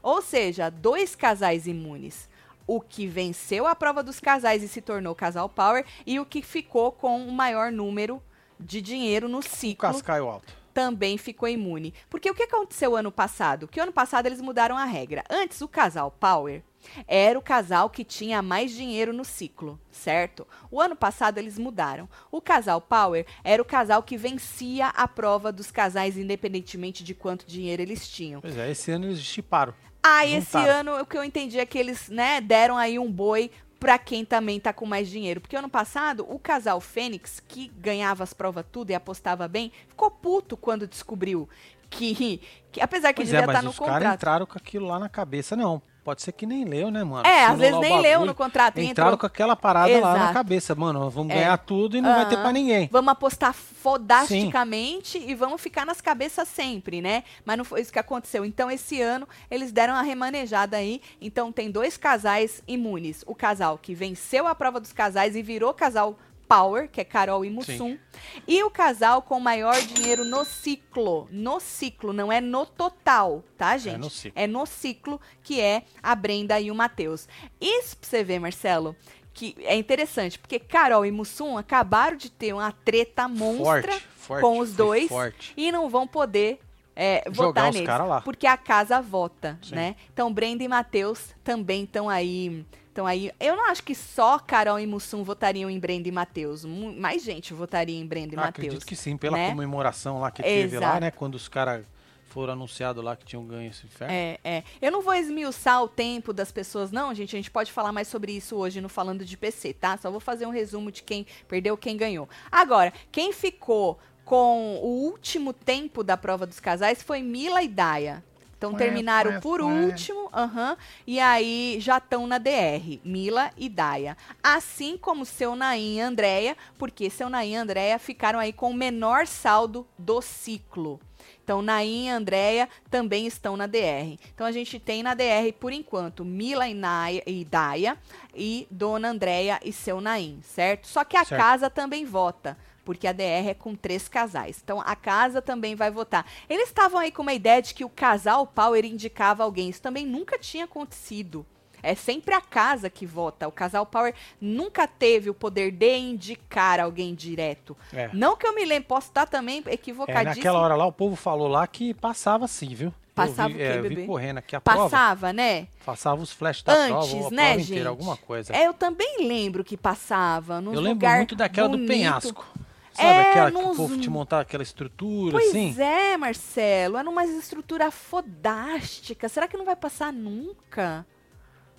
Ou 0.00 0.22
seja, 0.22 0.70
dois 0.70 1.16
casais 1.16 1.66
imunes 1.66 2.28
o 2.66 2.80
que 2.80 3.06
venceu 3.06 3.66
a 3.66 3.74
prova 3.74 4.02
dos 4.02 4.20
casais 4.20 4.62
e 4.62 4.68
se 4.68 4.80
tornou 4.80 5.14
casal 5.14 5.48
power 5.48 5.84
e 6.06 6.18
o 6.18 6.26
que 6.26 6.42
ficou 6.42 6.92
com 6.92 7.26
o 7.26 7.32
maior 7.32 7.70
número 7.70 8.22
de 8.58 8.80
dinheiro 8.80 9.28
no 9.28 9.42
ciclo. 9.42 9.88
O 9.88 9.92
Cascaio 9.92 10.28
Alto. 10.28 10.64
Também 10.72 11.16
ficou 11.16 11.48
imune. 11.48 11.94
Porque 12.10 12.28
o 12.28 12.34
que 12.34 12.42
aconteceu 12.42 12.96
ano 12.96 13.12
passado? 13.12 13.68
Que 13.68 13.78
ano 13.78 13.92
passado 13.92 14.26
eles 14.26 14.40
mudaram 14.40 14.76
a 14.76 14.84
regra. 14.84 15.22
Antes, 15.30 15.60
o 15.60 15.68
casal 15.68 16.10
power 16.10 16.62
era 17.06 17.38
o 17.38 17.42
casal 17.42 17.88
que 17.88 18.04
tinha 18.04 18.42
mais 18.42 18.72
dinheiro 18.72 19.12
no 19.12 19.24
ciclo, 19.24 19.80
certo? 19.90 20.46
O 20.70 20.80
ano 20.80 20.96
passado 20.96 21.38
eles 21.38 21.58
mudaram. 21.58 22.08
O 22.30 22.40
casal 22.40 22.80
Power 22.80 23.26
era 23.42 23.62
o 23.62 23.64
casal 23.64 24.02
que 24.02 24.16
vencia 24.16 24.88
a 24.88 25.08
prova 25.08 25.50
dos 25.52 25.70
casais, 25.70 26.16
independentemente 26.16 27.02
de 27.02 27.14
quanto 27.14 27.46
dinheiro 27.46 27.82
eles 27.82 28.08
tinham. 28.08 28.40
Pois 28.40 28.56
é, 28.56 28.70
esse 28.70 28.90
ano 28.90 29.06
eles 29.06 29.20
chiparam. 29.20 29.74
Ah, 30.06 30.26
esse 30.26 30.58
ano 30.58 31.00
o 31.00 31.06
que 31.06 31.16
eu 31.16 31.24
entendi 31.24 31.58
é 31.58 31.64
que 31.64 31.78
eles, 31.78 32.10
né, 32.10 32.38
deram 32.38 32.76
aí 32.76 32.98
um 32.98 33.10
boi 33.10 33.50
para 33.80 33.98
quem 33.98 34.24
também 34.24 34.60
tá 34.60 34.72
com 34.72 34.84
mais 34.84 35.08
dinheiro. 35.08 35.40
Porque 35.40 35.56
ano 35.56 35.68
passado, 35.68 36.26
o 36.28 36.38
casal 36.38 36.80
Fênix, 36.80 37.40
que 37.40 37.68
ganhava 37.78 38.22
as 38.22 38.34
provas 38.34 38.64
tudo 38.70 38.90
e 38.90 38.94
apostava 38.94 39.48
bem, 39.48 39.72
ficou 39.88 40.10
puto 40.10 40.56
quando 40.56 40.86
descobriu 40.86 41.48
que, 41.88 42.40
que 42.70 42.80
apesar 42.80 43.12
que 43.12 43.16
pois 43.16 43.28
devia 43.28 43.40
é, 43.40 43.44
estar 43.44 43.54
tá 43.54 43.62
no 43.62 43.70
os 43.70 43.78
contrato. 43.78 44.00
caras 44.00 44.14
entraram 44.14 44.46
com 44.46 44.58
aquilo 44.58 44.86
lá 44.86 44.98
na 44.98 45.08
cabeça, 45.08 45.56
não. 45.56 45.80
Pode 46.04 46.20
ser 46.22 46.32
que 46.32 46.44
nem 46.44 46.64
leu, 46.64 46.90
né, 46.90 47.02
mano? 47.02 47.26
É, 47.26 47.46
às 47.46 47.58
vezes 47.58 47.80
nem 47.80 48.00
leu 48.00 48.24
no 48.26 48.34
contrato. 48.34 48.78
Entraram 48.78 49.12
entrou- 49.14 49.18
com 49.18 49.26
aquela 49.26 49.56
parada 49.56 49.98
lá 50.00 50.12
na 50.12 50.16
Exato. 50.18 50.34
cabeça, 50.34 50.74
mano. 50.74 51.08
Vamos 51.10 51.32
É. 51.34 51.38
ganhar 51.38 51.56
tudo 51.58 51.96
e 51.96 52.00
não 52.00 52.14
vai 52.14 52.28
ter 52.28 52.36
pra 52.36 52.52
ninguém. 52.52 52.88
Vamos 52.92 53.10
apostar 53.10 53.54
fodasticamente 53.54 55.18
e 55.18 55.34
vamos 55.34 55.60
ficar 55.60 55.84
nas 55.84 56.00
cabeças 56.00 56.48
sempre, 56.48 57.00
né? 57.00 57.24
Mas 57.44 57.56
não 57.58 57.64
foi 57.64 57.80
isso 57.80 57.92
que 57.92 57.98
aconteceu. 57.98 58.44
Então, 58.44 58.70
esse 58.70 59.00
ano, 59.00 59.26
eles 59.50 59.72
deram 59.72 59.94
uma 59.94 60.02
remanejada 60.02 60.76
aí. 60.76 61.00
Então, 61.20 61.50
tem 61.50 61.70
dois 61.70 61.96
casais 61.96 62.62
imunes. 62.68 63.24
O 63.26 63.34
casal 63.34 63.78
que 63.78 63.94
venceu 63.94 64.46
a 64.46 64.54
prova 64.54 64.80
dos 64.80 64.92
casais 64.92 65.34
e 65.36 65.42
virou 65.42 65.72
casal 65.72 66.18
Power, 66.54 66.88
que 66.88 67.00
é 67.00 67.04
Carol 67.04 67.44
e 67.44 67.50
Mussum. 67.50 67.98
E 68.46 68.62
o 68.62 68.70
casal 68.70 69.22
com 69.22 69.40
maior 69.40 69.74
dinheiro 69.80 70.24
no 70.24 70.44
ciclo. 70.44 71.26
No 71.30 71.58
ciclo, 71.58 72.12
não 72.12 72.30
é 72.30 72.40
no 72.40 72.64
total, 72.64 73.42
tá, 73.58 73.76
gente? 73.76 73.98
no 73.98 74.08
ciclo. 74.10 74.32
É 74.40 74.46
no 74.46 74.64
ciclo, 74.66 75.20
que 75.42 75.60
é 75.60 75.82
a 76.02 76.14
Brenda 76.14 76.60
e 76.60 76.70
o 76.70 76.74
Matheus. 76.74 77.28
Isso 77.60 77.96
pra 77.96 78.08
você 78.08 78.22
ver, 78.22 78.38
Marcelo, 78.38 78.94
que 79.32 79.56
é 79.62 79.76
interessante, 79.76 80.38
porque 80.38 80.60
Carol 80.60 81.04
e 81.04 81.10
Mussum 81.10 81.58
acabaram 81.58 82.16
de 82.16 82.30
ter 82.30 82.52
uma 82.52 82.70
treta 82.70 83.26
monstra 83.26 83.90
Forte, 83.92 84.06
forte. 84.16 84.40
com 84.42 84.58
os 84.60 84.72
dois 84.74 85.08
Forte. 85.08 85.52
e 85.56 85.72
não 85.72 85.90
vão 85.90 86.06
poder 86.06 86.60
é, 86.96 87.24
votar 87.30 87.72
neles. 87.72 87.88
lá. 87.88 88.20
Porque 88.20 88.46
a 88.46 88.56
casa 88.56 89.00
vota, 89.00 89.58
Sim. 89.62 89.74
né? 89.74 89.96
Então, 90.12 90.32
Brenda 90.32 90.62
e 90.62 90.68
Matheus 90.68 91.34
também 91.42 91.84
estão 91.84 92.08
aí. 92.08 92.64
Estão 92.88 93.06
aí. 93.06 93.32
Eu 93.40 93.56
não 93.56 93.68
acho 93.70 93.82
que 93.82 93.94
só 93.94 94.38
Carol 94.38 94.78
e 94.78 94.86
Mussum 94.86 95.24
votariam 95.24 95.68
em 95.68 95.80
Brenda 95.80 96.08
e 96.08 96.12
Matheus. 96.12 96.64
Mais 96.64 97.24
gente 97.24 97.52
votaria 97.52 97.98
em 97.98 98.06
Brenda 98.06 98.34
e 98.34 98.38
Ah, 98.38 98.42
Matheus. 98.42 98.66
acredito 98.66 98.86
que 98.86 98.94
sim, 98.94 99.16
pela 99.16 99.36
né? 99.36 99.50
comemoração 99.50 100.20
lá 100.20 100.30
que 100.30 100.42
teve 100.42 100.78
lá, 100.78 100.86
Exato. 100.86 101.00
né? 101.00 101.10
Quando 101.10 101.34
os 101.34 101.48
caras 101.48 101.84
foram 102.28 102.52
anunciados 102.52 103.02
lá 103.02 103.16
que 103.16 103.24
tinham 103.24 103.44
ganho 103.44 103.70
esse 103.70 103.84
inferno. 103.86 104.12
É, 104.14 104.38
é. 104.44 104.62
Eu 104.82 104.90
não 104.92 105.02
vou 105.02 105.14
esmiuçar 105.14 105.82
o 105.82 105.88
tempo 105.88 106.32
das 106.32 106.50
pessoas, 106.52 106.90
não, 106.92 107.12
gente. 107.14 107.34
A 107.34 107.38
gente 107.38 107.50
pode 107.50 107.70
falar 107.72 107.90
mais 107.92 108.06
sobre 108.08 108.32
isso 108.32 108.56
hoje 108.56 108.80
no 108.80 108.88
Falando 108.88 109.24
de 109.24 109.36
PC, 109.36 109.72
tá? 109.72 109.96
Só 109.96 110.10
vou 110.10 110.20
fazer 110.20 110.46
um 110.46 110.50
resumo 110.50 110.90
de 110.92 111.02
quem 111.02 111.26
perdeu, 111.48 111.76
quem 111.76 111.96
ganhou. 111.96 112.28
Agora, 112.50 112.92
quem 113.12 113.32
ficou 113.32 113.98
com 114.24 114.76
o 114.82 114.86
último 115.04 115.52
tempo 115.52 116.02
da 116.02 116.16
prova 116.16 116.46
dos 116.46 116.60
casais 116.60 117.02
foi 117.02 117.22
Mila 117.22 117.62
e 117.62 117.68
Daya. 117.68 118.22
Então 118.56 118.72
terminaram 118.74 119.40
por 119.40 119.60
último, 119.60 120.30
aham, 120.32 120.74
e 121.06 121.20
aí 121.20 121.76
já 121.80 121.98
estão 121.98 122.26
na 122.26 122.38
DR, 122.38 122.98
Mila 123.04 123.50
e 123.58 123.68
Daya. 123.68 124.16
Assim 124.42 124.96
como 124.96 125.26
seu 125.26 125.54
Nain 125.54 125.96
e 125.96 126.00
Andréia, 126.00 126.56
porque 126.78 127.10
seu 127.10 127.28
Nain 127.28 127.52
e 127.52 127.56
Andréia 127.56 127.98
ficaram 127.98 128.38
aí 128.38 128.54
com 128.54 128.70
o 128.70 128.74
menor 128.74 129.26
saldo 129.26 129.86
do 129.98 130.22
ciclo. 130.22 130.98
Então, 131.42 131.60
Nain 131.60 132.06
e 132.06 132.08
Andréia 132.08 132.66
também 132.90 133.26
estão 133.26 133.54
na 133.54 133.66
DR. 133.66 134.18
Então, 134.34 134.46
a 134.46 134.52
gente 134.52 134.78
tem 134.80 135.02
na 135.02 135.12
DR, 135.12 135.52
por 135.60 135.70
enquanto, 135.70 136.24
Mila 136.24 136.66
e, 136.66 136.72
Naya, 136.72 137.22
e 137.26 137.44
Daya 137.44 137.98
e 138.34 138.66
Dona 138.70 139.10
Andréia 139.10 139.60
e 139.62 139.70
seu 139.72 140.00
Nain, 140.00 140.40
certo? 140.42 140.86
Só 140.88 141.04
que 141.04 141.18
a 141.18 141.24
Certo. 141.24 141.38
casa 141.38 141.68
também 141.68 142.06
vota, 142.06 142.56
porque 142.84 143.06
a 143.06 143.12
DR 143.12 143.48
é 143.48 143.54
com 143.54 143.74
três 143.74 144.08
casais. 144.08 144.60
Então, 144.62 144.80
a 144.80 144.94
casa 144.94 145.40
também 145.40 145.74
vai 145.74 145.90
votar. 145.90 146.26
Eles 146.48 146.68
estavam 146.68 146.98
aí 147.00 147.10
com 147.10 147.22
uma 147.22 147.32
ideia 147.34 147.62
de 147.62 147.74
que 147.74 147.84
o 147.84 147.88
casal 147.88 148.46
Power 148.46 148.84
indicava 148.84 149.42
alguém. 149.42 149.68
Isso 149.68 149.82
também 149.82 150.06
nunca 150.06 150.38
tinha 150.38 150.64
acontecido. 150.64 151.44
É 151.82 151.94
sempre 151.94 152.34
a 152.34 152.40
casa 152.40 152.88
que 152.88 153.04
vota. 153.04 153.46
O 153.46 153.52
casal 153.52 153.84
Power 153.84 154.14
nunca 154.40 154.86
teve 154.86 155.28
o 155.28 155.34
poder 155.34 155.70
de 155.70 155.96
indicar 155.98 156.80
alguém 156.80 157.14
direto. 157.14 157.76
É. 157.92 158.08
Não 158.12 158.36
que 158.36 158.46
eu 158.46 158.54
me 158.54 158.64
lembre, 158.64 158.88
posso 158.88 159.08
estar 159.08 159.26
também 159.26 159.62
É, 159.66 159.74
equivocadíssimo. 159.74 160.36
naquela 160.36 160.58
hora 160.60 160.76
lá 160.76 160.86
o 160.86 160.92
povo 160.92 161.14
falou 161.14 161.46
lá 161.46 161.66
que 161.66 161.92
passava 161.92 162.48
sim, 162.48 162.74
viu? 162.74 162.92
Passava 163.14 163.50
eu 163.50 163.54
o 163.54 163.58
vi, 163.58 163.58
quê, 163.58 163.64
é, 163.64 163.82
bebê? 163.82 164.06
correndo 164.06 164.38
aqui 164.38 164.56
a 164.56 164.60
prova. 164.62 164.90
Passava, 164.90 165.32
né? 165.32 165.68
Passava 165.84 166.20
os 166.22 166.32
flashes 166.32 166.62
da 166.64 166.72
Antes, 166.72 166.88
prova, 167.10 167.30
né, 167.30 167.42
prova 167.44 167.58
gente? 167.58 167.70
inteira, 167.70 167.88
alguma 167.90 168.16
coisa. 168.16 168.56
É, 168.56 168.66
eu 168.66 168.72
também 168.74 169.18
lembro 169.20 169.62
que 169.62 169.76
passava. 169.76 170.54
Eu 170.64 170.80
lembro 170.80 171.06
muito 171.08 171.36
daquela 171.36 171.68
do 171.68 171.76
bonito. 171.76 171.88
penhasco. 171.88 172.46
Sabe 172.94 173.08
É, 173.08 173.30
aquela 173.30 173.50
que 173.50 173.56
o 173.58 173.62
nos- 173.62 173.76
povo 173.76 173.98
te 173.98 174.08
montava 174.08 174.42
aquela 174.42 174.62
estrutura 174.62 175.32
Pois 175.32 175.48
assim? 175.48 175.74
é, 175.80 176.16
Marcelo. 176.16 176.96
Era 176.96 177.10
uma 177.10 177.24
estrutura 177.24 177.90
fodástica. 177.90 179.28
Será 179.28 179.48
que 179.48 179.56
não 179.56 179.64
vai 179.64 179.76
passar 179.76 180.12
nunca? 180.12 181.06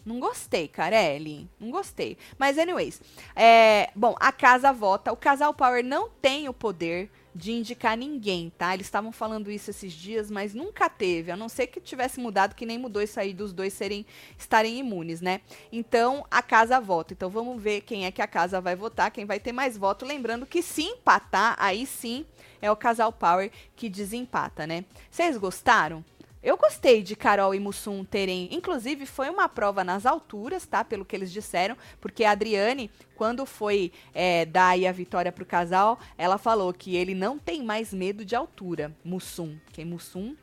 Não 0.06 0.20
gostei, 0.20 0.68
Carelli. 0.68 1.50
Não 1.60 1.72
gostei. 1.72 2.18
Mas, 2.38 2.58
anyways. 2.58 3.02
É, 3.36 3.90
bom, 3.96 4.16
a 4.20 4.32
casa 4.32 4.72
vota. 4.72 5.12
O 5.12 5.18
casal 5.18 5.54
Power 5.54 5.84
não 5.84 6.10
tem 6.10 6.48
o 6.48 6.54
poder 6.54 7.10
de 7.36 7.52
indicar 7.52 7.98
ninguém, 7.98 8.50
tá? 8.58 8.74
Eles 8.74 8.88
estavam 8.88 9.12
falando 9.12 9.52
isso 9.52 9.70
esses 9.70 9.92
dias, 9.92 10.32
mas 10.32 10.54
nunca 10.54 10.90
teve. 10.90 11.32
A 11.32 11.36
não 11.36 11.50
ser 11.50 11.68
que 11.68 11.82
tivesse 11.82 12.18
mudado, 12.18 12.56
que 12.56 12.66
nem 12.66 12.78
mudou 12.78 13.02
isso 13.02 13.20
aí 13.20 13.34
dos 13.34 13.52
dois 13.52 13.74
serem 13.74 14.06
estarem 14.38 14.80
imunes, 14.80 15.20
né? 15.20 15.42
Então, 15.70 16.26
a 16.32 16.42
casa 16.42 16.80
vota. 16.80 17.12
Então, 17.14 17.30
vamos 17.30 17.62
ver 17.62 17.82
quem 17.82 18.06
é 18.06 18.12
que 18.12 18.22
a 18.22 18.28
casa 18.28 18.62
vai 18.62 18.76
votar, 18.76 19.12
quem 19.12 19.26
vai 19.26 19.38
ter 19.38 19.52
mais 19.52 19.78
voto. 19.78 20.06
Lembrando 20.06 20.46
que 20.46 20.62
se 20.62 20.84
empatar, 20.84 21.58
aí 21.60 21.86
sim 21.86 22.26
é 22.62 22.72
o 22.72 22.76
casal 22.76 23.12
Power 23.12 23.52
que 23.76 23.90
desempata, 23.90 24.66
né? 24.66 24.86
Vocês 25.12 25.36
gostaram? 25.36 26.06
Eu 26.46 26.58
gostei 26.58 27.02
de 27.02 27.16
Carol 27.16 27.56
e 27.56 27.60
Mussum 27.60 28.06
terem. 28.06 28.48
Inclusive, 28.52 29.08
foi 29.08 29.32
uma 29.32 29.50
prova 29.50 29.84
nas 29.84 30.06
alturas, 30.06 30.68
tá? 30.68 30.84
Pelo 30.84 31.04
que 31.04 31.16
eles 31.16 31.32
disseram. 31.32 31.76
Porque 32.00 32.24
a 32.24 32.30
Adriane, 32.30 32.92
quando 33.16 33.48
foi 33.48 33.92
é, 34.14 34.46
dar 34.46 34.78
a 34.78 34.92
vitória 34.92 35.32
pro 35.32 35.44
casal, 35.44 35.98
ela 36.16 36.38
falou 36.38 36.72
que 36.72 36.96
ele 36.96 37.16
não 37.16 37.40
tem 37.40 37.64
mais 37.64 37.92
medo 37.92 38.24
de 38.24 38.36
altura. 38.36 38.96
Mussum. 39.04 39.58
Porque 39.66 39.84
Mussum 39.84 40.36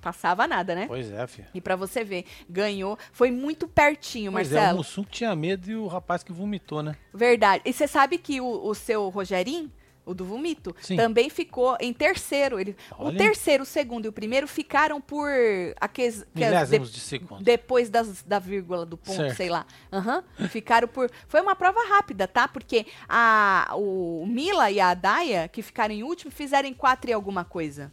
passava 0.00 0.46
nada, 0.46 0.72
né? 0.72 0.84
Pois 0.86 1.10
é, 1.10 1.26
filho. 1.26 1.48
E 1.52 1.60
pra 1.60 1.74
você 1.74 2.04
ver, 2.04 2.26
ganhou. 2.48 2.96
Foi 3.10 3.32
muito 3.32 3.66
pertinho, 3.66 4.30
Pois 4.30 4.52
é, 4.52 4.54
o 4.54 4.60
Marcelo. 4.60 4.78
Mussum 4.78 5.02
tinha 5.02 5.34
medo 5.34 5.68
e 5.68 5.74
o 5.74 5.88
rapaz 5.88 6.22
que 6.22 6.32
vomitou, 6.32 6.80
né? 6.80 6.94
Verdade. 7.12 7.60
E 7.64 7.72
você 7.72 7.88
sabe 7.88 8.18
que 8.18 8.40
o, 8.40 8.68
o 8.68 8.72
seu 8.72 9.08
Rogerinho, 9.08 9.68
o 10.06 10.12
do 10.14 10.24
Vomito, 10.24 10.74
Sim. 10.80 10.96
também 10.96 11.28
ficou 11.30 11.76
em 11.80 11.92
terceiro. 11.92 12.58
Ele, 12.60 12.76
o 12.98 13.10
terceiro, 13.12 13.62
o 13.62 13.66
segundo 13.66 14.04
e 14.04 14.08
o 14.08 14.12
primeiro 14.12 14.46
ficaram 14.46 15.00
por 15.00 15.28
aqueles. 15.80 16.24
que 16.34 16.42
as 16.44 16.50
Milésimos 16.50 16.88
de- 16.88 16.94
de 16.94 17.00
segundo. 17.00 17.42
depois 17.42 17.88
das, 17.90 18.22
da 18.22 18.38
vírgula 18.38 18.84
do 18.84 18.96
ponto, 18.96 19.16
Certo. 19.16 19.36
sei 19.36 19.48
lá. 19.48 19.66
Aham. 19.92 20.22
Ficaram 20.48 20.86
por. 20.88 21.10
Foi 21.28 21.40
uma 21.40 21.54
prova 21.56 21.80
rápida, 21.88 22.26
tá? 22.28 22.46
Porque 22.48 22.86
a, 23.08 23.72
o 23.76 24.24
Mila 24.26 24.70
e 24.70 24.80
a 24.80 24.92
Daya, 24.94 25.48
que 25.48 25.62
ficaram 25.62 25.94
em 25.94 26.02
último, 26.02 26.30
fizeram 26.30 26.68
em 26.68 26.74
quatro 26.74 27.10
e 27.10 27.12
alguma 27.12 27.44
coisa. 27.44 27.90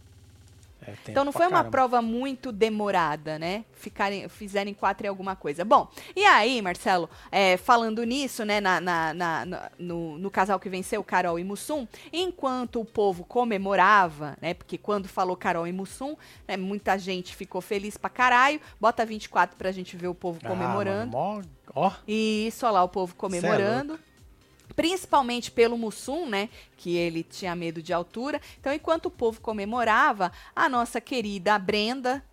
É, 0.86 0.94
Então 1.10 1.24
não 1.24 1.32
foi 1.32 1.46
uma 1.46 1.58
caramba. 1.58 1.70
prova 1.72 2.02
muito 2.02 2.52
demorada, 2.52 3.38
né? 3.38 3.66
Ficarem, 3.72 4.28
fizerem 4.28 4.74
quatro 4.74 5.06
e 5.06 5.10
alguma 5.10 5.36
coisa. 5.36 5.64
Bom, 5.64 5.88
e 6.16 6.26
aí, 6.26 6.60
Marcelo, 6.62 7.10
é, 7.32 7.56
falando 7.58 8.04
nisso, 8.04 8.44
né, 8.44 8.60
na, 8.60 8.82
na- 8.82 9.14
na- 9.14 9.72
no, 9.78 10.18
no 10.18 10.32
casal 10.32 10.60
que 10.60 10.70
venceu, 10.70 11.04
Carol 11.04 11.38
e 11.38 11.44
Mussum, 11.44 11.88
enquanto 12.12 12.80
o 12.82 12.86
povo 12.86 13.24
comemorava, 13.24 14.36
né? 14.42 14.54
Porque 14.54 14.78
quando 14.78 15.08
falou 15.08 15.36
Carol 15.38 15.68
e 15.68 15.72
Mussum, 15.72 16.16
né, 16.48 16.58
muita 16.58 16.98
gente 16.98 17.36
ficou 17.36 17.62
feliz 17.62 17.96
pra 17.98 18.10
caralho. 18.10 18.60
Bota 18.80 19.06
24 19.06 19.56
pra 19.58 19.72
gente 19.72 19.96
ver 19.96 20.08
o 20.08 20.16
povo 20.16 20.40
Ah, 20.44 20.48
comemorando. 20.50 21.12
mano, 21.16 21.42
mó- 21.42 21.42
ó, 21.76 21.92
E 22.08 22.48
isso, 22.48 22.66
olha 22.66 22.74
lá, 22.74 22.84
o 22.84 22.90
povo 22.90 23.16
comemorando. 23.16 24.00
Principalmente 24.76 25.52
pelo 25.52 25.78
Mussum, 25.78 26.28
né? 26.28 26.50
Que 26.78 26.96
ele 26.96 27.24
tinha 27.24 27.56
medo 27.56 27.82
de 27.82 27.94
altura. 27.94 28.42
Então, 28.60 28.74
enquanto 28.74 29.08
o 29.08 29.12
povo 29.12 29.42
comemorava, 29.42 30.32
a 30.56 30.70
nossa 30.70 31.00
querida 31.00 31.58
Brenda, 31.58 32.24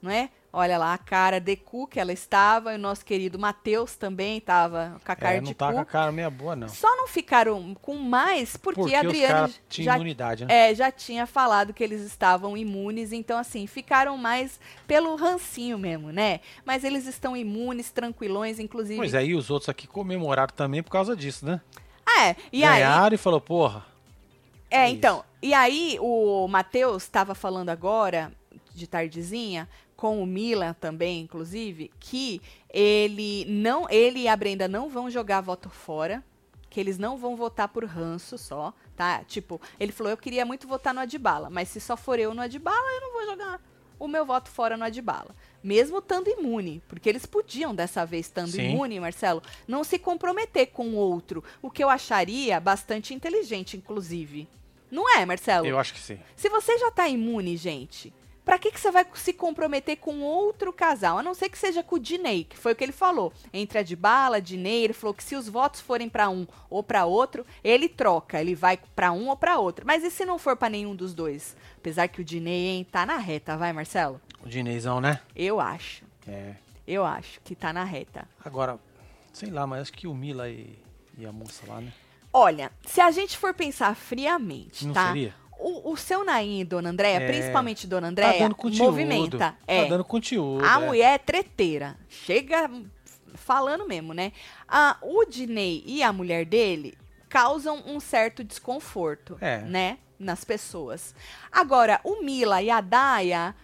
não 0.00 0.10
é? 0.10 0.30
Olha 0.56 0.78
lá 0.78 0.94
a 0.94 0.98
cara 0.98 1.40
de 1.40 1.56
cu 1.56 1.88
que 1.88 1.98
ela 1.98 2.12
estava. 2.12 2.72
E 2.72 2.76
o 2.76 2.78
nosso 2.78 3.04
querido 3.04 3.38
Matheus 3.38 3.96
também 3.96 4.38
estava 4.38 5.00
com 5.04 5.12
a 5.12 5.16
cara 5.16 5.36
é, 5.36 5.40
de 5.40 5.46
não 5.46 5.52
tá 5.52 5.68
cu. 5.68 5.74
com 5.74 5.80
a 5.80 5.84
cara 5.84 6.12
meia 6.12 6.30
boa, 6.30 6.54
não. 6.54 6.68
Só 6.68 6.96
não 6.96 7.08
ficaram 7.08 7.74
com 7.82 7.96
mais 7.96 8.56
porque, 8.56 8.80
Porque 8.80 8.94
a 8.94 9.00
Adriane 9.00 9.54
já 9.68 9.96
imunidade, 9.96 10.44
né? 10.44 10.70
é, 10.70 10.74
já 10.74 10.92
tinha 10.92 11.26
falado 11.26 11.74
que 11.74 11.82
eles 11.82 12.02
estavam 12.02 12.56
imunes, 12.56 13.12
então 13.12 13.36
assim, 13.36 13.66
ficaram 13.66 14.16
mais 14.16 14.60
pelo 14.86 15.16
rancinho 15.16 15.76
mesmo, 15.76 16.12
né? 16.12 16.40
Mas 16.64 16.84
eles 16.84 17.06
estão 17.06 17.36
imunes, 17.36 17.90
tranquilões, 17.90 18.60
inclusive. 18.60 18.96
Pois 18.96 19.12
é, 19.12 19.24
e 19.24 19.34
os 19.34 19.50
outros 19.50 19.68
aqui 19.68 19.88
comemoraram 19.88 20.54
também 20.54 20.82
por 20.82 20.90
causa 20.90 21.16
disso, 21.16 21.44
né? 21.44 21.60
É, 22.20 22.36
e 22.52 22.62
aí, 22.62 22.80
Ganharam 22.80 23.14
e 23.14 23.18
falou, 23.18 23.40
porra, 23.40 23.84
é, 24.70 24.86
é 24.86 24.88
então, 24.88 25.24
e 25.42 25.52
aí 25.52 25.98
o 26.00 26.46
Matheus 26.48 27.02
estava 27.02 27.34
falando 27.34 27.70
agora, 27.70 28.32
de 28.74 28.86
tardezinha, 28.86 29.68
com 29.96 30.22
o 30.22 30.26
Milan 30.26 30.74
também, 30.74 31.20
inclusive, 31.20 31.90
que 32.00 32.40
ele 32.68 33.44
não, 33.46 33.88
ele 33.88 34.20
e 34.20 34.28
a 34.28 34.36
Brenda 34.36 34.66
não 34.66 34.88
vão 34.88 35.10
jogar 35.10 35.40
voto 35.40 35.70
fora, 35.70 36.22
que 36.68 36.80
eles 36.80 36.98
não 36.98 37.16
vão 37.16 37.36
votar 37.36 37.68
por 37.68 37.84
ranço 37.84 38.36
só, 38.36 38.74
tá? 38.96 39.22
Tipo, 39.24 39.60
ele 39.78 39.92
falou, 39.92 40.10
eu 40.10 40.16
queria 40.16 40.44
muito 40.44 40.66
votar 40.66 40.92
no 40.92 41.00
Adbala, 41.00 41.48
mas 41.48 41.68
se 41.68 41.80
só 41.80 41.96
for 41.96 42.18
eu 42.18 42.34
no 42.34 42.42
Adbala, 42.42 42.92
eu 42.94 43.00
não 43.00 43.12
vou 43.12 43.26
jogar 43.26 43.60
o 43.98 44.08
meu 44.08 44.24
voto 44.24 44.50
fora 44.50 44.76
no 44.76 44.84
Adbala. 44.84 45.34
Mesmo 45.62 45.98
estando 45.98 46.28
imune, 46.28 46.82
porque 46.88 47.08
eles 47.08 47.24
podiam 47.24 47.74
dessa 47.74 48.04
vez, 48.04 48.26
estando 48.26 48.50
Sim. 48.50 48.70
imune, 48.70 49.00
Marcelo, 49.00 49.42
não 49.66 49.84
se 49.84 49.98
comprometer 49.98 50.66
com 50.66 50.88
o 50.88 50.96
outro, 50.96 51.42
o 51.62 51.70
que 51.70 51.82
eu 51.82 51.88
acharia 51.88 52.60
bastante 52.60 53.14
inteligente, 53.14 53.76
inclusive. 53.76 54.48
Não 54.90 55.08
é, 55.16 55.24
Marcelo? 55.24 55.66
eu 55.66 55.78
acho 55.78 55.94
que 55.94 56.00
sim. 56.00 56.18
Se 56.36 56.48
você 56.48 56.78
já 56.78 56.90
tá 56.90 57.08
imune, 57.08 57.56
gente, 57.56 58.12
Pra 58.44 58.58
que, 58.58 58.70
que 58.70 58.78
você 58.78 58.90
vai 58.90 59.06
se 59.14 59.32
comprometer 59.32 59.96
com 59.96 60.20
outro 60.20 60.70
casal? 60.72 61.18
A 61.18 61.22
não 61.22 61.32
ser 61.32 61.48
que 61.48 61.56
seja 61.58 61.82
com 61.82 61.96
o 61.96 61.98
Dinei, 61.98 62.44
que 62.44 62.58
foi 62.58 62.72
o 62.72 62.76
que 62.76 62.84
ele 62.84 62.92
falou. 62.92 63.32
Entre 63.52 63.78
a 63.78 63.82
Dibala, 63.82 64.40
Dinei, 64.40 64.84
ele 64.84 64.92
falou 64.92 65.14
que 65.14 65.24
se 65.24 65.34
os 65.34 65.48
votos 65.48 65.80
forem 65.80 66.08
pra 66.10 66.28
um 66.28 66.46
ou 66.68 66.82
pra 66.82 67.06
outro, 67.06 67.46
ele 67.62 67.88
troca, 67.88 68.40
ele 68.40 68.54
vai 68.54 68.78
pra 68.94 69.12
um 69.12 69.28
ou 69.30 69.36
pra 69.36 69.58
outro. 69.58 69.86
Mas 69.86 70.04
e 70.04 70.10
se 70.10 70.26
não 70.26 70.38
for 70.38 70.56
pra 70.56 70.68
nenhum 70.68 70.94
dos 70.94 71.14
dois? 71.14 71.56
Apesar 71.78 72.06
que 72.08 72.20
o 72.20 72.24
Dinei, 72.24 72.66
hein, 72.66 72.84
tá 72.90 73.06
na 73.06 73.16
reta, 73.16 73.56
vai, 73.56 73.72
Marcelo? 73.72 74.20
O 74.44 74.48
Dineizão, 74.48 75.00
né? 75.00 75.20
Eu 75.34 75.58
acho. 75.58 76.04
É. 76.28 76.54
Eu 76.86 77.02
acho 77.02 77.40
que 77.40 77.54
tá 77.54 77.72
na 77.72 77.82
reta. 77.84 78.28
Agora, 78.44 78.78
sei 79.32 79.50
lá, 79.50 79.66
mas 79.66 79.82
acho 79.82 79.92
que 79.94 80.06
o 80.06 80.12
Mila 80.14 80.50
e, 80.50 80.78
e 81.16 81.24
a 81.24 81.32
moça 81.32 81.62
lá, 81.66 81.80
né? 81.80 81.90
Olha, 82.30 82.70
se 82.84 83.00
a 83.00 83.10
gente 83.10 83.38
for 83.38 83.54
pensar 83.54 83.94
friamente, 83.94 84.86
Não 84.86 84.92
tá? 84.92 85.06
seria? 85.06 85.34
O, 85.58 85.92
o 85.92 85.96
seu 85.96 86.24
Naim 86.24 86.60
e 86.60 86.64
Dona 86.64 86.90
Andréia, 86.90 87.18
É. 87.18 87.26
principalmente 87.26 87.86
Dona 87.86 88.06
Tá 88.06 88.10
Andréia, 88.10 88.38
dando 88.40 88.54
conteúdo. 88.54 88.84
movimenta. 88.84 89.38
Tá 89.38 89.54
É. 89.66 89.86
dando 89.86 90.04
conteúdo. 90.04 90.64
A 90.64 90.80
é. 90.82 90.86
mulher 90.86 91.14
é 91.14 91.18
treteira. 91.18 91.96
Chega 92.08 92.70
falando 93.34 93.86
mesmo, 93.86 94.12
né? 94.12 94.32
Ah, 94.68 94.96
o 95.02 95.24
Dinei 95.24 95.82
e 95.86 96.02
a 96.02 96.12
mulher 96.12 96.44
dele 96.44 96.96
causam 97.28 97.82
um 97.86 97.98
certo 97.98 98.44
desconforto, 98.44 99.36
É. 99.40 99.58
né? 99.62 99.98
Nas 100.18 100.44
pessoas. 100.44 101.14
Agora, 101.50 102.00
o 102.04 102.22
Mila 102.22 102.62
e 102.62 102.70
a 102.70 102.80
Daya. 102.80 103.54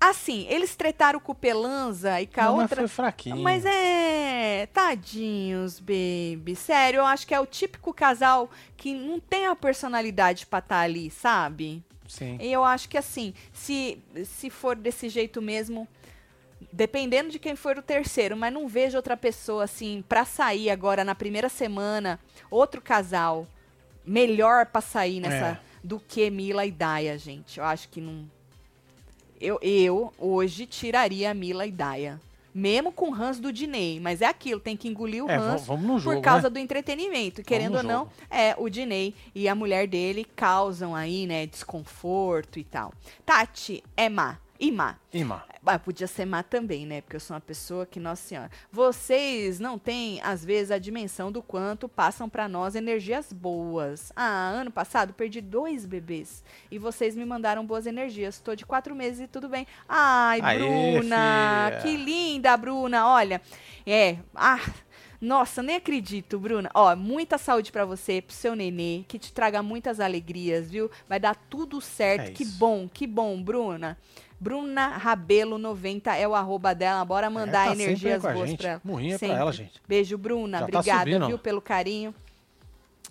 Assim, 0.00 0.46
eles 0.48 0.74
tretaram 0.74 1.20
com 1.20 1.32
o 1.32 1.34
Pelanza 1.34 2.20
e 2.22 2.26
com 2.26 2.40
a 2.40 2.44
Não, 2.44 2.52
mas 2.56 2.62
outra. 2.62 2.76
foi 2.78 2.88
fraquinho. 2.88 3.36
Mas 3.42 3.64
é. 3.66 4.66
Tadinhos, 4.72 5.78
baby. 5.78 6.56
Sério, 6.56 6.98
eu 6.98 7.04
acho 7.06 7.26
que 7.26 7.34
é 7.34 7.40
o 7.40 7.44
típico 7.46 7.92
casal 7.92 8.50
que 8.78 8.94
não 8.94 9.20
tem 9.20 9.46
a 9.46 9.54
personalidade 9.54 10.46
pra 10.46 10.60
estar 10.60 10.80
ali, 10.80 11.10
sabe? 11.10 11.82
Sim. 12.08 12.38
E 12.40 12.50
eu 12.50 12.64
acho 12.64 12.88
que 12.88 12.96
assim, 12.96 13.34
se, 13.52 13.98
se 14.24 14.48
for 14.48 14.74
desse 14.74 15.08
jeito 15.10 15.42
mesmo, 15.42 15.86
dependendo 16.72 17.30
de 17.30 17.38
quem 17.38 17.54
for 17.54 17.76
o 17.78 17.82
terceiro, 17.82 18.36
mas 18.36 18.52
não 18.52 18.66
vejo 18.66 18.96
outra 18.96 19.16
pessoa 19.16 19.64
assim 19.64 20.02
pra 20.08 20.24
sair 20.24 20.70
agora 20.70 21.04
na 21.04 21.14
primeira 21.14 21.48
semana, 21.50 22.18
outro 22.50 22.80
casal 22.80 23.46
melhor 24.04 24.66
pra 24.66 24.80
sair 24.80 25.20
nessa 25.20 25.46
É. 25.46 25.60
do 25.84 26.00
que 26.00 26.30
Mila 26.30 26.64
e 26.64 26.70
Daya, 26.70 27.18
gente. 27.18 27.58
Eu 27.58 27.64
acho 27.66 27.88
que 27.90 28.00
não. 28.00 28.28
Eu, 29.40 29.58
eu 29.62 30.12
hoje 30.18 30.66
tiraria 30.66 31.30
a 31.30 31.34
Mila 31.34 31.66
e 31.66 31.70
Daya. 31.70 32.20
Mesmo 32.52 32.90
com 32.90 33.10
o 33.10 33.14
Hans 33.14 33.38
do 33.38 33.52
Dinei, 33.52 34.00
mas 34.00 34.20
é 34.20 34.26
aquilo, 34.26 34.60
tem 34.60 34.76
que 34.76 34.88
engolir 34.88 35.24
o 35.24 35.30
É, 35.30 35.36
Hans 35.36 35.64
jogo, 35.66 36.02
por 36.02 36.20
causa 36.20 36.48
né? 36.48 36.50
do 36.50 36.58
entretenimento. 36.58 37.44
Querendo 37.44 37.76
ou 37.76 37.82
não, 37.82 38.08
é, 38.28 38.56
o 38.58 38.68
Dinei 38.68 39.14
e 39.34 39.48
a 39.48 39.54
mulher 39.54 39.86
dele 39.86 40.26
causam 40.34 40.94
aí, 40.94 41.28
né, 41.28 41.46
desconforto 41.46 42.58
e 42.58 42.64
tal. 42.64 42.92
Tati 43.24 43.84
é 43.96 44.08
má. 44.08 44.36
E 44.60 44.70
má. 44.70 44.96
Ima. 45.10 45.42
Ah, 45.64 45.78
podia 45.78 46.06
ser 46.06 46.26
má 46.26 46.42
também, 46.42 46.84
né? 46.84 47.00
Porque 47.00 47.16
eu 47.16 47.20
sou 47.20 47.34
uma 47.34 47.40
pessoa 47.40 47.86
que, 47.86 47.98
nossa 47.98 48.22
senhora. 48.22 48.50
Vocês 48.70 49.58
não 49.58 49.78
têm, 49.78 50.20
às 50.22 50.44
vezes, 50.44 50.70
a 50.70 50.78
dimensão 50.78 51.32
do 51.32 51.42
quanto 51.42 51.88
passam 51.88 52.28
pra 52.28 52.46
nós 52.46 52.74
energias 52.74 53.32
boas. 53.32 54.12
Ah, 54.14 54.50
ano 54.50 54.70
passado 54.70 55.14
perdi 55.14 55.40
dois 55.40 55.86
bebês. 55.86 56.44
E 56.70 56.78
vocês 56.78 57.16
me 57.16 57.24
mandaram 57.24 57.64
boas 57.64 57.86
energias. 57.86 58.38
Tô 58.38 58.54
de 58.54 58.66
quatro 58.66 58.94
meses 58.94 59.20
e 59.20 59.26
tudo 59.26 59.48
bem. 59.48 59.66
Ai, 59.88 60.40
Aê, 60.42 60.58
Bruna! 60.58 61.70
filha. 61.70 61.80
Que 61.80 61.96
linda, 61.96 62.54
Bruna! 62.58 63.06
Olha, 63.08 63.40
é. 63.86 64.18
Ah. 64.34 64.60
Nossa, 65.20 65.62
nem 65.62 65.76
acredito, 65.76 66.38
Bruna. 66.38 66.70
Ó, 66.72 66.96
muita 66.96 67.36
saúde 67.36 67.70
pra 67.70 67.84
você, 67.84 68.22
pro 68.22 68.34
seu 68.34 68.54
nenê, 68.56 69.04
que 69.06 69.18
te 69.18 69.34
traga 69.34 69.62
muitas 69.62 70.00
alegrias, 70.00 70.70
viu? 70.70 70.90
Vai 71.06 71.20
dar 71.20 71.34
tudo 71.34 71.78
certo. 71.78 72.30
É 72.30 72.32
que 72.32 72.44
bom, 72.44 72.88
que 72.88 73.06
bom, 73.06 73.42
Bruna. 73.42 73.98
Bruna 74.40 74.88
Rabelo 74.96 75.58
90 75.58 76.16
é 76.16 76.26
o 76.26 76.34
arroba 76.34 76.74
dela. 76.74 77.04
Bora 77.04 77.28
mandar 77.28 77.66
É, 77.66 77.70
tá 77.70 77.76
sempre 77.76 77.82
aí 77.82 77.88
energias 77.90 78.22
boas 78.22 78.54
pra 78.54 78.68
ela. 78.70 78.80
Murrinha 78.82 79.14
é 79.14 79.18
pra 79.18 79.28
Sempre. 79.28 79.40
ela, 79.42 79.52
gente. 79.52 79.82
Beijo, 79.86 80.16
Bruna. 80.16 80.60
Já 80.60 80.66
tá 80.68 80.78
Obrigada, 80.78 81.24
ó. 81.24 81.28
viu, 81.28 81.38
pelo 81.38 81.60
carinho. 81.60 82.14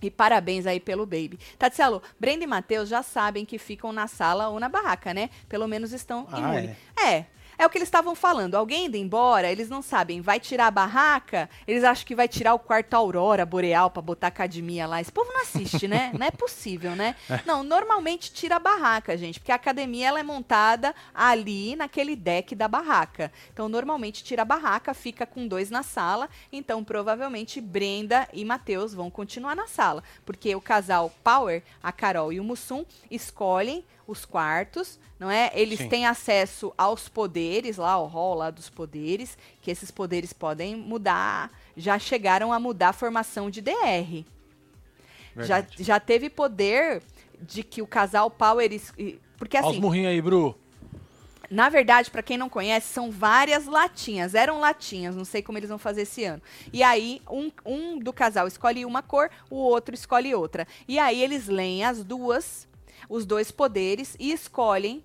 E 0.01 0.09
parabéns 0.09 0.65
aí 0.65 0.80
pelo 0.80 1.05
baby. 1.05 1.38
Tatielo, 1.57 2.01
Brenda 2.19 2.43
e 2.43 2.47
Matheus 2.47 2.88
já 2.89 3.03
sabem 3.03 3.45
que 3.45 3.57
ficam 3.57 3.91
na 3.91 4.07
sala 4.07 4.47
ou 4.47 4.59
na 4.59 4.69
barraca, 4.69 5.13
né? 5.13 5.30
Pelo 5.49 5.67
menos 5.67 5.91
estão 5.91 6.25
Ah, 6.32 6.39
imunes. 6.39 6.77
É. 6.97 7.15
É 7.15 7.25
o 7.66 7.70
que 7.70 7.78
eles 7.78 7.88
estavam 7.88 8.16
falando. 8.16 8.55
Alguém 8.55 8.86
indo 8.86 8.95
embora, 8.95 9.51
eles 9.51 9.70
não 9.70 9.82
sabem. 9.82 10.22
Vai 10.22 10.39
tirar 10.39 10.68
a 10.68 10.72
barraca? 10.72 11.49
Eles 11.68 11.84
acham 11.84 12.05
que 12.05 12.16
vai 12.16 12.28
tirar 12.28 12.53
o 12.53 12.60
quarto 12.60 12.93
Aurora 12.93 13.45
Boreal 13.45 13.89
pra 13.89 14.01
botar 14.01 14.28
academia 14.28 14.88
lá. 14.88 15.01
Esse 15.01 15.12
povo 15.12 15.32
não 15.32 15.41
assiste, 15.41 15.88
né? 15.88 16.12
Não 16.18 16.26
é 16.26 16.32
possível, 16.32 16.95
né? 16.95 17.16
Não, 17.45 17.64
normalmente 17.64 18.32
tira 18.32 18.55
a 18.55 18.60
barraca, 18.60 19.18
gente. 19.18 19.39
Porque 19.39 19.51
a 19.51 19.55
academia 19.55 20.07
ela 20.07 20.20
é 20.20 20.24
montada 20.24 20.95
ali 21.14 21.76
naquele 21.76 22.16
deck 22.16 22.55
da 22.55 22.68
barraca. 22.68 23.32
Então, 23.51 23.68
normalmente 23.68 24.24
tira 24.24 24.43
a 24.43 24.45
barraca, 24.45 24.93
fica 24.93 25.26
com 25.26 25.47
dois 25.47 25.70
na 25.70 25.84
sala. 25.84 26.30
Então, 26.51 26.84
provavelmente 26.84 27.60
Brenda 27.60 28.28
e 28.32 28.45
Matheus 28.45 28.93
vão 28.93 29.10
continuar 29.10 29.55
na 29.55 29.68
sala. 29.68 30.03
Porque 30.26 30.55
o 30.55 30.62
casal 30.62 31.12
Power, 31.24 31.64
a 31.84 31.91
Carol 31.91 32.32
e 32.32 32.39
o 32.39 32.43
Mussum, 32.43 32.86
escolhem 33.12 33.84
os 34.10 34.26
quartos, 34.26 34.99
não 35.20 35.30
é? 35.30 35.51
Eles 35.53 35.80
Sim. 35.80 35.89
têm 35.89 36.05
acesso 36.05 36.74
aos 36.78 37.07
poderes 37.07 37.78
lá, 37.78 37.91
ao 37.91 38.07
hall 38.07 38.36
lá 38.36 38.49
dos 38.49 38.70
poderes, 38.70 39.38
que 39.62 39.70
esses 39.70 39.91
poderes 39.91 40.34
podem 40.34 40.76
mudar, 40.76 41.51
já 41.78 41.99
chegaram 41.99 42.51
a 42.51 42.60
mudar 42.60 42.89
a 42.89 42.93
formação 42.93 43.49
de 43.49 43.62
DR. 43.62 44.26
Já, 45.36 45.62
Verdade. 45.62 45.84
já 45.84 45.99
teve 45.99 46.30
poder 46.30 47.01
de 47.41 47.64
que 47.64 47.82
o 47.82 47.88
casal 47.88 48.30
Power. 48.30 48.70
Porque 49.38 49.57
Olha 49.57 49.66
os 49.66 49.72
assim, 49.72 49.80
murrinhos 49.80 50.10
aí, 50.12 50.22
Bru. 50.22 50.57
na 51.49 51.70
verdade, 51.70 52.12
pra 52.12 52.22
quem 52.22 52.38
não 52.38 52.49
conhece, 52.49 52.88
são 52.91 53.10
várias 53.10 53.66
latinhas. 53.66 54.36
Eram 54.36 54.60
latinhas, 54.60 55.16
não 55.16 55.26
sei 55.26 55.41
como 55.41 55.57
eles 55.57 55.70
vão 55.70 55.78
fazer 55.80 56.01
esse 56.01 56.26
ano. 56.26 56.41
E 56.74 56.84
aí, 56.84 57.22
um, 57.30 57.51
um 57.66 57.99
do 57.99 58.12
casal 58.12 58.47
escolhe 58.47 58.86
uma 58.86 59.01
cor, 59.01 59.30
o 59.49 59.55
outro 59.55 59.95
escolhe 59.95 60.36
outra. 60.36 60.68
E 60.88 60.99
aí, 60.99 61.22
eles 61.22 61.47
leem 61.47 61.86
as 61.86 62.03
duas, 62.03 62.68
os 63.08 63.26
dois 63.26 63.52
poderes, 63.52 64.16
e 64.20 64.32
escolhem 64.32 65.04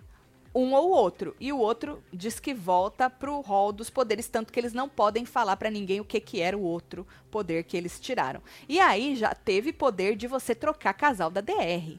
um 0.55 0.73
ou 0.73 0.91
outro. 0.91 1.35
E 1.41 1.53
o 1.53 1.59
outro 1.59 2.03
diz 2.13 2.39
que 2.39 2.55
volta 2.55 3.11
pro 3.11 3.41
hall 3.41 3.73
dos 3.73 3.91
poderes, 3.91 4.29
tanto 4.29 4.53
que 4.53 4.61
eles 4.61 4.73
não 4.73 4.89
podem 4.89 5.25
falar 5.25 5.57
pra 5.57 5.71
ninguém 5.71 6.01
o 6.01 6.05
que, 6.05 6.21
que 6.21 6.41
era 6.41 6.57
o 6.57 6.63
outro 6.63 7.07
poder 7.31 7.65
que 7.65 7.77
eles 7.77 7.99
tiraram. 7.99 8.41
E 8.69 8.79
aí, 8.79 9.17
já 9.17 9.35
teve 9.35 9.73
poder 9.73 10.17
de 10.17 10.27
você 10.27 10.55
trocar 10.55 10.95
casal 10.95 11.31
da 11.31 11.41
DR. 11.41 11.99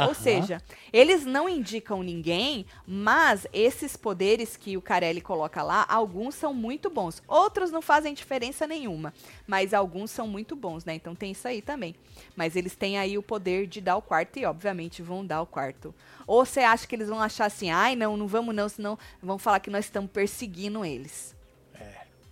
Ou 0.00 0.12
Aham. 0.12 0.14
seja, 0.14 0.62
eles 0.92 1.24
não 1.24 1.48
indicam 1.48 2.02
ninguém, 2.02 2.66
mas 2.86 3.46
esses 3.52 3.96
poderes 3.96 4.56
que 4.56 4.76
o 4.76 4.82
Carelli 4.82 5.20
coloca 5.20 5.62
lá, 5.62 5.84
alguns 5.88 6.34
são 6.34 6.54
muito 6.54 6.88
bons. 6.90 7.22
Outros 7.28 7.70
não 7.70 7.82
fazem 7.82 8.14
diferença 8.14 8.66
nenhuma, 8.66 9.12
mas 9.46 9.74
alguns 9.74 10.10
são 10.10 10.26
muito 10.26 10.56
bons, 10.56 10.84
né? 10.84 10.94
Então 10.94 11.14
tem 11.14 11.32
isso 11.32 11.46
aí 11.46 11.60
também. 11.62 11.94
Mas 12.36 12.56
eles 12.56 12.74
têm 12.74 12.98
aí 12.98 13.18
o 13.18 13.22
poder 13.22 13.66
de 13.66 13.80
dar 13.80 13.96
o 13.96 14.02
quarto 14.02 14.38
e, 14.38 14.44
obviamente, 14.44 15.02
vão 15.02 15.24
dar 15.24 15.42
o 15.42 15.46
quarto. 15.46 15.94
Ou 16.26 16.44
você 16.44 16.60
acha 16.60 16.86
que 16.86 16.94
eles 16.94 17.08
vão 17.08 17.20
achar 17.20 17.46
assim, 17.46 17.70
ai, 17.70 17.94
não, 17.96 18.16
não 18.16 18.26
vamos 18.26 18.54
não, 18.54 18.68
senão 18.68 18.98
vão 19.22 19.38
falar 19.38 19.60
que 19.60 19.70
nós 19.70 19.84
estamos 19.84 20.10
perseguindo 20.10 20.84
eles. 20.84 21.34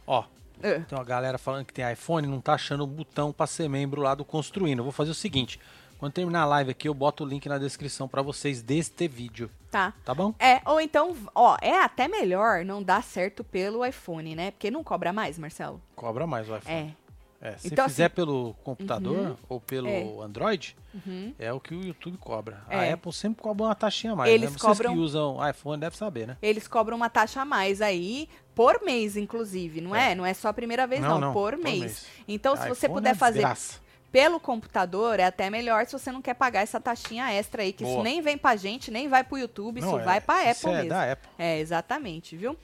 Ó, 0.07 0.25
Ah, 0.63 0.81
tem 0.89 0.99
uma 0.99 1.05
galera 1.05 1.39
falando 1.39 1.65
que 1.67 1.73
tem 1.73 1.91
iPhone 1.93 2.27
não 2.27 2.41
tá 2.41 2.55
achando 2.55 2.83
o 2.83 2.87
botão 2.87 3.33
pra 3.33 3.47
ser 3.47 3.69
membro 3.69 4.01
lá 4.03 4.15
do 4.15 4.25
Construindo. 4.25 4.79
Eu 4.81 4.85
vou 4.85 4.93
fazer 4.93 5.11
o 5.11 5.15
seguinte, 5.15 5.61
quando 5.99 6.13
terminar 6.13 6.43
a 6.43 6.47
live 6.47 6.71
aqui, 6.71 6.89
eu 6.89 6.95
boto 6.95 7.25
o 7.25 7.27
link 7.27 7.49
na 7.49 7.59
descrição 7.59 8.09
pra 8.09 8.23
vocês 8.23 8.63
deste 8.63 9.07
vídeo, 9.09 9.51
tá. 9.71 9.93
tá 10.05 10.15
bom? 10.15 10.33
É, 10.39 10.61
ou 10.65 10.81
então, 10.81 11.17
ó, 11.35 11.57
é 11.61 11.81
até 11.83 12.07
melhor 12.09 12.65
não 12.65 12.83
dar 12.83 13.03
certo 13.03 13.43
pelo 13.45 13.85
iPhone, 13.85 14.35
né? 14.37 14.51
Porque 14.53 14.71
não 14.71 14.85
cobra 14.85 15.13
mais, 15.13 15.39
Marcelo. 15.39 15.83
Cobra 15.97 16.27
mais 16.27 16.49
o 16.49 16.57
iPhone. 16.57 16.75
É. 16.95 17.09
É, 17.41 17.57
se 17.57 17.69
Então, 17.69 17.89
fizer 17.89 18.07
assim- 18.07 18.15
pelo 18.17 18.53
computador 18.65 19.17
Uhum. 19.17 19.37
ou 19.49 19.61
pelo 19.61 19.87
É. 19.87 20.03
Android, 20.25 20.77
Uhum. 20.93 21.33
é 21.39 21.53
o 21.53 21.61
que 21.61 21.73
o 21.73 21.85
YouTube 21.85 22.17
cobra. 22.19 22.63
É. 22.69 22.91
A 22.91 22.95
Apple 22.95 23.13
sempre 23.13 23.41
cobra 23.41 23.67
uma 23.67 23.75
taxinha 23.77 24.13
a 24.13 24.17
mais. 24.17 24.29
Eles 24.33 24.51
né? 24.51 24.59
Vocês 24.59 24.63
cobram- 24.77 24.93
que 24.93 24.99
usam 24.99 25.49
iPhone 25.49 25.79
devem 25.79 25.97
saber, 25.97 26.27
né? 26.27 26.37
Eles 26.43 26.67
cobram 26.67 26.97
uma 26.97 27.09
taxa 27.09 27.41
a 27.43 27.45
mais 27.45 27.81
aí, 27.81 28.29
por 28.57 28.81
mês, 28.85 29.17
inclusive, 29.17 29.81
não 29.81 29.95
é? 29.95 30.11
É. 30.11 30.15
Não 30.17 30.27
é 30.27 30.35
só 30.35 30.49
a 30.49 30.53
primeira 30.53 30.85
vez, 30.89 31.01
não, 31.01 31.11
Não, 31.11 31.21
não, 31.29 31.33
por, 31.33 31.53
por 31.55 31.63
mês. 31.63 31.79
mês. 31.81 32.07
Então, 32.27 32.57
se 32.57 32.69
você 32.69 32.89
puder 32.89 33.11
é 33.11 33.15
fazer 33.15 33.35
desgraça. 33.39 33.79
Pelo 34.11 34.41
computador, 34.41 35.21
é 35.21 35.25
até 35.25 35.51
melhor 35.51 35.85
se 35.87 35.93
você 35.93 36.11
não 36.11 36.23
quer 36.23 36.35
pagar 36.35 36.61
essa 36.63 36.81
taxinha 36.81 37.31
extra 37.33 37.63
aí, 37.63 37.73
que 37.73 37.83
isso 37.85 37.93
Boa. 37.93 38.05
nem 38.05 38.21
vem 38.23 38.39
pra 38.39 38.57
gente, 38.57 38.91
nem 38.91 39.09
vai 39.09 39.23
pro 39.23 39.37
YouTube, 39.39 39.79
isso 39.81 39.87
Não, 39.91 40.01
é- 40.01 40.05
vai 40.05 40.21
pra 40.21 40.51
isso 40.51 40.67
Apple 40.67 40.71
é 40.71 40.75
mesmo. 40.83 40.89
da 40.91 41.13
Apple. 41.13 41.31
É, 41.39 41.59
exatamente, 41.59 42.37
viu? 42.37 42.57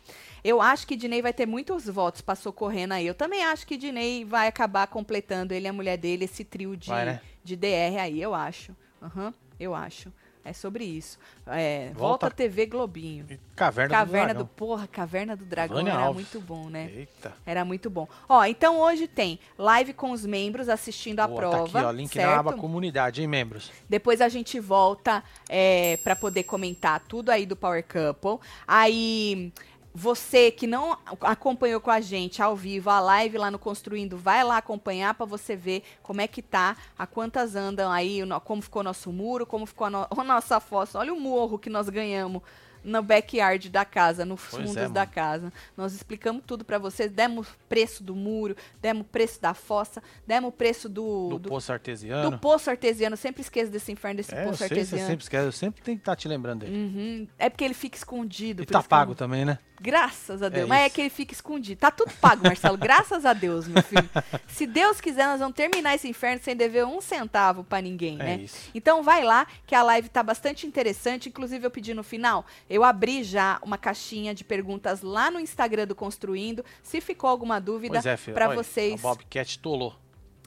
Eu 0.43 0.61
acho 0.61 0.87
que 0.87 0.97
Dinei 0.97 1.21
vai 1.23 1.33
ter 1.33 1.47
muitos 1.47 1.87
votos 1.87 2.21
pra 2.21 2.35
socorrendo 2.35 2.95
aí. 2.95 3.07
Eu 3.07 3.15
também 3.15 3.45
acho 3.45 3.67
que 3.67 3.77
Dinei 3.77 4.25
vai 4.25 4.47
acabar 4.49 4.87
completando 4.87 5.53
ele 5.55 5.67
e 5.67 5.69
a 5.69 5.73
mulher 5.73 5.97
dele, 5.97 6.25
esse 6.27 6.45
trio 6.45 6.77
de, 6.77 6.89
Vai, 6.89 7.05
né? 7.05 7.21
de 7.43 7.57
DR 7.57 7.99
aí, 8.01 8.21
eu 8.21 8.35
acho. 8.35 8.75
Aham, 9.03 9.33
eu 9.61 9.75
acho. 9.75 10.13
É 10.45 10.53
sobre 10.53 10.85
isso. 10.85 11.19
É, 11.47 11.87
Volta- 11.95 12.27
volta, 12.27 12.31
TV 12.31 12.67
Globinho. 12.67 13.27
Caverna, 13.57 13.95
Caverna 13.97 14.35
do 14.35 14.39
do, 14.39 14.45
Dragão. 14.45 14.51
Porra, 14.57 14.87
Caverna 14.87 15.35
do 15.37 15.45
Dragão 15.45 15.77
Vânia 15.79 15.93
era 15.93 16.03
Alves. 16.03 16.15
muito 16.33 16.47
bom, 16.47 16.69
né? 16.69 16.91
Eita. 16.95 17.33
Era 17.47 17.65
muito 17.65 17.89
bom. 17.89 18.07
Ó, 18.29 18.45
então 18.45 18.79
hoje 18.79 19.09
tem 19.09 19.39
live 19.57 19.95
com 19.95 20.11
os 20.11 20.27
membros 20.27 20.69
assistindo 20.69 21.21
a 21.21 21.27
Boa, 21.27 21.39
prova. 21.41 21.57
Tá 21.73 21.79
aqui, 21.79 21.87
ó, 21.89 21.91
link 21.91 22.13
certo? 22.13 22.31
na 22.31 22.39
aba 22.39 22.53
comunidade, 22.53 23.23
hein, 23.23 23.27
membros? 23.27 23.73
Depois 23.89 24.21
a 24.21 24.29
gente 24.29 24.61
volta 24.61 25.25
é, 25.49 25.97
para 26.05 26.15
poder 26.15 26.43
comentar 26.43 27.01
tudo 27.01 27.31
aí 27.31 27.47
do 27.47 27.57
Power 27.57 27.83
Couple. 27.83 28.47
Aí 28.67 29.51
você 29.95 30.51
que 30.51 30.67
não 30.67 30.99
acompanhou 31.21 31.81
com 31.81 31.91
a 31.91 32.01
gente 32.01 32.43
ao 32.43 32.57
vivo 32.57 32.91
a 32.91 32.99
live 32.99 33.39
lá 33.39 33.49
no 33.51 33.59
Construindo, 33.61 34.17
vai 34.17 34.43
lá 34.43 34.57
acompanhar 34.59 35.15
para 35.15 35.25
você 35.25 35.55
ver 35.55 35.85
como 36.03 36.21
é 36.21 36.27
que 36.27 36.43
tá, 36.43 36.77
a 36.99 37.07
quantas 37.07 37.55
andam 37.55 37.91
aí, 37.93 38.19
como 38.45 38.61
ficou 38.61 38.83
nosso 38.83 39.13
muro, 39.13 39.47
como 39.47 39.65
ficou 39.67 39.87
a, 39.87 39.91
no- 39.91 40.07
a 40.19 40.25
nossa 40.25 40.59
fossa. 40.59 40.99
Olha 40.99 41.15
o 41.15 41.21
morro 41.21 41.59
que 41.61 41.71
nós 41.71 41.89
ganhamos 41.89 42.43
no 42.83 43.03
backyard 43.03 43.71
da 43.71 43.83
casa, 43.83 44.27
nos 44.27 44.43
Pois 44.43 44.63
fundos 44.63 44.77
é, 44.77 44.89
da 44.91 45.07
casa. 45.07 45.51
Nós 45.75 45.95
explicamos 45.95 46.43
tudo 46.47 46.67
para 46.67 46.77
vocês, 46.77 47.11
demos 47.11 47.49
preço 47.67 48.05
do 48.05 48.15
muro, 48.15 48.55
demos 48.83 49.07
preço 49.07 49.41
da 49.41 49.55
fossa, 49.55 50.03
demos 50.27 50.53
preço 50.53 50.87
do, 50.87 51.29
Do, 51.31 51.39
do- 51.39 51.49
poço 51.49 51.69
do 51.69 51.73
artesiano. 51.73 52.39
poço 52.39 52.69
artesiano. 52.69 53.15
Eu 53.15 53.17
sempre 53.19 53.41
esqueço 53.41 53.71
desse 53.71 53.91
inferno 53.91 54.19
desse 54.19 54.35
é, 54.35 54.43
eu 54.43 54.49
poço 54.49 54.59
sei, 54.59 54.69
você 54.69 54.75
artesiano. 54.75 55.07
sempre 55.07 55.23
esquece. 55.23 55.47
Eu 55.47 55.53
sempre 55.53 55.83
tenho 55.83 55.97
que 55.97 56.03
estar 56.03 56.15
te 56.15 56.29
lembrando 56.29 56.61
dele. 56.67 56.77
Uhum. 56.77 57.29
É 57.39 57.49
porque 57.49 57.65
ele 57.65 57.73
fica 57.73 57.97
escondido. 57.97 58.63
E 58.63 58.67
tá 58.67 58.81
eu 58.81 58.83
pago 58.83 59.13
não- 59.13 59.17
também, 59.17 59.47
né? 59.47 59.59
Graças 59.85 60.43
a 60.43 60.49
Deus. 60.49 60.65
É 60.65 60.67
Mas 60.67 60.81
é 60.81 60.87
isso. 60.87 60.95
que 60.95 61.01
ele 61.03 61.11
fica 61.11 61.35
escondido. 61.35 61.79
Tá 61.79 61.91
tudo 61.91 62.11
pago, 62.15 62.43
Marcelo. 62.43 62.79
Graças 62.79 63.27
a 63.27 63.35
Deus, 63.35 63.69
meu 63.69 63.83
filho. 63.83 64.09
Se 64.49 64.67
Deus 64.67 64.99
quiser, 64.99 65.27
nós 65.27 65.39
vamos 65.41 65.55
terminar 65.55 65.95
esse 65.95 66.09
inferno 66.09 66.41
sem 66.43 66.57
dever 66.57 66.87
um 66.87 67.03
centavo 67.03 67.63
pra 67.65 67.83
ninguém, 67.83 68.15
É 68.19 68.25
né? 68.25 68.37
isso. 68.37 68.71
Então 68.75 69.03
vai 69.03 69.23
lá, 69.23 69.47
que 69.67 69.75
a 69.75 69.83
live 69.83 70.09
tá 70.09 70.23
bastante 70.23 70.67
interessante. 70.67 71.29
Inclusive, 71.29 71.67
eu 71.67 71.71
pedi 71.71 71.93
no 71.93 72.03
final, 72.03 72.47
eu 72.71 72.83
abri 72.83 73.23
já 73.23 73.59
uma 73.63 73.77
caixinha 73.77 74.35
de 74.35 74.43
perguntas 74.43 75.03
lá 75.03 75.31
no 75.31 75.39
Instagram 75.39 75.87
do 75.87 75.95
Construindo. 75.95 76.65
Se 76.83 77.03
ficou 77.03 77.29
alguma 77.29 77.61
dúvida, 77.61 77.99
é, 77.99 78.19
Olha, 78.47 78.55
vocês. 78.57 79.05
A 79.05 79.09
Bobcat 79.09 79.59
tolou. 79.59 79.95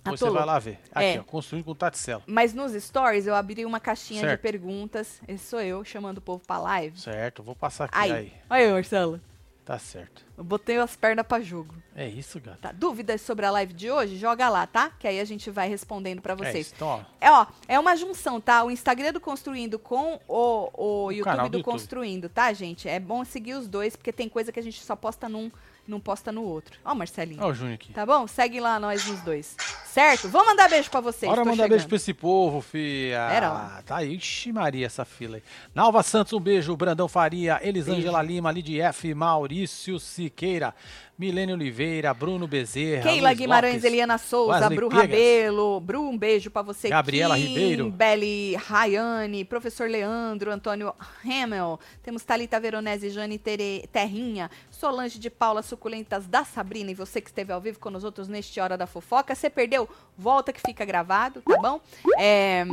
Depois 0.04 0.22
você 0.22 0.30
vai 0.30 0.46
lá 0.46 0.58
ver. 0.58 0.80
Aqui, 0.94 1.06
É. 1.06 1.20
ó. 1.20 1.24
Construindo 1.24 1.66
com 1.66 1.76
Taticela. 1.76 2.24
Mas 2.26 2.54
nos 2.54 2.72
stories 2.82 3.28
eu 3.28 3.36
abri 3.36 3.66
uma 3.66 3.78
caixinha 3.80 4.22
Certo. 4.22 4.38
de 4.38 4.42
perguntas. 4.42 5.20
Esse 5.28 5.44
sou 5.46 5.60
eu 5.60 5.84
chamando 5.84 6.20
o 6.20 6.22
povo 6.22 6.42
pra 6.48 6.58
live. 6.60 6.98
Certo, 6.98 7.44
vou 7.44 7.54
passar 7.54 7.86
aqui. 7.86 7.98
Aí. 7.98 8.12
Aí. 8.14 8.34
Aí, 8.50 8.72
Marcelo. 8.72 9.20
Tá 9.68 9.78
certo. 9.78 10.26
Eu 10.38 10.46
botei 10.46 10.78
as 10.78 10.96
pernas 10.96 11.28
pra 11.28 11.42
jogo. 11.42 11.76
É 11.94 12.08
isso, 12.08 12.40
gato. 12.40 12.60
Tá? 12.60 12.72
Dúvidas 12.72 13.20
sobre 13.20 13.46
a 13.46 13.52
live 13.52 13.74
de 13.74 13.92
hoje? 13.92 14.16
Joga 14.16 14.48
lá, 14.48 14.66
tá? 14.66 14.92
Que 14.98 15.06
aí 15.06 15.20
a 15.20 15.26
gente 15.26 15.52
vai 15.52 15.68
respondendo 15.68 16.22
pra 16.22 16.32
É 16.32 16.36
vocês. 16.38 16.68
isso. 16.68 16.76
Então, 16.78 16.88
ó. 16.88 17.02
É, 17.20 17.30
ó, 17.30 17.46
é 17.68 17.78
uma 17.78 17.94
junção, 17.98 18.40
tá? 18.40 18.64
O 18.64 18.72
Instagram 18.72 19.12
do 19.12 19.20
Construindo 19.20 19.78
com 19.78 20.22
o, 20.26 20.70
o, 20.74 21.12
YouTube 21.12 21.26
canal 21.26 21.50
do, 21.50 21.52
do 21.52 21.58
YouTube. 21.58 21.70
Construindo, 21.74 22.30
tá, 22.30 22.54
gente? 22.54 22.88
É 22.88 22.98
bom 22.98 23.26
seguir 23.26 23.56
os 23.56 23.68
dois, 23.68 23.98
porque 23.98 24.14
tem 24.14 24.30
coisa 24.30 24.54
que 24.54 24.60
a 24.62 24.64
gente 24.64 24.82
só 24.82 24.96
posta 24.96 25.28
num 25.28 25.52
não 25.86 26.00
posta 26.00 26.32
no 26.32 26.44
outro. 26.44 26.78
Ó, 26.84 26.94
Marcelinho. 26.94 27.42
Ó 27.42 27.48
o 27.48 27.54
Júnior 27.54 27.76
aqui. 27.76 27.94
Tá 27.94 28.06
bom? 28.06 28.28
Segue 28.28 28.60
lá 28.60 28.80
nós 28.80 29.06
nos 29.06 29.22
dois. 29.22 29.56
Certo? 29.88 30.28
Vou 30.30 30.46
mandar 30.46 30.70
beijo 30.70 30.90
pra 30.90 31.00
vocês. 31.00 31.30
Bora 31.30 31.42
mandar 31.44 31.56
chegando. 31.64 31.70
beijo 31.70 31.88
pra 31.88 31.96
esse 31.96 32.14
povo, 32.14 32.62
fia. 32.62 33.28
Pera 33.30 33.50
lá. 33.50 33.84
Tá 33.86 33.98
aí. 33.98 34.16
Ixi, 34.16 34.52
Maria, 34.52 34.86
essa 34.86 35.04
fila 35.06 35.38
aí. 35.38 35.44
Nalva 35.74 36.04
Santos, 36.04 36.34
um 36.34 36.40
beijo. 36.40 36.76
Brandão 36.76 37.08
Faria, 37.08 37.60
Elisângela 37.62 38.22
Lima, 38.22 38.52
Lidia 38.52 38.88
F, 38.90 39.14
Maurício 39.14 40.00
Siqueira, 40.00 40.74
Milene 41.18 41.54
Oliveira, 41.54 42.14
Bruno 42.14 42.48
Bezerra. 42.48 43.04
Keila 43.04 43.30
Luiz 43.30 43.38
Guimarães, 43.40 43.74
Lopes, 43.74 43.84
Eliana 43.86 44.18
Souza, 44.18 44.52
Wesley 44.60 44.76
Bru 44.76 44.90
Piegas. 44.90 45.10
Rabelo, 45.10 45.80
Bru, 45.80 46.02
um 46.10 46.18
beijo 46.18 46.50
pra 46.52 46.62
você. 46.62 46.90
Gabriela 46.90 47.36
Kim, 47.36 47.48
Ribeiro. 47.48 47.90
Beli 47.92 48.56
Rayane, 48.56 49.44
Professor 49.44 49.90
Leandro, 49.90 50.52
Antônio 50.52 50.94
Hamel, 51.26 51.80
temos 52.04 52.24
Thalita 52.24 52.60
Veronese, 52.60 53.10
Jane 53.10 53.38
Tere- 53.38 53.90
Terrinha, 53.92 54.50
Solange 54.70 55.18
de 55.20 55.30
Paula, 55.30 55.62
Suculentas 55.64 56.28
da 56.28 56.44
Sabrina, 56.44 56.92
e 56.92 56.94
você 56.94 57.20
que 57.20 57.30
esteve 57.30 57.52
ao 57.52 57.60
vivo 57.60 57.80
com 57.80 57.90
nós 57.90 58.04
outros 58.04 58.28
neste 58.28 58.60
Hora 58.60 58.78
da 58.78 58.86
Fofoca. 58.88 59.34
Você 59.36 59.50
perdeu? 59.50 59.77
Volta 60.18 60.52
que 60.52 60.62
fica 60.62 60.84
gravado, 60.86 61.42
tá 61.42 61.58
bom? 61.60 61.80
É, 62.18 62.66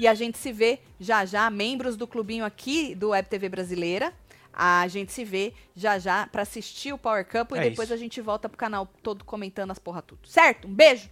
e 0.00 0.06
a 0.08 0.14
gente 0.14 0.36
se 0.38 0.50
vê 0.52 0.80
já 0.98 1.24
já, 1.24 1.48
membros 1.50 1.96
do 1.96 2.06
clubinho 2.06 2.44
aqui 2.44 2.94
do 2.94 3.10
Web 3.10 3.28
TV 3.28 3.48
Brasileira. 3.48 4.12
A 4.52 4.88
gente 4.88 5.12
se 5.12 5.22
vê 5.22 5.52
já 5.74 5.98
já 5.98 6.26
pra 6.26 6.42
assistir 6.42 6.92
o 6.92 6.98
Power 6.98 7.24
Cup 7.26 7.52
e 7.52 7.58
É 7.58 7.68
depois 7.70 7.88
isso. 7.88 7.94
a 7.94 7.96
gente 7.96 8.20
volta 8.22 8.48
pro 8.48 8.56
canal 8.56 8.88
todo 9.02 9.24
comentando 9.24 9.70
as 9.70 9.78
porra 9.78 10.00
tudo. 10.00 10.26
Certo? 10.26 10.66
Um 10.66 10.74
beijo. 10.74 11.10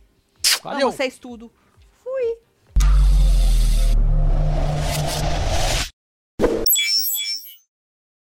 Valeu. 0.63 0.87
Amo 0.87 0.93
vocês 0.93 1.19
tudo. 1.19 1.53